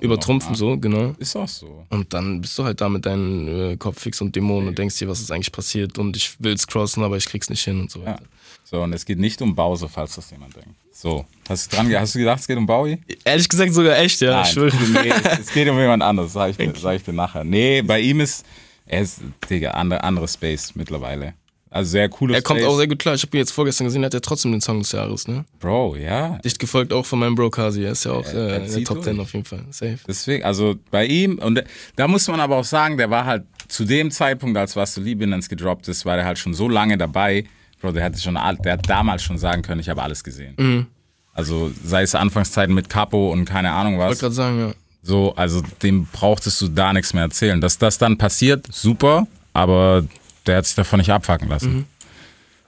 übertrumpfen, 0.00 0.52
noch, 0.52 0.58
so, 0.58 0.76
genau. 0.78 1.14
Ist 1.18 1.36
auch 1.36 1.48
so. 1.48 1.86
Und 1.90 2.12
dann 2.12 2.40
bist 2.40 2.58
du 2.58 2.64
halt 2.64 2.80
da 2.80 2.88
mit 2.88 3.06
deinen 3.06 3.72
äh, 3.72 3.76
Kopffix 3.76 4.20
und 4.20 4.34
Dämonen 4.34 4.68
und 4.68 4.78
denkst 4.78 4.98
dir, 4.98 5.08
was 5.08 5.20
ist 5.20 5.30
eigentlich 5.30 5.52
passiert 5.52 5.98
und 5.98 6.16
ich 6.16 6.34
will's 6.40 6.66
crossen, 6.66 7.02
aber 7.04 7.16
ich 7.16 7.26
krieg's 7.26 7.48
nicht 7.50 7.62
hin 7.64 7.80
und 7.80 7.90
so 7.90 8.00
Ja. 8.00 8.06
weiter. 8.06 8.24
So, 8.64 8.82
und 8.82 8.92
es 8.92 9.04
geht 9.04 9.18
nicht 9.18 9.40
um 9.42 9.54
Bowser, 9.54 9.88
falls 9.88 10.14
das 10.16 10.30
jemand 10.30 10.56
denkt. 10.56 10.70
So, 10.90 11.24
hast 11.48 11.70
du 11.72 11.76
dran, 11.76 11.94
hast 11.96 12.14
du 12.14 12.18
gedacht, 12.20 12.40
es 12.40 12.46
geht 12.46 12.56
um 12.56 12.66
Bowie? 12.66 12.98
Ehrlich 13.24 13.48
gesagt 13.48 13.74
sogar 13.74 13.98
echt, 13.98 14.20
ja, 14.20 14.42
ich 14.42 14.48
schwöre. 14.48 14.74
nee, 15.02 15.10
es, 15.10 15.38
es 15.40 15.46
geht 15.52 15.68
um 15.68 15.78
jemand 15.78 16.02
anderes, 16.02 16.32
sag 16.32 16.50
ich, 16.50 16.56
dir, 16.56 16.72
sag 16.76 16.96
ich 16.96 17.02
dir 17.02 17.12
nachher. 17.12 17.44
Nee, 17.44 17.82
bei 17.82 18.00
ihm 18.00 18.20
ist, 18.20 18.44
er 18.86 19.02
ist, 19.02 19.20
Digga, 19.50 19.72
andere, 19.72 20.02
andere 20.02 20.26
Space 20.28 20.74
mittlerweile. 20.74 21.34
Also 21.74 21.90
sehr 21.90 22.08
cooles 22.08 22.36
Er 22.36 22.42
kommt 22.42 22.62
auch 22.62 22.76
sehr 22.76 22.86
gut 22.86 23.00
klar. 23.00 23.16
Ich 23.16 23.22
habe 23.22 23.36
ihn 23.36 23.40
jetzt 23.40 23.50
vorgestern 23.50 23.86
gesehen, 23.86 24.04
hat 24.04 24.14
er 24.14 24.20
trotzdem 24.20 24.52
den 24.52 24.60
Song 24.60 24.78
des 24.78 24.92
Jahres, 24.92 25.26
ne? 25.26 25.44
Bro, 25.58 25.96
ja. 25.96 26.38
Dicht 26.44 26.60
gefolgt 26.60 26.92
auch 26.92 27.04
von 27.04 27.18
meinem 27.18 27.34
Bro 27.34 27.50
Kasi. 27.50 27.82
Er 27.82 27.90
ist 27.92 28.04
ja 28.04 28.12
auch 28.12 28.24
Er- 28.26 28.32
äh, 28.34 28.50
er 28.52 28.64
in 28.66 28.72
der 28.72 28.84
Top. 28.84 29.02
10 29.02 29.18
auf 29.18 29.32
jeden 29.32 29.44
Fall. 29.44 29.64
Safe. 29.70 29.98
Deswegen, 30.06 30.44
also 30.44 30.76
bei 30.92 31.04
ihm, 31.04 31.38
und 31.40 31.64
da 31.96 32.06
muss 32.06 32.28
man 32.28 32.38
aber 32.38 32.58
auch 32.58 32.64
sagen, 32.64 32.96
der 32.96 33.10
war 33.10 33.24
halt 33.24 33.42
zu 33.66 33.84
dem 33.84 34.12
Zeitpunkt, 34.12 34.56
als 34.56 34.76
Was 34.76 34.94
du 34.94 35.00
Liebinens 35.00 35.48
gedroppt 35.48 35.88
ist, 35.88 36.04
war 36.06 36.14
der 36.14 36.24
halt 36.24 36.38
schon 36.38 36.54
so 36.54 36.68
lange 36.68 36.96
dabei. 36.96 37.44
Bro, 37.80 37.90
der 37.90 38.04
hatte 38.04 38.20
schon, 38.20 38.34
der 38.64 38.72
hat 38.74 38.88
damals 38.88 39.24
schon 39.24 39.36
sagen 39.38 39.62
können, 39.62 39.80
ich 39.80 39.88
habe 39.88 40.00
alles 40.00 40.22
gesehen. 40.22 40.54
Mhm. 40.56 40.86
Also 41.32 41.72
sei 41.84 42.02
es 42.02 42.14
Anfangszeiten 42.14 42.72
mit 42.72 42.88
Capo 42.88 43.32
und 43.32 43.46
keine 43.46 43.72
Ahnung 43.72 43.98
Wollte 43.98 44.12
was. 44.12 44.18
gerade 44.20 44.34
sagen, 44.34 44.60
ja. 44.60 44.72
So, 45.02 45.34
also 45.34 45.60
dem 45.82 46.06
brauchtest 46.12 46.60
du 46.60 46.68
da 46.68 46.92
nichts 46.92 47.12
mehr 47.14 47.24
erzählen. 47.24 47.60
Dass 47.60 47.78
das 47.78 47.98
dann 47.98 48.16
passiert, 48.16 48.64
super, 48.72 49.26
aber 49.52 50.04
der 50.46 50.58
hat 50.58 50.66
sich 50.66 50.74
davon 50.74 50.98
nicht 50.98 51.10
abfacken 51.10 51.48
lassen. 51.48 51.74
Mhm. 51.74 51.86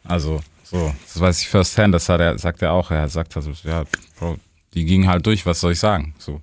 Also, 0.04 0.40
so, 0.64 0.92
das 1.04 1.20
weiß 1.20 1.40
ich 1.40 1.48
first 1.48 1.76
hand, 1.78 1.94
das 1.94 2.08
hat 2.08 2.20
er, 2.20 2.38
sagt 2.38 2.62
er 2.62 2.72
auch. 2.72 2.90
Er 2.90 3.08
sagt 3.08 3.36
also, 3.36 3.52
ja, 3.64 3.84
Bro, 4.18 4.36
die 4.74 4.84
gingen 4.84 5.08
halt 5.08 5.26
durch, 5.26 5.46
was 5.46 5.60
soll 5.60 5.72
ich 5.72 5.78
sagen? 5.78 6.14
So, 6.18 6.40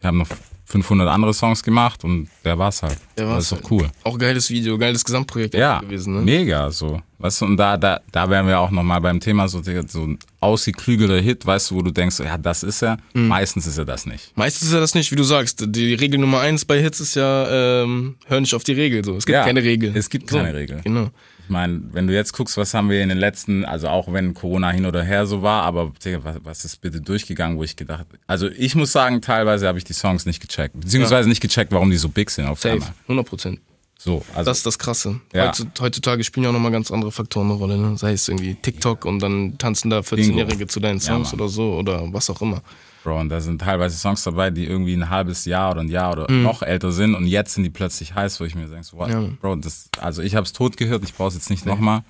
wir 0.00 0.08
haben 0.08 0.18
noch 0.18 0.28
500 0.68 1.08
andere 1.08 1.32
Songs 1.32 1.62
gemacht 1.62 2.02
und 2.04 2.28
der 2.44 2.58
war's 2.58 2.82
halt. 2.82 2.98
Der 3.16 3.24
das 3.26 3.34
war's 3.34 3.42
ist 3.44 3.52
doch 3.52 3.56
halt. 3.58 3.70
cool. 3.70 3.90
Auch 4.02 4.18
geiles 4.18 4.50
Video, 4.50 4.76
geiles 4.76 5.04
Gesamtprojekt 5.04 5.54
Ja, 5.54 5.78
gewesen, 5.80 6.14
ne? 6.16 6.20
mega 6.22 6.70
so. 6.70 7.00
Weißt 7.18 7.40
du, 7.40 7.44
und 7.46 7.56
da, 7.56 7.76
da, 7.78 8.00
da 8.12 8.28
wären 8.28 8.46
wir 8.46 8.58
auch 8.60 8.70
nochmal 8.70 9.00
beim 9.00 9.20
Thema 9.20 9.48
so, 9.48 9.62
so 9.62 10.02
ein 10.02 10.18
ausgeklügelter 10.40 11.18
Hit, 11.20 11.46
weißt 11.46 11.70
du, 11.70 11.76
wo 11.76 11.82
du 11.82 11.90
denkst, 11.90 12.18
ja, 12.20 12.36
das 12.36 12.62
ist 12.62 12.82
er. 12.82 12.98
Mhm. 13.14 13.28
Meistens 13.28 13.66
ist 13.66 13.78
er 13.78 13.84
das 13.86 14.04
nicht. 14.06 14.32
Meistens 14.36 14.68
ist 14.68 14.74
ja 14.74 14.80
das 14.80 14.94
nicht, 14.94 15.10
wie 15.12 15.16
du 15.16 15.22
sagst. 15.22 15.64
Die 15.66 15.94
Regel 15.94 16.18
Nummer 16.20 16.40
eins 16.40 16.64
bei 16.64 16.80
Hits 16.82 17.00
ist 17.00 17.14
ja, 17.14 17.82
ähm, 17.84 18.16
hör 18.26 18.40
nicht 18.40 18.54
auf 18.54 18.64
die 18.64 18.72
Regel. 18.72 19.04
So. 19.04 19.16
Es 19.16 19.24
gibt 19.24 19.34
Ja, 19.34 19.44
keine 19.44 19.62
Regel. 19.62 19.96
es 19.96 20.10
gibt 20.10 20.28
so, 20.30 20.36
keine 20.38 20.52
Regel. 20.54 20.80
Genau. 20.84 21.10
Ich 21.46 21.50
meine, 21.50 21.80
wenn 21.92 22.08
du 22.08 22.12
jetzt 22.12 22.32
guckst, 22.32 22.56
was 22.56 22.74
haben 22.74 22.90
wir 22.90 23.00
in 23.02 23.08
den 23.08 23.18
letzten, 23.18 23.64
also 23.64 23.86
auch 23.88 24.12
wenn 24.12 24.34
Corona 24.34 24.70
hin 24.70 24.84
oder 24.84 25.02
her 25.04 25.26
so 25.26 25.42
war, 25.42 25.62
aber 25.62 25.92
was, 25.94 26.36
was 26.42 26.64
ist 26.64 26.80
bitte 26.80 27.00
durchgegangen, 27.00 27.56
wo 27.56 27.62
ich 27.62 27.76
gedacht, 27.76 28.06
also 28.26 28.48
ich 28.48 28.74
muss 28.74 28.90
sagen, 28.90 29.22
teilweise 29.22 29.68
habe 29.68 29.78
ich 29.78 29.84
die 29.84 29.92
Songs 29.92 30.26
nicht 30.26 30.40
gecheckt, 30.40 30.78
beziehungsweise 30.80 31.28
nicht 31.28 31.40
gecheckt, 31.40 31.70
warum 31.70 31.90
die 31.90 31.96
so 31.98 32.08
big 32.08 32.30
sind 32.30 32.46
auf 32.46 32.60
Safe. 32.60 32.74
einmal. 32.74 32.88
100 33.04 33.26
Prozent. 33.26 33.60
So, 33.98 34.22
also 34.34 34.50
Das 34.50 34.58
ist 34.58 34.66
das 34.66 34.78
Krasse. 34.78 35.20
Ja. 35.32 35.48
Heutzu- 35.50 35.66
Heutzutage 35.80 36.22
spielen 36.24 36.44
ja 36.44 36.50
auch 36.50 36.54
nochmal 36.54 36.70
ganz 36.72 36.90
andere 36.90 37.10
Faktoren 37.12 37.46
eine 37.50 37.54
Rolle. 37.58 37.78
Ne? 37.78 37.96
Sei 37.96 38.12
es 38.12 38.28
irgendwie 38.28 38.54
TikTok 38.54 39.04
und 39.04 39.20
dann 39.20 39.56
tanzen 39.58 39.88
da 39.90 40.00
14-Jährige 40.00 40.66
zu 40.66 40.80
deinen 40.80 40.98
Ja, 40.98 41.04
Songs 41.14 41.32
Mann. 41.32 41.40
oder 41.40 41.48
so 41.48 41.72
oder 41.74 42.02
was 42.12 42.28
auch 42.28 42.42
immer. 42.42 42.62
Bro, 43.06 43.20
und 43.20 43.28
da 43.28 43.40
sind 43.40 43.60
teilweise 43.60 43.96
Songs 43.96 44.24
dabei, 44.24 44.50
die 44.50 44.66
irgendwie 44.66 44.92
ein 44.94 45.08
halbes 45.10 45.44
Jahr 45.44 45.70
oder 45.70 45.82
ein 45.82 45.88
Jahr 45.88 46.10
oder 46.10 46.28
Mhm. 46.28 46.42
noch 46.42 46.62
älter 46.62 46.90
sind 46.90 47.14
und 47.14 47.26
jetzt 47.28 47.54
sind 47.54 47.62
die 47.62 47.70
plötzlich 47.70 48.16
heiß, 48.16 48.40
wo 48.40 48.44
ich 48.44 48.56
mir 48.56 48.66
denke, 48.66 48.82
so, 48.82 48.96
what, 48.96 49.10
Ja. 49.10 49.22
Bro, 49.40 49.56
das, 49.56 49.88
also 50.00 50.22
ich 50.22 50.34
habe 50.34 50.44
es 50.44 50.52
tot 50.52 50.76
gehört, 50.76 51.04
ich 51.04 51.14
brauche 51.14 51.28
es 51.28 51.34
jetzt 51.34 51.48
nicht 51.48 51.64
nochmal. 51.66 52.02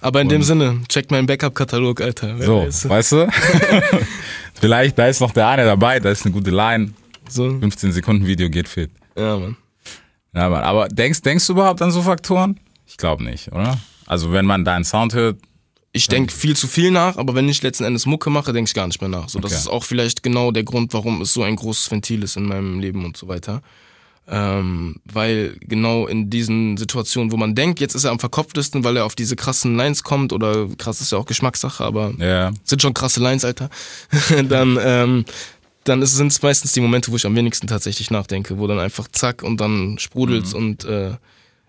Aber 0.00 0.22
in 0.22 0.30
dem 0.30 0.42
Sinne, 0.42 0.80
checkt 0.88 1.10
meinen 1.10 1.26
Backup-Katalog, 1.26 2.00
Alter. 2.00 2.40
So, 2.42 2.62
weiß. 2.62 2.88
weißt 2.88 3.12
du? 3.12 3.28
Vielleicht, 4.54 4.98
da 4.98 5.06
ist 5.06 5.20
noch 5.20 5.32
der 5.32 5.48
eine 5.48 5.64
dabei, 5.64 6.00
da 6.00 6.10
ist 6.10 6.24
eine 6.24 6.32
gute 6.32 6.50
Line, 6.50 6.94
So. 7.28 7.50
15 7.58 7.92
Sekunden 7.92 8.26
Video 8.26 8.48
geht 8.48 8.68
fit. 8.68 8.90
Ja, 9.16 9.36
Mann. 9.38 9.56
Ja, 10.34 10.48
Mann. 10.48 10.62
Aber 10.64 10.88
denkst, 10.88 11.20
denkst 11.22 11.46
du 11.46 11.52
überhaupt 11.52 11.82
an 11.82 11.90
so 11.90 12.00
Faktoren? 12.00 12.58
Ich 12.86 12.96
glaube 12.96 13.22
nicht, 13.22 13.52
oder? 13.52 13.78
Also 14.06 14.32
wenn 14.32 14.46
man 14.46 14.64
deinen 14.64 14.84
Sound 14.84 15.12
hört, 15.14 15.36
Ich 15.94 16.08
denke 16.08 16.32
viel 16.32 16.56
zu 16.56 16.66
viel 16.68 16.90
nach, 16.90 17.16
aber 17.18 17.34
wenn 17.34 17.48
ich 17.48 17.62
letzten 17.62 17.84
Endes 17.84 18.06
Mucke 18.06 18.30
mache, 18.30 18.52
denke 18.54 18.68
ich 18.68 18.74
gar 18.74 18.86
nicht 18.86 19.00
mehr 19.02 19.10
nach. 19.10 19.28
So, 19.28 19.38
das 19.40 19.52
Okay. 19.52 19.60
ist 19.60 19.68
auch 19.68 19.84
vielleicht 19.84 20.22
genau 20.22 20.50
der 20.50 20.64
Grund, 20.64 20.94
warum 20.94 21.20
es 21.20 21.34
so 21.34 21.42
ein 21.42 21.54
großes 21.56 21.90
Ventil 21.90 22.22
ist 22.22 22.36
in 22.36 22.46
meinem 22.46 22.80
Leben 22.80 23.04
und 23.04 23.16
so 23.16 23.28
weiter. 23.28 23.62
Ähm, 24.28 24.96
weil 25.04 25.56
genau 25.60 26.06
in 26.06 26.30
diesen 26.30 26.76
Situationen, 26.76 27.32
wo 27.32 27.36
man 27.36 27.54
denkt, 27.54 27.80
jetzt 27.80 27.94
ist 27.94 28.04
er 28.04 28.12
am 28.12 28.20
verkopftesten, 28.20 28.84
weil 28.84 28.96
er 28.96 29.04
auf 29.04 29.16
diese 29.16 29.36
krassen 29.36 29.76
Lines 29.76 30.02
kommt, 30.04 30.32
oder 30.32 30.68
krass 30.78 31.00
ist 31.00 31.12
ja 31.12 31.18
auch 31.18 31.26
Geschmackssache, 31.26 31.84
aber 31.84 32.14
ja, 32.18 32.52
sind 32.64 32.80
schon 32.80 32.94
krasse 32.94 33.20
Lines, 33.20 33.44
Alter, 33.44 33.68
dann, 34.48 34.78
ähm, 34.80 35.24
dann 35.84 36.06
sind 36.06 36.28
es 36.28 36.40
meistens 36.40 36.72
die 36.72 36.80
Momente, 36.80 37.10
wo 37.10 37.16
ich 37.16 37.26
am 37.26 37.34
wenigsten 37.34 37.66
tatsächlich 37.66 38.10
nachdenke, 38.12 38.58
wo 38.58 38.66
dann 38.68 38.78
einfach 38.78 39.08
zack 39.10 39.42
und 39.42 39.60
dann 39.60 39.98
sprudelt's 39.98 40.54
und 40.54 40.84
äh, 40.84 41.16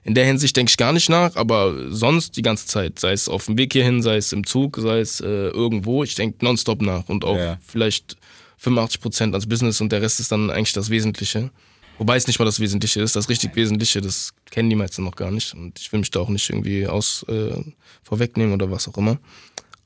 in 0.03 0.15
der 0.15 0.25
Hinsicht 0.25 0.55
denke 0.57 0.69
ich 0.69 0.77
gar 0.77 0.91
nicht 0.93 1.09
nach, 1.09 1.35
aber 1.35 1.91
sonst 1.91 2.35
die 2.37 2.41
ganze 2.41 2.67
Zeit, 2.67 2.99
sei 2.99 3.13
es 3.13 3.29
auf 3.29 3.45
dem 3.45 3.57
Weg 3.57 3.73
hierhin, 3.73 4.01
sei 4.01 4.17
es 4.17 4.33
im 4.33 4.45
Zug, 4.45 4.77
sei 4.81 4.99
es 4.99 5.21
äh, 5.21 5.25
irgendwo, 5.27 6.03
ich 6.03 6.15
denke 6.15 6.43
nonstop 6.43 6.81
nach 6.81 7.07
und 7.09 7.23
auch 7.25 7.37
Ja. 7.37 7.57
vielleicht 7.65 8.17
85 8.57 9.01
Prozent 9.01 9.33
ans 9.33 9.47
Business 9.47 9.81
und 9.81 9.91
der 9.91 10.01
Rest 10.01 10.19
ist 10.19 10.31
dann 10.31 10.49
eigentlich 10.49 10.73
das 10.73 10.89
Wesentliche. 10.89 11.51
Wobei 11.99 12.15
es 12.17 12.25
nicht 12.27 12.39
mal 12.39 12.45
das 12.45 12.59
Wesentliche 12.59 13.01
ist, 13.01 13.15
das 13.15 13.29
richtig 13.29 13.55
Wesentliche, 13.55 14.01
das 14.01 14.33
kennen 14.49 14.69
die 14.69 14.75
meisten 14.75 15.03
noch 15.03 15.15
gar 15.15 15.31
nicht 15.31 15.53
und 15.53 15.79
ich 15.79 15.91
will 15.91 15.99
mich 15.99 16.09
da 16.11 16.21
auch 16.21 16.29
nicht 16.29 16.49
irgendwie 16.49 16.87
aus 16.87 17.23
äh, 17.29 17.53
vorwegnehmen 18.03 18.53
oder 18.53 18.71
was 18.71 18.87
auch 18.87 18.97
immer. 18.97 19.19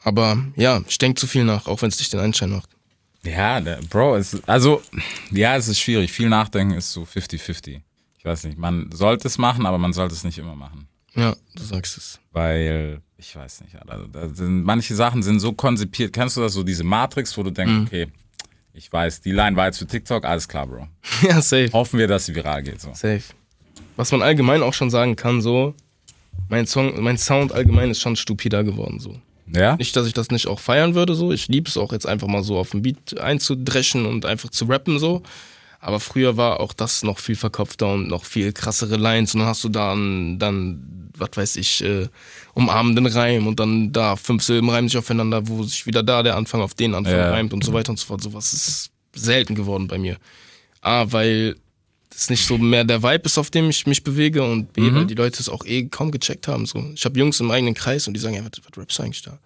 Aber 0.03 0.37
ja, 0.55 0.81
ich 0.87 0.97
denke 0.99 1.19
zu 1.19 1.27
viel 1.27 1.43
nach, 1.43 1.67
auch 1.67 1.81
wenn 1.81 1.89
es 1.89 1.99
nicht 1.99 2.13
den 2.13 2.21
Anschein 2.21 2.51
macht. 2.51 2.69
ja, 3.23 3.59
Bro, 3.89 4.15
es, 4.17 4.41
also, 4.47 4.81
ja, 5.31 5.57
es 5.57 5.67
ist 5.67 5.79
schwierig. 5.79 6.11
Viel 6.11 6.29
Nachdenken 6.29 6.75
ist 6.75 6.91
so 6.93 7.03
50-50. 7.03 7.81
Ich 8.27 8.31
weiß 8.31 8.43
nicht, 8.43 8.57
man 8.57 8.91
sollte 8.91 9.25
es 9.29 9.37
machen, 9.37 9.65
aber 9.65 9.77
man 9.77 9.93
sollte 9.93 10.13
es 10.13 10.25
nicht 10.25 10.37
immer 10.37 10.53
machen. 10.53 10.89
Ja, 11.15 11.33
du 11.55 11.63
sagst 11.63 11.95
es. 11.97 12.19
Weil, 12.33 13.01
ich 13.15 13.33
weiß 13.33 13.61
nicht, 13.61 13.77
also, 13.87 14.05
sind, 14.33 14.63
manche 14.63 14.95
Sachen 14.95 15.23
sind 15.23 15.39
so 15.39 15.53
konzipiert. 15.53 16.11
Kennst 16.11 16.35
du 16.35 16.41
das 16.41 16.51
so, 16.51 16.61
diese 16.63 16.83
Matrix, 16.83 17.37
wo 17.37 17.43
du 17.43 17.51
denkst, 17.51 17.71
Mhm. 17.73 17.83
okay, 17.85 18.07
ich 18.73 18.91
weiß, 18.91 19.21
die 19.21 19.31
Line 19.31 19.55
war 19.55 19.67
jetzt 19.67 19.77
für 19.77 19.87
TikTok, 19.87 20.25
alles 20.25 20.45
klar, 20.49 20.67
Bro. 20.67 20.89
ja, 21.21 21.41
safe. 21.41 21.69
Hoffen 21.71 21.99
wir, 21.99 22.07
dass 22.09 22.25
sie 22.25 22.35
viral 22.35 22.63
geht. 22.63 22.81
So. 22.81 22.89
Safe. 22.93 23.23
Was 23.95 24.11
man 24.11 24.21
allgemein 24.21 24.61
auch 24.61 24.73
schon 24.73 24.89
sagen 24.89 25.15
kann, 25.15 25.41
so, 25.41 25.73
mein 26.49 26.67
Song, 26.67 27.01
mein 27.01 27.17
Sound 27.17 27.53
allgemein 27.53 27.91
ist 27.91 28.01
schon 28.01 28.17
stupider 28.17 28.65
geworden, 28.65 28.99
so. 28.99 29.15
Ja? 29.55 29.77
Nicht, 29.77 29.95
dass 29.95 30.05
ich 30.05 30.13
das 30.13 30.31
nicht 30.31 30.47
auch 30.47 30.59
feiern 30.59 30.95
würde, 30.95 31.15
so. 31.15 31.31
Ich 31.31 31.47
liebe 31.47 31.69
es 31.69 31.77
auch 31.77 31.93
jetzt 31.93 32.05
einfach 32.05 32.27
mal 32.27 32.43
so 32.43 32.57
auf 32.57 32.71
den 32.71 32.81
Beat 32.81 33.17
einzudreschen 33.17 34.05
und 34.05 34.25
einfach 34.25 34.49
zu 34.49 34.65
rappen, 34.65 34.99
so. 34.99 35.23
Aber 35.87 36.01
früher 36.01 36.35
war 36.35 36.59
auch 36.59 36.73
das 36.73 37.01
noch 37.01 37.17
viel 37.17 37.37
verkopfter 37.37 37.93
und 37.93 38.09
noch 38.09 38.25
viel 38.25 38.51
krassere 38.51 38.97
Lines 38.97 39.33
und 39.33 39.39
dann 39.39 39.47
hast 39.47 39.63
du 39.63 39.69
dann, 39.69 40.37
dann, 40.37 41.09
was 41.17 41.29
weiß 41.33 41.55
ich, 41.55 41.81
äh, 41.81 42.09
umarmenden 42.55 43.05
Reim 43.05 43.47
und 43.47 43.57
dann 43.61 43.93
da 43.93 44.17
fünf 44.17 44.43
Silben 44.43 44.69
reimen 44.69 44.89
sich 44.89 44.97
aufeinander, 44.97 45.47
wo 45.47 45.63
sich 45.63 45.85
wieder 45.85 46.03
da 46.03 46.23
der 46.23 46.35
Anfang 46.35 46.59
auf 46.59 46.73
den 46.73 46.93
Anfang 46.93 47.13
Ja. 47.13 47.29
reimt 47.31 47.53
und 47.53 47.63
so 47.63 47.71
weiter 47.71 47.91
und 47.91 47.99
so 47.99 48.05
fort. 48.05 48.21
Sowas 48.21 48.51
ist 48.51 48.91
selten 49.15 49.55
geworden 49.55 49.87
bei 49.87 49.97
mir. 49.97 50.17
A, 50.81 51.05
weil 51.09 51.55
das 52.09 52.29
nicht 52.29 52.45
so 52.45 52.57
mehr 52.57 52.83
der 52.83 53.01
Vibe 53.01 53.23
ist, 53.23 53.37
auf 53.37 53.49
dem 53.49 53.69
ich 53.69 53.87
mich 53.87 54.03
bewege 54.03 54.43
und 54.43 54.73
B, 54.73 54.93
weil 54.93 55.05
die 55.05 55.15
Leute 55.15 55.39
es 55.39 55.47
auch 55.47 55.63
eh 55.65 55.85
kaum 55.85 56.11
gecheckt 56.11 56.49
haben. 56.49 56.65
So. 56.65 56.83
Ich 56.95 57.05
habe 57.05 57.17
Jungs 57.17 57.39
im 57.39 57.49
eigenen 57.49 57.75
Kreis 57.75 58.09
und 58.09 58.13
die 58.13 58.19
sagen, 58.19 58.35
ja, 58.35 58.41
was, 58.43 58.51
was 58.61 58.77
rappst 58.77 58.99
du 58.99 59.03
eigentlich 59.03 59.21
da? 59.21 59.39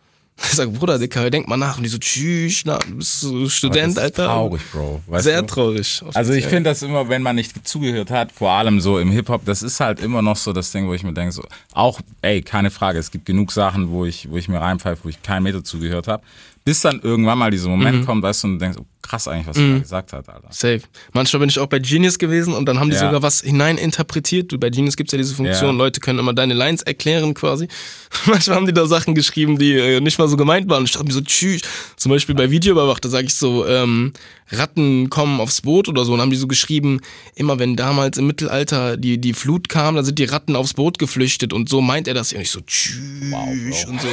Ich 0.43 0.57
sag, 0.57 0.73
Bruder, 0.73 0.99
Dicker, 0.99 1.29
denk 1.29 1.47
mal 1.47 1.57
nach. 1.57 1.77
Und 1.77 1.83
die 1.83 1.89
so, 1.89 1.97
tschüss, 1.97 2.63
na, 2.65 2.77
du 2.79 2.95
bist 2.95 3.21
so 3.21 3.47
Student, 3.47 3.97
das 3.97 4.03
ist 4.05 4.19
Alter. 4.19 4.25
Traurig, 4.25 4.61
Bro. 4.71 5.01
Sehr 5.19 5.41
du? 5.41 5.47
traurig. 5.47 6.03
Also 6.13 6.33
ich 6.33 6.45
finde 6.45 6.69
das 6.69 6.81
immer, 6.81 7.07
wenn 7.09 7.21
man 7.21 7.35
nicht 7.35 7.67
zugehört 7.67 8.11
hat, 8.11 8.31
vor 8.31 8.51
allem 8.51 8.81
so 8.81 8.99
im 8.99 9.11
Hip-Hop, 9.11 9.45
das 9.45 9.63
ist 9.63 9.79
halt 9.79 9.99
immer 10.01 10.21
noch 10.21 10.35
so 10.35 10.53
das 10.53 10.71
Ding, 10.71 10.87
wo 10.87 10.93
ich 10.93 11.03
mir 11.03 11.13
denke, 11.13 11.31
so, 11.31 11.43
auch, 11.73 12.01
ey, 12.21 12.41
keine 12.41 12.71
Frage, 12.71 12.99
es 12.99 13.11
gibt 13.11 13.25
genug 13.25 13.51
Sachen, 13.51 13.91
wo 13.91 14.05
ich, 14.05 14.29
wo 14.29 14.37
ich 14.37 14.47
mir 14.47 14.59
reinpfeife, 14.59 15.03
wo 15.03 15.09
ich 15.09 15.21
keinen 15.21 15.43
Meter 15.43 15.63
zugehört 15.63 16.07
habe. 16.07 16.23
Bis 16.63 16.81
dann 16.81 16.99
irgendwann 17.01 17.37
mal 17.37 17.49
dieser 17.49 17.69
Moment 17.69 18.05
kommt, 18.05 18.21
weißt 18.23 18.43
du, 18.43 18.47
und 18.47 18.53
du 18.53 18.59
denkst, 18.59 18.77
oh, 18.79 18.85
krass 19.01 19.27
eigentlich, 19.27 19.47
was 19.47 19.57
er 19.57 19.73
da 19.73 19.79
gesagt 19.79 20.13
hat, 20.13 20.29
Alter. 20.29 20.47
Safe. 20.51 20.81
Manchmal 21.13 21.39
bin 21.41 21.49
ich 21.49 21.59
auch 21.59 21.67
bei 21.67 21.79
Genius 21.79 22.17
gewesen 22.19 22.53
und 22.53 22.65
dann 22.65 22.79
haben 22.79 22.89
die 22.89 22.95
Ja. 22.95 23.01
sogar 23.01 23.21
was 23.21 23.41
hineininterpretiert. 23.41 24.51
Du, 24.51 24.57
Bei 24.57 24.69
Genius 24.69 24.95
gibt's 24.95 25.11
ja 25.11 25.17
diese 25.17 25.33
Funktion, 25.35 25.71
Ja. 25.71 25.77
Leute 25.77 25.99
können 25.99 26.19
immer 26.19 26.33
deine 26.33 26.53
Lines 26.53 26.81
erklären 26.83 27.33
quasi. 27.33 27.67
Manchmal 28.25 28.55
haben 28.57 28.65
die 28.65 28.73
da 28.73 28.85
Sachen 28.85 29.15
geschrieben, 29.15 29.57
die 29.57 29.73
äh, 29.73 29.99
nicht 30.01 30.19
mal 30.19 30.27
so 30.27 30.37
gemeint 30.37 30.69
waren. 30.69 30.79
Und 30.79 30.85
ich 30.85 30.91
dachte 30.91 31.05
mir 31.05 31.13
so, 31.13 31.21
tschüss. 31.21 31.61
Zum 31.97 32.09
Beispiel 32.11 32.35
bei 32.35 32.51
Videoüberwacht, 32.51 33.03
da 33.03 33.09
sage 33.09 33.27
ich 33.27 33.35
so, 33.35 33.65
ähm, 33.67 34.13
Ratten 34.51 35.09
kommen 35.09 35.39
aufs 35.39 35.61
Boot 35.61 35.87
oder 35.87 36.03
so. 36.05 36.13
Und 36.13 36.21
haben 36.21 36.29
die 36.29 36.35
so 36.37 36.47
geschrieben, 36.47 36.99
immer 37.35 37.57
wenn 37.59 37.75
damals 37.75 38.17
im 38.17 38.27
Mittelalter 38.27 38.97
die, 38.97 39.17
die 39.17 39.33
Flut 39.33 39.69
kam, 39.69 39.95
dann 39.95 40.03
sind 40.05 40.19
die 40.19 40.25
Ratten 40.25 40.55
aufs 40.55 40.73
Boot 40.73 40.99
geflüchtet. 40.99 41.53
Und 41.53 41.69
so 41.69 41.81
meint 41.81 42.07
er 42.07 42.13
das. 42.13 42.33
Und 42.33 42.41
ich 42.41 42.51
so, 42.51 42.59
tschüss. 42.61 43.85
und 43.85 44.01
so. 44.01 44.07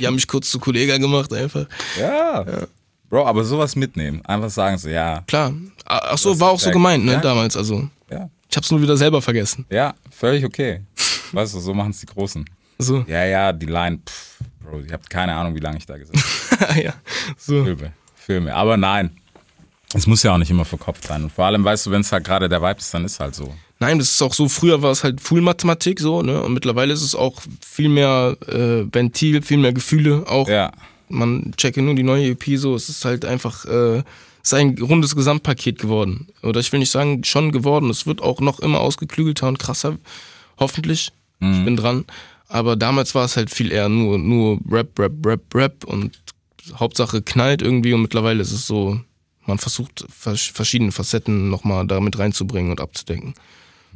Die 0.00 0.06
haben 0.06 0.14
mich 0.14 0.28
kurz 0.28 0.50
zu 0.50 0.58
Kollega 0.60 0.96
gemacht 0.98 1.32
einfach. 1.32 1.66
Ja. 2.00 2.44
Bro, 3.10 3.26
aber 3.26 3.44
sowas 3.44 3.76
mitnehmen. 3.76 4.24
Einfach 4.24 4.50
sagen 4.50 4.78
so, 4.78 4.88
ja, 4.88 5.22
Klar. 5.26 5.52
Ach 5.84 6.16
so, 6.16 6.38
war 6.40 6.50
auch 6.50 6.60
so 6.60 6.70
gemeint, 6.70 7.04
ne, 7.04 7.12
Ja. 7.14 7.20
damals. 7.20 7.56
Also. 7.56 7.88
ja, 8.10 8.30
Ich 8.48 8.56
hab's 8.56 8.70
nur 8.70 8.80
wieder 8.80 8.96
selber 8.96 9.20
vergessen. 9.20 9.66
ja, 9.68 9.94
völlig 10.10 10.44
okay. 10.44 10.80
weißt 11.32 11.54
du, 11.54 11.60
so 11.60 11.74
machen 11.74 11.90
es 11.90 12.00
die 12.00 12.06
Großen. 12.06 12.48
So. 12.78 13.04
Ja, 13.08 13.24
ja, 13.26 13.52
die 13.52 13.66
Line, 13.66 13.98
pff, 14.06 14.38
Bro, 14.64 14.80
ich 14.86 14.92
habe 14.92 15.02
keine 15.10 15.34
Ahnung, 15.34 15.54
wie 15.54 15.60
lange 15.60 15.76
ich 15.78 15.86
da 15.86 15.98
gesessen 15.98 16.22
habe. 16.60 16.80
ja. 16.84 16.94
So. 17.36 17.64
Filme, 17.64 17.92
Filme. 18.14 18.54
Aber 18.54 18.76
nein, 18.76 19.10
es 19.92 20.06
muss 20.06 20.22
ja 20.22 20.32
auch 20.32 20.38
nicht 20.38 20.50
immer 20.50 20.64
verkopft 20.64 21.08
sein. 21.08 21.24
Und 21.24 21.32
vor 21.32 21.46
allem, 21.46 21.64
weißt 21.64 21.86
du, 21.86 21.90
wenn 21.90 22.02
es 22.02 22.12
halt 22.12 22.24
gerade 22.24 22.48
der 22.48 22.62
Vibe 22.62 22.78
ist, 22.78 22.94
dann 22.94 23.04
ist 23.04 23.18
halt 23.18 23.34
so. 23.34 23.52
Nein, 23.80 23.98
das 23.98 24.10
ist 24.10 24.22
auch 24.22 24.32
so, 24.34 24.48
früher 24.48 24.82
war 24.82 24.92
es 24.92 25.02
halt 25.02 25.20
Full-Mathematik 25.20 25.98
so, 26.00 26.22
ne? 26.22 26.42
Und 26.42 26.52
mittlerweile 26.52 26.92
ist 26.92 27.02
es 27.02 27.14
auch 27.14 27.40
viel 27.66 27.88
mehr 27.88 28.36
äh, 28.46 28.84
Ventil, 28.94 29.42
viel 29.42 29.56
mehr 29.56 29.72
Gefühle 29.72 30.24
auch. 30.28 30.48
Ja, 30.48 30.70
Man 31.10 31.52
checke 31.56 31.82
nur 31.82 31.94
die 31.94 32.02
neue 32.02 32.30
EP 32.30 32.56
so, 32.56 32.74
es 32.74 32.88
ist 32.88 33.04
halt 33.04 33.24
einfach, 33.24 33.64
äh, 33.66 33.98
es 34.42 34.52
ist 34.52 34.54
ein 34.54 34.78
rundes 34.78 35.14
Gesamtpaket 35.14 35.78
geworden. 35.78 36.28
Oder 36.42 36.60
ich 36.60 36.72
will 36.72 36.80
nicht 36.80 36.90
sagen, 36.90 37.24
schon 37.24 37.52
geworden. 37.52 37.90
Es 37.90 38.06
wird 38.06 38.22
auch 38.22 38.40
noch 38.40 38.60
immer 38.60 38.80
ausgeklügelter 38.80 39.48
und 39.48 39.58
krasser, 39.58 39.98
hoffentlich. 40.58 41.12
Ich 41.42 41.64
bin 41.64 41.76
dran. 41.76 42.04
Aber 42.48 42.76
damals 42.76 43.14
war 43.14 43.24
es 43.24 43.36
halt 43.36 43.50
viel 43.50 43.72
eher 43.72 43.88
nur, 43.88 44.18
nur 44.18 44.58
Rap, 44.68 44.98
Rap, 44.98 45.12
Rap, 45.24 45.54
Rap 45.54 45.84
und 45.84 46.18
Hauptsache 46.74 47.22
knallt 47.22 47.62
irgendwie 47.62 47.94
und 47.94 48.02
mittlerweile 48.02 48.42
ist 48.42 48.52
es 48.52 48.66
so, 48.66 49.00
man 49.46 49.58
versucht 49.58 50.04
vers 50.10 50.42
verschiedene 50.42 50.92
Facetten 50.92 51.48
nochmal 51.48 51.86
damit 51.86 52.18
reinzubringen 52.18 52.72
und 52.72 52.80
abzudenken. 52.80 53.34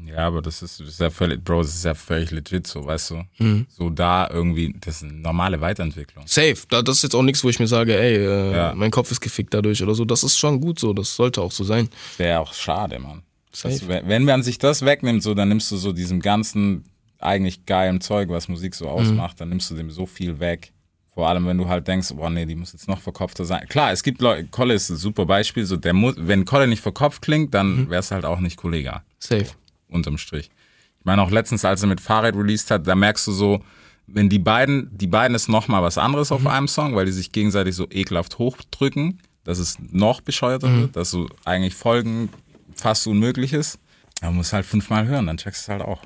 Ja, 0.06 0.18
aber 0.26 0.42
das 0.42 0.62
ist, 0.62 0.80
das 0.80 0.88
ist 0.88 1.00
ja 1.00 1.10
völlig, 1.10 1.42
Bro, 1.44 1.62
das 1.62 1.74
ist 1.74 1.84
ja 1.84 1.94
völlig 1.94 2.30
legit 2.30 2.66
so, 2.66 2.84
weißt 2.84 3.10
du. 3.10 3.64
So 3.68 3.90
da 3.90 4.28
irgendwie, 4.30 4.74
das 4.80 4.96
ist 4.96 5.04
eine 5.04 5.12
normale 5.14 5.60
Weiterentwicklung. 5.60 6.26
Safe. 6.26 6.56
Da, 6.68 6.82
das 6.82 6.96
ist 6.98 7.02
jetzt 7.04 7.14
auch 7.14 7.22
nichts, 7.22 7.42
wo 7.44 7.48
ich 7.48 7.58
mir 7.60 7.66
sage, 7.66 7.98
ey, 7.98 8.16
äh, 8.16 8.56
Ja. 8.56 8.74
mein 8.74 8.90
Kopf 8.90 9.10
ist 9.10 9.20
gefickt 9.20 9.54
dadurch 9.54 9.82
oder 9.82 9.94
so. 9.94 10.04
Das 10.04 10.22
ist 10.24 10.38
schon 10.38 10.60
gut 10.60 10.78
so. 10.78 10.92
Das 10.92 11.14
sollte 11.14 11.40
auch 11.42 11.52
so 11.52 11.64
sein. 11.64 11.88
Wäre 12.18 12.40
auch 12.40 12.52
schade, 12.54 12.98
Mann. 12.98 13.22
Safe. 13.52 13.74
Das, 13.74 13.88
wenn 13.88 14.08
wenn 14.08 14.24
man 14.24 14.42
sich 14.42 14.58
das 14.58 14.82
wegnimmt, 14.84 15.22
so, 15.22 15.34
dann 15.34 15.48
nimmst 15.48 15.70
du 15.70 15.76
so 15.76 15.92
diesem 15.92 16.20
ganzen 16.20 16.84
eigentlich 17.18 17.64
geilen 17.64 18.00
Zeug, 18.00 18.28
was 18.28 18.48
Musik 18.48 18.74
so 18.74 18.88
ausmacht, 18.88 19.40
dann 19.40 19.48
nimmst 19.48 19.70
du 19.70 19.74
dem 19.76 19.90
so 19.90 20.04
viel 20.06 20.40
weg. 20.40 20.72
Vor 21.14 21.28
allem, 21.28 21.46
wenn 21.46 21.56
du 21.56 21.68
halt 21.68 21.86
denkst, 21.86 22.08
boah, 22.16 22.28
nee, 22.28 22.44
die 22.44 22.56
muss 22.56 22.72
jetzt 22.72 22.88
noch 22.88 23.00
verkopfter 23.00 23.44
sein. 23.44 23.66
Klar, 23.68 23.92
es 23.92 24.02
gibt 24.02 24.20
Leute, 24.20 24.48
Kolle 24.48 24.74
ist 24.74 24.90
ein 24.90 24.96
super 24.96 25.24
Beispiel, 25.24 25.64
so 25.64 25.76
der 25.76 25.92
muss, 25.94 26.16
wenn 26.18 26.44
Kolle 26.44 26.66
nicht 26.66 26.82
verkopft 26.82 27.22
klingt, 27.22 27.54
dann 27.54 27.88
wäre 27.88 28.00
es 28.00 28.10
halt 28.10 28.24
auch 28.24 28.40
nicht 28.40 28.56
Kollega, 28.56 29.04
Safe. 29.20 29.46
Unterm 29.88 30.18
Strich. 30.18 30.50
Ich 30.98 31.04
meine 31.04 31.22
auch 31.22 31.30
letztens, 31.30 31.64
als 31.64 31.82
er 31.82 31.88
mit 31.88 32.00
Fahrrad 32.00 32.34
released 32.34 32.70
hat, 32.70 32.86
da 32.86 32.94
merkst 32.94 33.26
du 33.26 33.32
so, 33.32 33.62
wenn 34.06 34.28
die 34.28 34.38
beiden, 34.38 34.90
die 34.96 35.06
beiden 35.06 35.34
ist 35.34 35.48
noch 35.48 35.68
mal 35.68 35.82
was 35.82 35.98
anderes 35.98 36.30
auf 36.32 36.46
einem 36.46 36.68
Song, 36.68 36.94
weil 36.94 37.06
die 37.06 37.12
sich 37.12 37.32
gegenseitig 37.32 37.74
so 37.74 37.86
ekelhaft 37.90 38.38
hochdrücken, 38.38 39.20
dass 39.44 39.58
es 39.58 39.78
noch 39.78 40.20
bescheuerter 40.20 40.74
wird, 40.74 40.96
dass 40.96 41.10
so 41.10 41.28
eigentlich 41.44 41.74
Folgen 41.74 42.28
fast 42.74 43.06
unmöglich 43.06 43.52
ist. 43.52 43.78
Aber 44.20 44.30
man 44.30 44.38
muss 44.38 44.52
halt 44.52 44.66
fünfmal 44.66 45.06
hören, 45.06 45.26
dann 45.26 45.36
checkst 45.36 45.62
du 45.62 45.72
es 45.72 45.78
halt 45.78 45.82
auch. 45.82 46.02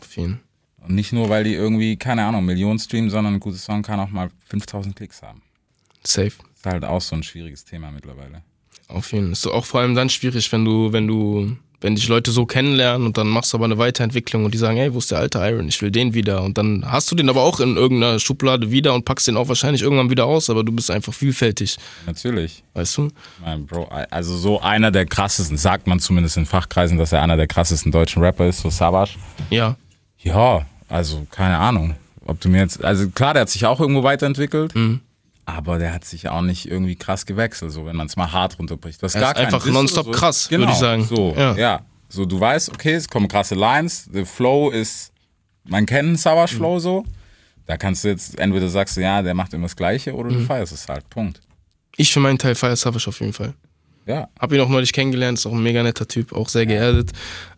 Auf 0.00 0.16
jeden. 0.16 0.40
Und 0.82 0.94
nicht 0.94 1.12
nur, 1.12 1.28
weil 1.28 1.44
die 1.44 1.54
irgendwie, 1.54 1.96
keine 1.96 2.24
Ahnung, 2.24 2.44
Millionen 2.44 2.78
streamen, 2.78 3.10
sondern 3.10 3.34
ein 3.34 3.40
gutes 3.40 3.64
Song 3.64 3.82
kann 3.82 4.00
auch 4.00 4.10
mal 4.10 4.30
5000 4.46 4.96
Klicks 4.96 5.22
haben. 5.22 5.42
Safe. 6.04 6.32
Ist 6.54 6.66
halt 6.66 6.84
auch 6.84 7.00
so 7.00 7.16
ein 7.16 7.22
schwieriges 7.22 7.64
Thema 7.64 7.90
mittlerweile. 7.90 8.42
Auf 8.88 9.12
jeden. 9.12 9.32
Ist 9.32 9.46
auch 9.46 9.64
vor 9.64 9.80
allem 9.80 9.94
dann 9.94 10.08
schwierig, 10.08 10.50
wenn 10.52 10.64
du, 10.64 10.92
wenn 10.92 11.06
du, 11.06 11.56
wenn 11.80 11.94
dich 11.94 12.08
Leute 12.08 12.30
so 12.30 12.46
kennenlernen 12.46 13.06
und 13.06 13.16
dann 13.16 13.26
machst 13.26 13.52
du 13.52 13.56
aber 13.56 13.64
eine 13.64 13.78
Weiterentwicklung 13.78 14.44
und 14.44 14.52
die 14.52 14.58
sagen, 14.58 14.76
hey, 14.76 14.92
wo 14.92 14.98
ist 14.98 15.10
der 15.10 15.18
alte 15.18 15.38
Iron? 15.38 15.68
Ich 15.68 15.80
will 15.80 15.90
den 15.90 16.14
wieder. 16.14 16.42
Und 16.42 16.58
dann 16.58 16.84
hast 16.86 17.10
du 17.10 17.14
den 17.14 17.28
aber 17.28 17.42
auch 17.42 17.60
in 17.60 17.76
irgendeiner 17.76 18.18
Schublade 18.18 18.70
wieder 18.70 18.94
und 18.94 19.04
packst 19.04 19.28
den 19.28 19.36
auch 19.36 19.48
wahrscheinlich 19.48 19.82
irgendwann 19.82 20.10
wieder 20.10 20.26
aus, 20.26 20.50
aber 20.50 20.62
du 20.62 20.72
bist 20.72 20.90
einfach 20.90 21.14
vielfältig. 21.14 21.78
Natürlich. 22.06 22.62
Weißt 22.74 22.98
du? 22.98 23.08
Mein 23.42 23.66
Bro, 23.66 23.88
also 24.10 24.36
so 24.36 24.60
einer 24.60 24.90
der 24.90 25.06
krassesten, 25.06 25.56
sagt 25.56 25.86
man 25.86 26.00
zumindest 26.00 26.36
in 26.36 26.46
Fachkreisen, 26.46 26.98
dass 26.98 27.12
er 27.12 27.22
einer 27.22 27.36
der 27.36 27.46
krassesten 27.46 27.92
deutschen 27.92 28.22
Rapper 28.22 28.46
ist, 28.48 28.60
so 28.60 28.70
Savage. 28.70 29.12
Ja. 29.48 29.76
Ja, 30.18 30.66
also 30.88 31.26
keine 31.30 31.56
Ahnung. 31.56 31.94
Ob 32.26 32.40
du 32.40 32.48
mir 32.48 32.58
jetzt, 32.58 32.84
also 32.84 33.08
klar, 33.08 33.32
der 33.32 33.42
hat 33.42 33.50
sich 33.50 33.64
auch 33.64 33.80
irgendwo 33.80 34.02
weiterentwickelt, 34.02 34.74
aber 35.56 35.78
der 35.78 35.92
hat 35.92 36.04
sich 36.04 36.28
auch 36.28 36.42
nicht 36.42 36.66
irgendwie 36.68 36.96
krass 36.96 37.26
gewechselt, 37.26 37.72
so 37.72 37.86
wenn 37.86 37.96
man 37.96 38.06
es 38.06 38.16
mal 38.16 38.30
hart 38.32 38.58
runterbricht. 38.58 39.02
Das 39.02 39.14
ist 39.14 39.20
gar 39.20 39.34
ist 39.34 39.40
einfach 39.42 39.64
nonstop 39.66 40.06
so. 40.06 40.10
krass, 40.12 40.48
genau, 40.48 40.62
würde 40.62 40.72
ich 40.72 40.78
sagen. 40.78 41.04
So, 41.04 41.34
Ja. 41.36 41.54
ja. 41.56 41.80
So, 42.08 42.26
du 42.26 42.40
weißt, 42.40 42.70
okay, 42.70 42.94
es 42.94 43.08
kommen 43.08 43.28
krasse 43.28 43.54
Lines, 43.54 44.06
der 44.10 44.26
Flow 44.26 44.70
ist, 44.70 45.12
man 45.64 45.86
kennt 45.86 46.18
Savage 46.18 46.56
Flow 46.56 46.78
so. 46.80 47.04
Da 47.66 47.76
kannst 47.76 48.02
du 48.02 48.08
jetzt, 48.08 48.36
entweder 48.40 48.68
sagst 48.68 48.96
du, 48.96 49.00
ja, 49.00 49.22
der 49.22 49.32
macht 49.34 49.54
immer 49.54 49.66
das 49.66 49.76
Gleiche 49.76 50.12
oder 50.14 50.30
du 50.30 50.40
feierst 50.40 50.72
es 50.72 50.88
halt. 50.88 51.08
Punkt. 51.08 51.40
Ich 51.96 52.12
für 52.12 52.18
meinen 52.18 52.38
Teil 52.38 52.56
feier 52.56 52.74
Savage 52.74 53.08
auf 53.08 53.20
jeden 53.20 53.32
Fall. 53.32 53.54
Ja. 54.06 54.28
Hab 54.38 54.52
ihn 54.52 54.60
auch 54.60 54.68
neulich 54.68 54.92
kennengelernt, 54.92 55.38
ist 55.38 55.46
auch 55.46 55.52
ein 55.52 55.62
mega 55.62 55.82
netter 55.82 56.08
Typ, 56.08 56.32
auch 56.32 56.48
sehr 56.48 56.66
geerdet. 56.66 57.10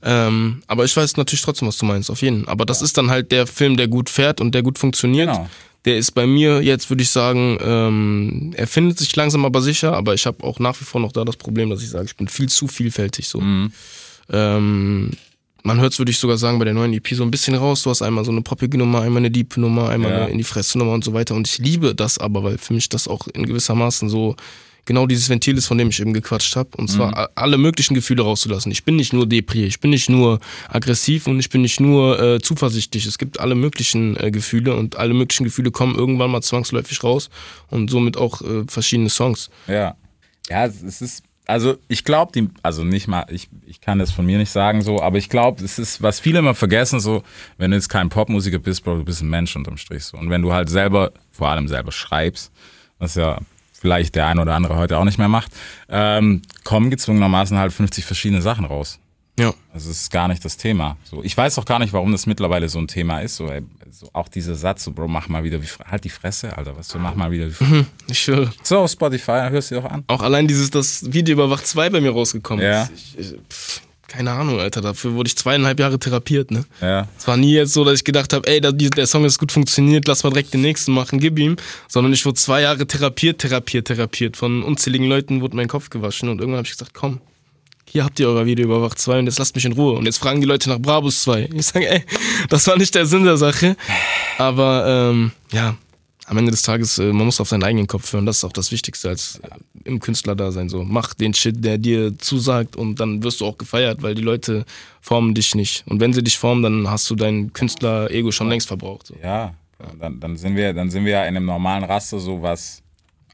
Ähm, 0.02 0.62
aber 0.66 0.84
ich 0.84 0.96
weiß 0.96 1.16
natürlich 1.16 1.42
trotzdem, 1.42 1.68
was 1.68 1.78
du 1.78 1.86
meinst, 1.86 2.10
auf 2.10 2.20
jeden. 2.22 2.46
Aber 2.48 2.66
das 2.66 2.82
ist 2.82 2.98
dann 2.98 3.10
halt 3.10 3.32
der 3.32 3.46
Film, 3.46 3.76
der 3.76 3.88
gut 3.88 4.10
fährt 4.10 4.40
und 4.40 4.54
der 4.54 4.62
gut 4.62 4.78
funktioniert. 4.78 5.28
Genau. 5.30 5.48
Der 5.84 5.96
ist 5.96 6.12
bei 6.12 6.26
mir 6.26 6.62
jetzt, 6.62 6.90
würde 6.90 7.02
ich 7.02 7.10
sagen, 7.10 7.58
ähm, 7.60 8.52
er 8.56 8.66
findet 8.68 8.98
sich 8.98 9.14
langsam 9.16 9.44
aber 9.44 9.60
sicher, 9.62 9.94
aber 9.96 10.14
ich 10.14 10.26
habe 10.26 10.44
auch 10.44 10.58
nach 10.60 10.80
wie 10.80 10.84
vor 10.84 11.00
noch 11.00 11.10
da 11.12 11.24
das 11.24 11.36
Problem, 11.36 11.70
dass 11.70 11.82
ich 11.82 11.90
sage, 11.90 12.04
ich 12.04 12.16
bin 12.16 12.28
viel 12.28 12.48
zu 12.48 12.68
vielfältig 12.68 13.26
so. 13.28 13.42
Ähm, 14.30 15.10
man 15.64 15.80
hört 15.80 15.92
es, 15.92 15.98
würde 15.98 16.10
ich 16.10 16.18
sogar 16.18 16.38
sagen, 16.38 16.58
bei 16.58 16.64
der 16.64 16.74
neuen 16.74 16.92
EP 16.92 17.08
so 17.14 17.22
ein 17.22 17.30
bisschen 17.30 17.54
raus. 17.54 17.82
Du 17.82 17.90
hast 17.90 18.02
einmal 18.02 18.24
so 18.24 18.30
eine 18.32 18.42
poppige 18.42 18.78
Nummer, 18.78 19.00
einmal 19.02 19.18
eine 19.20 19.30
Deep 19.30 19.56
Nummer, 19.56 19.88
einmal 19.88 20.10
Ja. 20.10 20.16
eine 20.22 20.30
in 20.30 20.38
die 20.38 20.44
Fresse 20.44 20.78
Nummer 20.78 20.92
und 20.92 21.04
so 21.04 21.12
weiter. 21.14 21.34
Und 21.34 21.48
ich 21.48 21.58
liebe 21.58 21.94
das 21.94 22.18
aber, 22.18 22.42
weil 22.42 22.58
für 22.58 22.74
mich 22.74 22.88
das 22.88 23.06
auch 23.08 23.28
in 23.28 23.46
gewissermaßen 23.46 24.08
so 24.08 24.36
genau 24.84 25.06
dieses 25.06 25.28
Ventil 25.28 25.56
ist, 25.56 25.66
von 25.66 25.78
dem 25.78 25.88
ich 25.90 26.00
eben 26.00 26.12
gequatscht 26.12 26.56
habe. 26.56 26.70
Und 26.76 26.88
zwar 26.88 27.16
a- 27.16 27.28
alle 27.34 27.58
möglichen 27.58 27.94
Gefühle 27.94 28.22
rauszulassen. 28.22 28.72
Ich 28.72 28.84
bin 28.84 28.96
nicht 28.96 29.12
nur 29.12 29.26
Depri, 29.26 29.64
ich 29.64 29.80
bin 29.80 29.90
nicht 29.90 30.08
nur 30.10 30.40
aggressiv 30.68 31.26
und 31.26 31.38
ich 31.38 31.50
bin 31.50 31.62
nicht 31.62 31.80
nur 31.80 32.20
äh, 32.20 32.40
zuversichtlich. 32.40 33.06
Es 33.06 33.18
gibt 33.18 33.40
alle 33.40 33.54
möglichen 33.54 34.16
äh, 34.16 34.30
Gefühle 34.30 34.74
und 34.76 34.96
alle 34.96 35.14
möglichen 35.14 35.44
Gefühle 35.44 35.70
kommen 35.70 35.94
irgendwann 35.94 36.30
mal 36.30 36.42
zwangsläufig 36.42 37.02
raus 37.04 37.30
und 37.68 37.90
somit 37.90 38.16
auch 38.16 38.42
äh, 38.42 38.64
verschiedene 38.66 39.10
Songs. 39.10 39.50
Ja. 39.68 39.94
Ja, 40.50 40.66
es 40.66 41.00
ist, 41.00 41.22
also 41.46 41.76
ich 41.88 42.02
glaube, 42.04 42.32
die, 42.34 42.48
also 42.62 42.82
nicht 42.84 43.06
mal, 43.06 43.26
ich, 43.30 43.48
ich 43.66 43.80
kann 43.80 43.98
das 44.00 44.10
von 44.10 44.26
mir 44.26 44.38
nicht 44.38 44.50
sagen 44.50 44.82
so, 44.82 45.00
aber 45.00 45.18
ich 45.18 45.28
glaube, 45.28 45.64
es 45.64 45.78
ist, 45.78 46.02
was 46.02 46.18
viele 46.20 46.40
immer 46.40 46.54
vergessen, 46.54 46.98
so, 46.98 47.22
wenn 47.58 47.70
du 47.70 47.76
jetzt 47.76 47.88
kein 47.88 48.08
Popmusiker 48.08 48.58
bist, 48.58 48.82
Bro, 48.84 48.96
du 48.98 49.04
bist 49.04 49.22
ein 49.22 49.30
Mensch 49.30 49.54
unterm 49.54 49.76
Strich 49.76 50.04
so. 50.04 50.18
Und 50.18 50.30
wenn 50.30 50.42
du 50.42 50.52
halt 50.52 50.68
selber, 50.68 51.12
vor 51.30 51.48
allem 51.48 51.68
selber 51.68 51.92
schreibst, 51.92 52.50
was 52.98 53.14
ja 53.14 53.38
vielleicht 53.82 54.14
der 54.14 54.26
ein 54.28 54.38
oder 54.38 54.54
andere 54.54 54.76
heute 54.76 54.96
auch 54.96 55.04
nicht 55.04 55.18
mehr 55.18 55.28
macht, 55.28 55.52
ähm, 55.90 56.40
kommen 56.64 56.88
gezwungenermaßen 56.90 57.58
halt 57.58 57.72
50 57.72 58.04
verschiedene 58.04 58.40
Sachen 58.40 58.64
raus. 58.64 58.98
Ja. 59.38 59.52
Es 59.74 59.86
ist 59.86 60.10
gar 60.12 60.28
nicht 60.28 60.44
das 60.44 60.56
Thema. 60.56 60.96
So, 61.04 61.22
ich 61.24 61.36
weiß 61.36 61.58
auch 61.58 61.64
gar 61.64 61.78
nicht, 61.80 61.92
warum 61.92 62.12
das 62.12 62.26
mittlerweile 62.26 62.68
so 62.68 62.78
ein 62.78 62.86
Thema 62.86 63.20
ist. 63.20 63.36
So, 63.36 63.48
ey, 63.48 63.62
so 63.90 64.08
auch 64.12 64.28
dieser 64.28 64.54
Satz, 64.54 64.84
so, 64.84 64.92
Bro, 64.92 65.08
mach 65.08 65.28
mal 65.28 65.42
wieder 65.42 65.60
wie 65.60 65.66
halt 65.86 66.04
die 66.04 66.10
Fresse, 66.10 66.56
Alter, 66.56 66.76
was 66.76 66.88
du 66.88 66.98
mach 66.98 67.14
mal 67.16 67.30
wieder 67.30 67.48
wie 67.48 67.84
Ich 68.08 68.20
schwöre. 68.20 68.52
So, 68.62 68.86
Spotify, 68.86 69.48
hörst 69.50 69.70
du 69.70 69.74
dir 69.76 69.80
doch 69.82 69.90
an. 69.90 70.04
Auch 70.06 70.22
allein 70.22 70.46
dieses, 70.46 70.70
das 70.70 71.12
Video 71.12 71.32
über 71.32 71.50
Wach 71.50 71.62
2 71.62 71.90
bei 71.90 72.00
mir 72.00 72.12
rausgekommen 72.12 72.64
Ja. 72.64 72.82
ist. 72.84 72.92
Ich, 72.94 73.18
ich, 73.18 73.34
keine 74.12 74.32
Ahnung, 74.32 74.60
Alter. 74.60 74.82
Dafür 74.82 75.14
wurde 75.14 75.28
ich 75.28 75.36
zweieinhalb 75.36 75.80
Jahre 75.80 75.98
therapiert, 75.98 76.50
ne? 76.50 76.64
Ja. 76.82 77.08
Es 77.18 77.26
war 77.26 77.38
nie 77.38 77.54
jetzt 77.54 77.72
so, 77.72 77.82
dass 77.82 77.94
ich 77.94 78.04
gedacht 78.04 78.34
habe, 78.34 78.46
ey, 78.46 78.60
der 78.60 79.06
Song 79.06 79.24
ist 79.24 79.38
gut 79.38 79.52
funktioniert, 79.52 80.06
lass 80.06 80.22
mal 80.22 80.30
direkt 80.30 80.52
den 80.52 80.60
nächsten 80.60 80.92
machen, 80.92 81.18
gib 81.18 81.38
ihm. 81.38 81.56
Sondern 81.88 82.12
ich 82.12 82.26
wurde 82.26 82.34
zwei 82.34 82.60
Jahre 82.60 82.86
therapiert, 82.86 83.40
therapiert, 83.40 83.86
therapiert. 83.86 84.36
Von 84.36 84.62
unzähligen 84.62 85.06
Leuten 85.06 85.40
wurde 85.40 85.56
mein 85.56 85.68
Kopf 85.68 85.88
gewaschen 85.88 86.28
und 86.28 86.40
irgendwann 86.40 86.58
habe 86.58 86.66
ich 86.66 86.72
gesagt, 86.72 86.92
komm, 86.92 87.20
hier 87.86 88.04
habt 88.04 88.20
ihr 88.20 88.28
euer 88.28 88.44
Video 88.44 88.66
über 88.66 88.82
Wach 88.82 88.94
2 88.94 89.20
und 89.20 89.26
jetzt 89.26 89.38
lasst 89.38 89.54
mich 89.54 89.64
in 89.64 89.72
Ruhe. 89.72 89.94
Und 89.94 90.04
jetzt 90.04 90.18
fragen 90.18 90.40
die 90.40 90.46
Leute 90.46 90.68
nach 90.68 90.78
Brabus 90.78 91.22
2. 91.22 91.48
Ich 91.54 91.66
sage, 91.66 91.88
ey, 91.88 92.04
das 92.50 92.66
war 92.66 92.76
nicht 92.76 92.94
der 92.94 93.06
Sinn 93.06 93.24
der 93.24 93.38
Sache. 93.38 93.76
Aber 94.38 95.10
ähm, 95.10 95.32
ja, 95.52 95.76
am 96.26 96.38
Ende 96.38 96.50
des 96.50 96.62
Tages, 96.62 96.98
äh, 96.98 97.12
man 97.12 97.26
muss 97.26 97.40
auf 97.40 97.48
seinen 97.48 97.64
eigenen 97.64 97.86
Kopf 97.86 98.12
hören. 98.12 98.26
Das 98.26 98.38
ist 98.38 98.44
auch 98.44 98.52
das 98.52 98.70
Wichtigste 98.72 99.08
als 99.08 99.40
äh, 99.42 99.48
im 99.84 100.00
Künstlerdasein. 100.00 100.68
So, 100.68 100.84
mach 100.84 101.14
den 101.14 101.34
Shit, 101.34 101.64
der 101.64 101.78
dir 101.78 102.16
zusagt 102.18 102.76
und 102.76 103.00
dann 103.00 103.22
wirst 103.22 103.40
du 103.40 103.46
auch 103.46 103.58
gefeiert, 103.58 104.02
weil 104.02 104.14
die 104.14 104.22
Leute 104.22 104.64
formen 105.00 105.34
dich 105.34 105.54
nicht. 105.54 105.84
Und 105.86 106.00
wenn 106.00 106.12
sie 106.12 106.22
dich 106.22 106.38
formen, 106.38 106.62
dann 106.62 106.90
hast 106.90 107.10
du 107.10 107.14
dein 107.14 107.52
Künstler-Ego 107.52 108.30
schon 108.30 108.48
längst 108.48 108.68
verbraucht. 108.68 109.08
So. 109.08 109.14
Ja, 109.22 109.54
dann, 109.98 110.20
dann, 110.20 110.36
sind 110.36 110.56
wir, 110.56 110.72
dann 110.72 110.90
sind 110.90 111.04
wir 111.04 111.12
ja 111.12 111.22
in 111.24 111.36
einem 111.36 111.46
normalen 111.46 111.84
Raster, 111.84 112.18
so 112.18 112.40
was, 112.40 112.82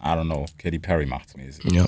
I 0.01 0.09
don't 0.09 0.25
know, 0.25 0.47
Katy 0.57 0.79
Perry 0.79 1.07
macht 1.07 1.37
mäßig. 1.37 1.71
Ja, 1.73 1.87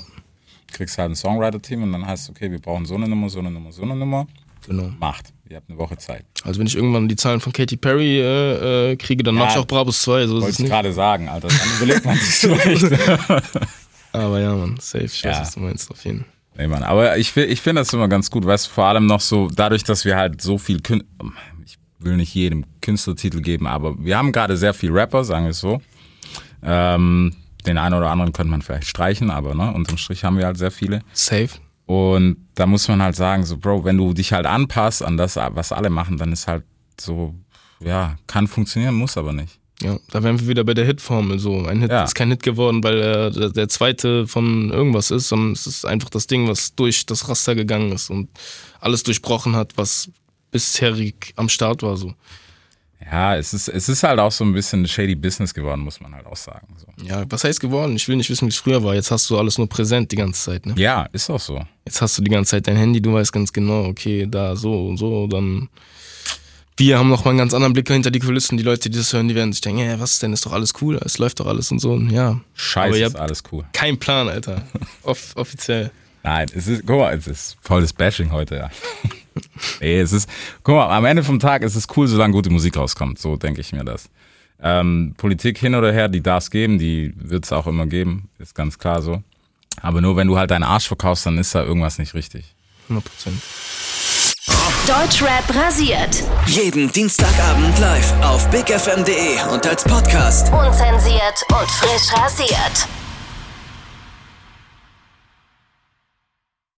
kriegst 0.71 0.97
halt 0.97 1.11
ein 1.11 1.15
Songwriter-Team 1.15 1.83
und 1.83 1.91
dann 1.91 2.05
heißt 2.05 2.25
es, 2.25 2.29
okay, 2.29 2.49
wir 2.51 2.59
brauchen 2.59 2.85
so 2.85 2.95
eine 2.95 3.07
Nummer, 3.07 3.29
so 3.29 3.39
eine 3.39 3.51
Nummer, 3.51 3.71
so 3.71 3.83
eine 3.83 3.95
Nummer. 3.95 4.27
Genau. 4.67 4.91
Macht. 4.99 5.33
Ihr 5.49 5.57
habt 5.57 5.69
eine 5.69 5.77
Woche 5.77 5.97
Zeit. 5.97 6.25
Also 6.43 6.59
wenn 6.59 6.67
ich 6.67 6.75
irgendwann 6.75 7.07
die 7.09 7.15
Zahlen 7.17 7.39
von 7.41 7.51
Katy 7.51 7.75
Perry 7.77 8.19
äh, 8.21 8.91
äh, 8.91 8.95
kriege, 8.95 9.21
dann 9.23 9.35
Ja. 9.35 9.41
mache 9.41 9.51
ich 9.53 9.57
auch 9.57 9.67
Brabus 9.67 10.01
2. 10.03 10.27
So 10.27 10.41
Wollte 10.41 10.63
ich 10.63 10.69
gerade 10.69 10.93
sagen, 10.93 11.27
Alter. 11.29 11.49
Dann 11.49 11.57
überlegt 11.77 12.05
man 12.05 12.15
sich 12.17 12.35
vielleicht. 12.49 12.85
Aber 14.13 14.39
ja, 14.39 14.53
man, 14.55 14.77
safe. 14.79 15.05
Ich 15.05 15.23
weiß, 15.25 15.35
Ja. 15.35 15.41
was 15.41 15.53
du 15.53 15.59
meinst, 15.59 15.91
auf 15.91 16.03
jeden 16.05 16.19
Fall. 16.19 16.27
Nee, 16.57 16.67
Mann. 16.67 16.83
Aber 16.83 17.17
ich, 17.17 17.35
ich 17.35 17.61
finde 17.61 17.81
das 17.81 17.93
immer 17.93 18.07
ganz 18.07 18.29
gut, 18.29 18.45
weißt 18.45 18.67
du, 18.67 18.71
vor 18.71 18.85
allem 18.85 19.05
noch 19.05 19.21
so, 19.21 19.47
dadurch, 19.53 19.83
dass 19.83 20.03
wir 20.05 20.15
halt 20.17 20.41
so 20.41 20.57
viel 20.57 20.81
Kün 20.81 21.03
ich 21.65 21.77
will 21.99 22.17
nicht 22.17 22.33
jedem 22.33 22.65
Künstlertitel 22.81 23.41
geben, 23.41 23.67
aber 23.67 23.95
wir 24.03 24.17
haben 24.17 24.31
gerade 24.31 24.57
sehr 24.57 24.73
viel 24.73 24.91
Rapper, 24.91 25.23
sagen 25.23 25.45
wir 25.45 25.51
es 25.51 25.59
so. 25.59 25.81
Ähm, 26.63 27.33
den 27.65 27.77
einen 27.77 27.95
oder 27.95 28.09
anderen 28.09 28.33
könnte 28.33 28.51
man 28.51 28.61
vielleicht 28.61 28.87
streichen, 28.87 29.29
aber 29.29 29.53
ne, 29.55 29.71
unterm 29.73 29.97
Strich 29.97 30.23
haben 30.23 30.37
wir 30.37 30.45
halt 30.45 30.57
sehr 30.57 30.71
viele. 30.71 31.01
Safe. 31.13 31.49
Und 31.91 32.37
da 32.55 32.67
muss 32.67 32.87
man 32.87 33.01
halt 33.01 33.17
sagen, 33.17 33.43
so, 33.43 33.57
Bro, 33.57 33.83
wenn 33.83 33.97
du 33.97 34.13
dich 34.13 34.31
halt 34.31 34.45
anpasst 34.45 35.03
an 35.03 35.17
das, 35.17 35.35
was 35.35 35.73
alle 35.73 35.89
machen, 35.89 36.15
dann 36.17 36.31
ist 36.31 36.47
halt 36.47 36.63
so, 36.97 37.35
ja, 37.81 38.15
kann 38.27 38.47
funktionieren, 38.47 38.95
muss 38.95 39.17
aber 39.17 39.33
nicht. 39.33 39.59
Ja, 39.81 39.99
da 40.11 40.23
wären 40.23 40.39
wir 40.39 40.47
wieder 40.47 40.63
bei 40.63 40.73
der 40.73 40.85
Hitformel. 40.85 41.37
So, 41.39 41.65
ein 41.65 41.81
Hit 41.81 41.91
Ja. 41.91 42.05
ist 42.05 42.15
kein 42.15 42.29
Hit 42.29 42.43
geworden, 42.43 42.81
weil 42.81 42.97
er 43.01 43.31
der, 43.31 43.49
der 43.49 43.67
zweite 43.67 44.25
von 44.25 44.69
irgendwas 44.69 45.11
ist, 45.11 45.27
sondern 45.27 45.51
es 45.51 45.67
ist 45.67 45.85
einfach 45.85 46.09
das 46.09 46.27
Ding, 46.27 46.47
was 46.47 46.75
durch 46.75 47.05
das 47.05 47.27
Raster 47.27 47.55
gegangen 47.55 47.91
ist 47.91 48.09
und 48.09 48.29
alles 48.79 49.03
durchbrochen 49.03 49.57
hat, 49.57 49.73
was 49.75 50.09
bisherig 50.51 51.33
am 51.35 51.49
Start 51.49 51.83
war. 51.83 51.97
So. 51.97 52.13
Ja, 53.09 53.35
es 53.35 53.53
ist, 53.53 53.67
es 53.67 53.89
ist 53.89 54.03
halt 54.03 54.19
auch 54.19 54.31
so 54.31 54.43
ein 54.43 54.53
bisschen 54.53 54.87
shady 54.87 55.15
Business 55.15 55.53
geworden, 55.53 55.81
muss 55.81 55.99
man 55.99 56.13
halt 56.13 56.25
auch 56.25 56.37
sagen. 56.37 56.67
So. 56.77 57.05
Ja, 57.05 57.25
was 57.29 57.43
heißt 57.43 57.59
geworden? 57.59 57.95
Ich 57.95 58.07
will 58.07 58.15
nicht 58.15 58.29
wissen, 58.29 58.45
wie 58.45 58.51
es 58.51 58.57
früher 58.57 58.83
war. 58.83 58.93
Jetzt 58.93 59.11
hast 59.11 59.29
du 59.29 59.37
alles 59.37 59.57
nur 59.57 59.67
präsent 59.67 60.11
die 60.11 60.15
ganze 60.15 60.41
Zeit. 60.41 60.65
Ne? 60.65 60.75
Ja, 60.77 61.07
ist 61.11 61.29
auch 61.29 61.39
so. 61.39 61.61
Jetzt 61.85 62.01
hast 62.01 62.17
du 62.17 62.21
die 62.21 62.31
ganze 62.31 62.51
Zeit 62.51 62.67
dein 62.67 62.77
Handy, 62.77 63.01
du 63.01 63.13
weißt 63.13 63.33
ganz 63.33 63.51
genau, 63.51 63.85
okay, 63.85 64.27
da 64.29 64.55
so 64.55 64.87
und 64.87 64.97
so, 64.97 65.27
dann. 65.27 65.69
Wir 66.77 66.97
haben 66.97 67.09
noch 67.09 67.25
mal 67.25 67.31
einen 67.31 67.37
ganz 67.37 67.53
anderen 67.53 67.73
Blick 67.73 67.87
hinter 67.89 68.09
die 68.09 68.19
Kulissen. 68.19 68.57
Die 68.57 68.63
Leute, 68.63 68.89
die 68.89 68.97
das 68.97 69.13
hören, 69.13 69.27
die 69.27 69.35
werden 69.35 69.51
sich 69.51 69.61
denken, 69.61 69.81
hey, 69.81 69.99
was 69.99 70.17
denn, 70.19 70.33
ist 70.33 70.45
doch 70.45 70.53
alles 70.53 70.73
cool, 70.81 70.99
es 71.03 71.17
läuft 71.17 71.39
doch 71.39 71.45
alles 71.45 71.69
und 71.71 71.79
so. 71.79 71.91
Und 71.91 72.09
ja, 72.09 72.39
Scheiße, 72.55 73.03
ist 73.03 73.15
alles 73.15 73.43
cool. 73.51 73.65
kein 73.73 73.99
Plan, 73.99 74.29
Alter. 74.29 74.63
Off 75.03 75.33
offiziell. 75.35 75.91
Nein, 76.23 76.47
es 76.55 76.67
ist, 76.67 76.83
guck 76.85 76.99
mal, 76.99 77.15
es 77.15 77.27
ist 77.27 77.57
volles 77.61 77.93
Bashing 77.93 78.31
heute, 78.31 78.55
ja. 78.55 78.71
Nee, 79.79 79.99
es 79.99 80.11
ist, 80.11 80.29
guck 80.63 80.75
mal, 80.75 80.95
am 80.95 81.05
Ende 81.05 81.23
vom 81.23 81.39
Tag 81.39 81.61
ist 81.61 81.75
es 81.75 81.87
cool, 81.95 82.07
solange 82.07 82.33
gute 82.33 82.49
Musik 82.49 82.77
rauskommt. 82.77 83.19
So 83.19 83.37
denke 83.37 83.61
ich 83.61 83.71
mir 83.73 83.83
das. 83.83 84.09
Ähm, 84.61 85.15
Politik 85.17 85.57
hin 85.57 85.73
oder 85.73 85.91
her, 85.91 86.07
die 86.07 86.21
darf 86.21 86.43
es 86.43 86.51
geben, 86.51 86.77
die 86.77 87.13
wird 87.17 87.45
es 87.45 87.51
auch 87.51 87.65
immer 87.65 87.87
geben, 87.87 88.29
ist 88.37 88.53
ganz 88.53 88.77
klar 88.77 89.01
so. 89.01 89.23
Aber 89.81 90.01
nur 90.01 90.15
wenn 90.17 90.27
du 90.27 90.37
halt 90.37 90.51
deinen 90.51 90.63
Arsch 90.63 90.87
verkaufst, 90.87 91.25
dann 91.25 91.37
ist 91.37 91.55
da 91.55 91.63
irgendwas 91.63 91.97
nicht 91.97 92.13
richtig. 92.13 92.53
100 92.89 93.03
Prozent. 93.05 93.41
Deutschrap 94.85 95.55
rasiert. 95.55 96.23
Jeden 96.47 96.91
Dienstagabend 96.91 97.79
live 97.79 98.13
auf 98.23 98.49
bigfm.de 98.49 99.53
und 99.53 99.65
als 99.65 99.83
Podcast. 99.83 100.51
Unzensiert 100.51 101.43
und 101.49 101.69
frisch 101.69 102.13
rasiert. 102.19 102.87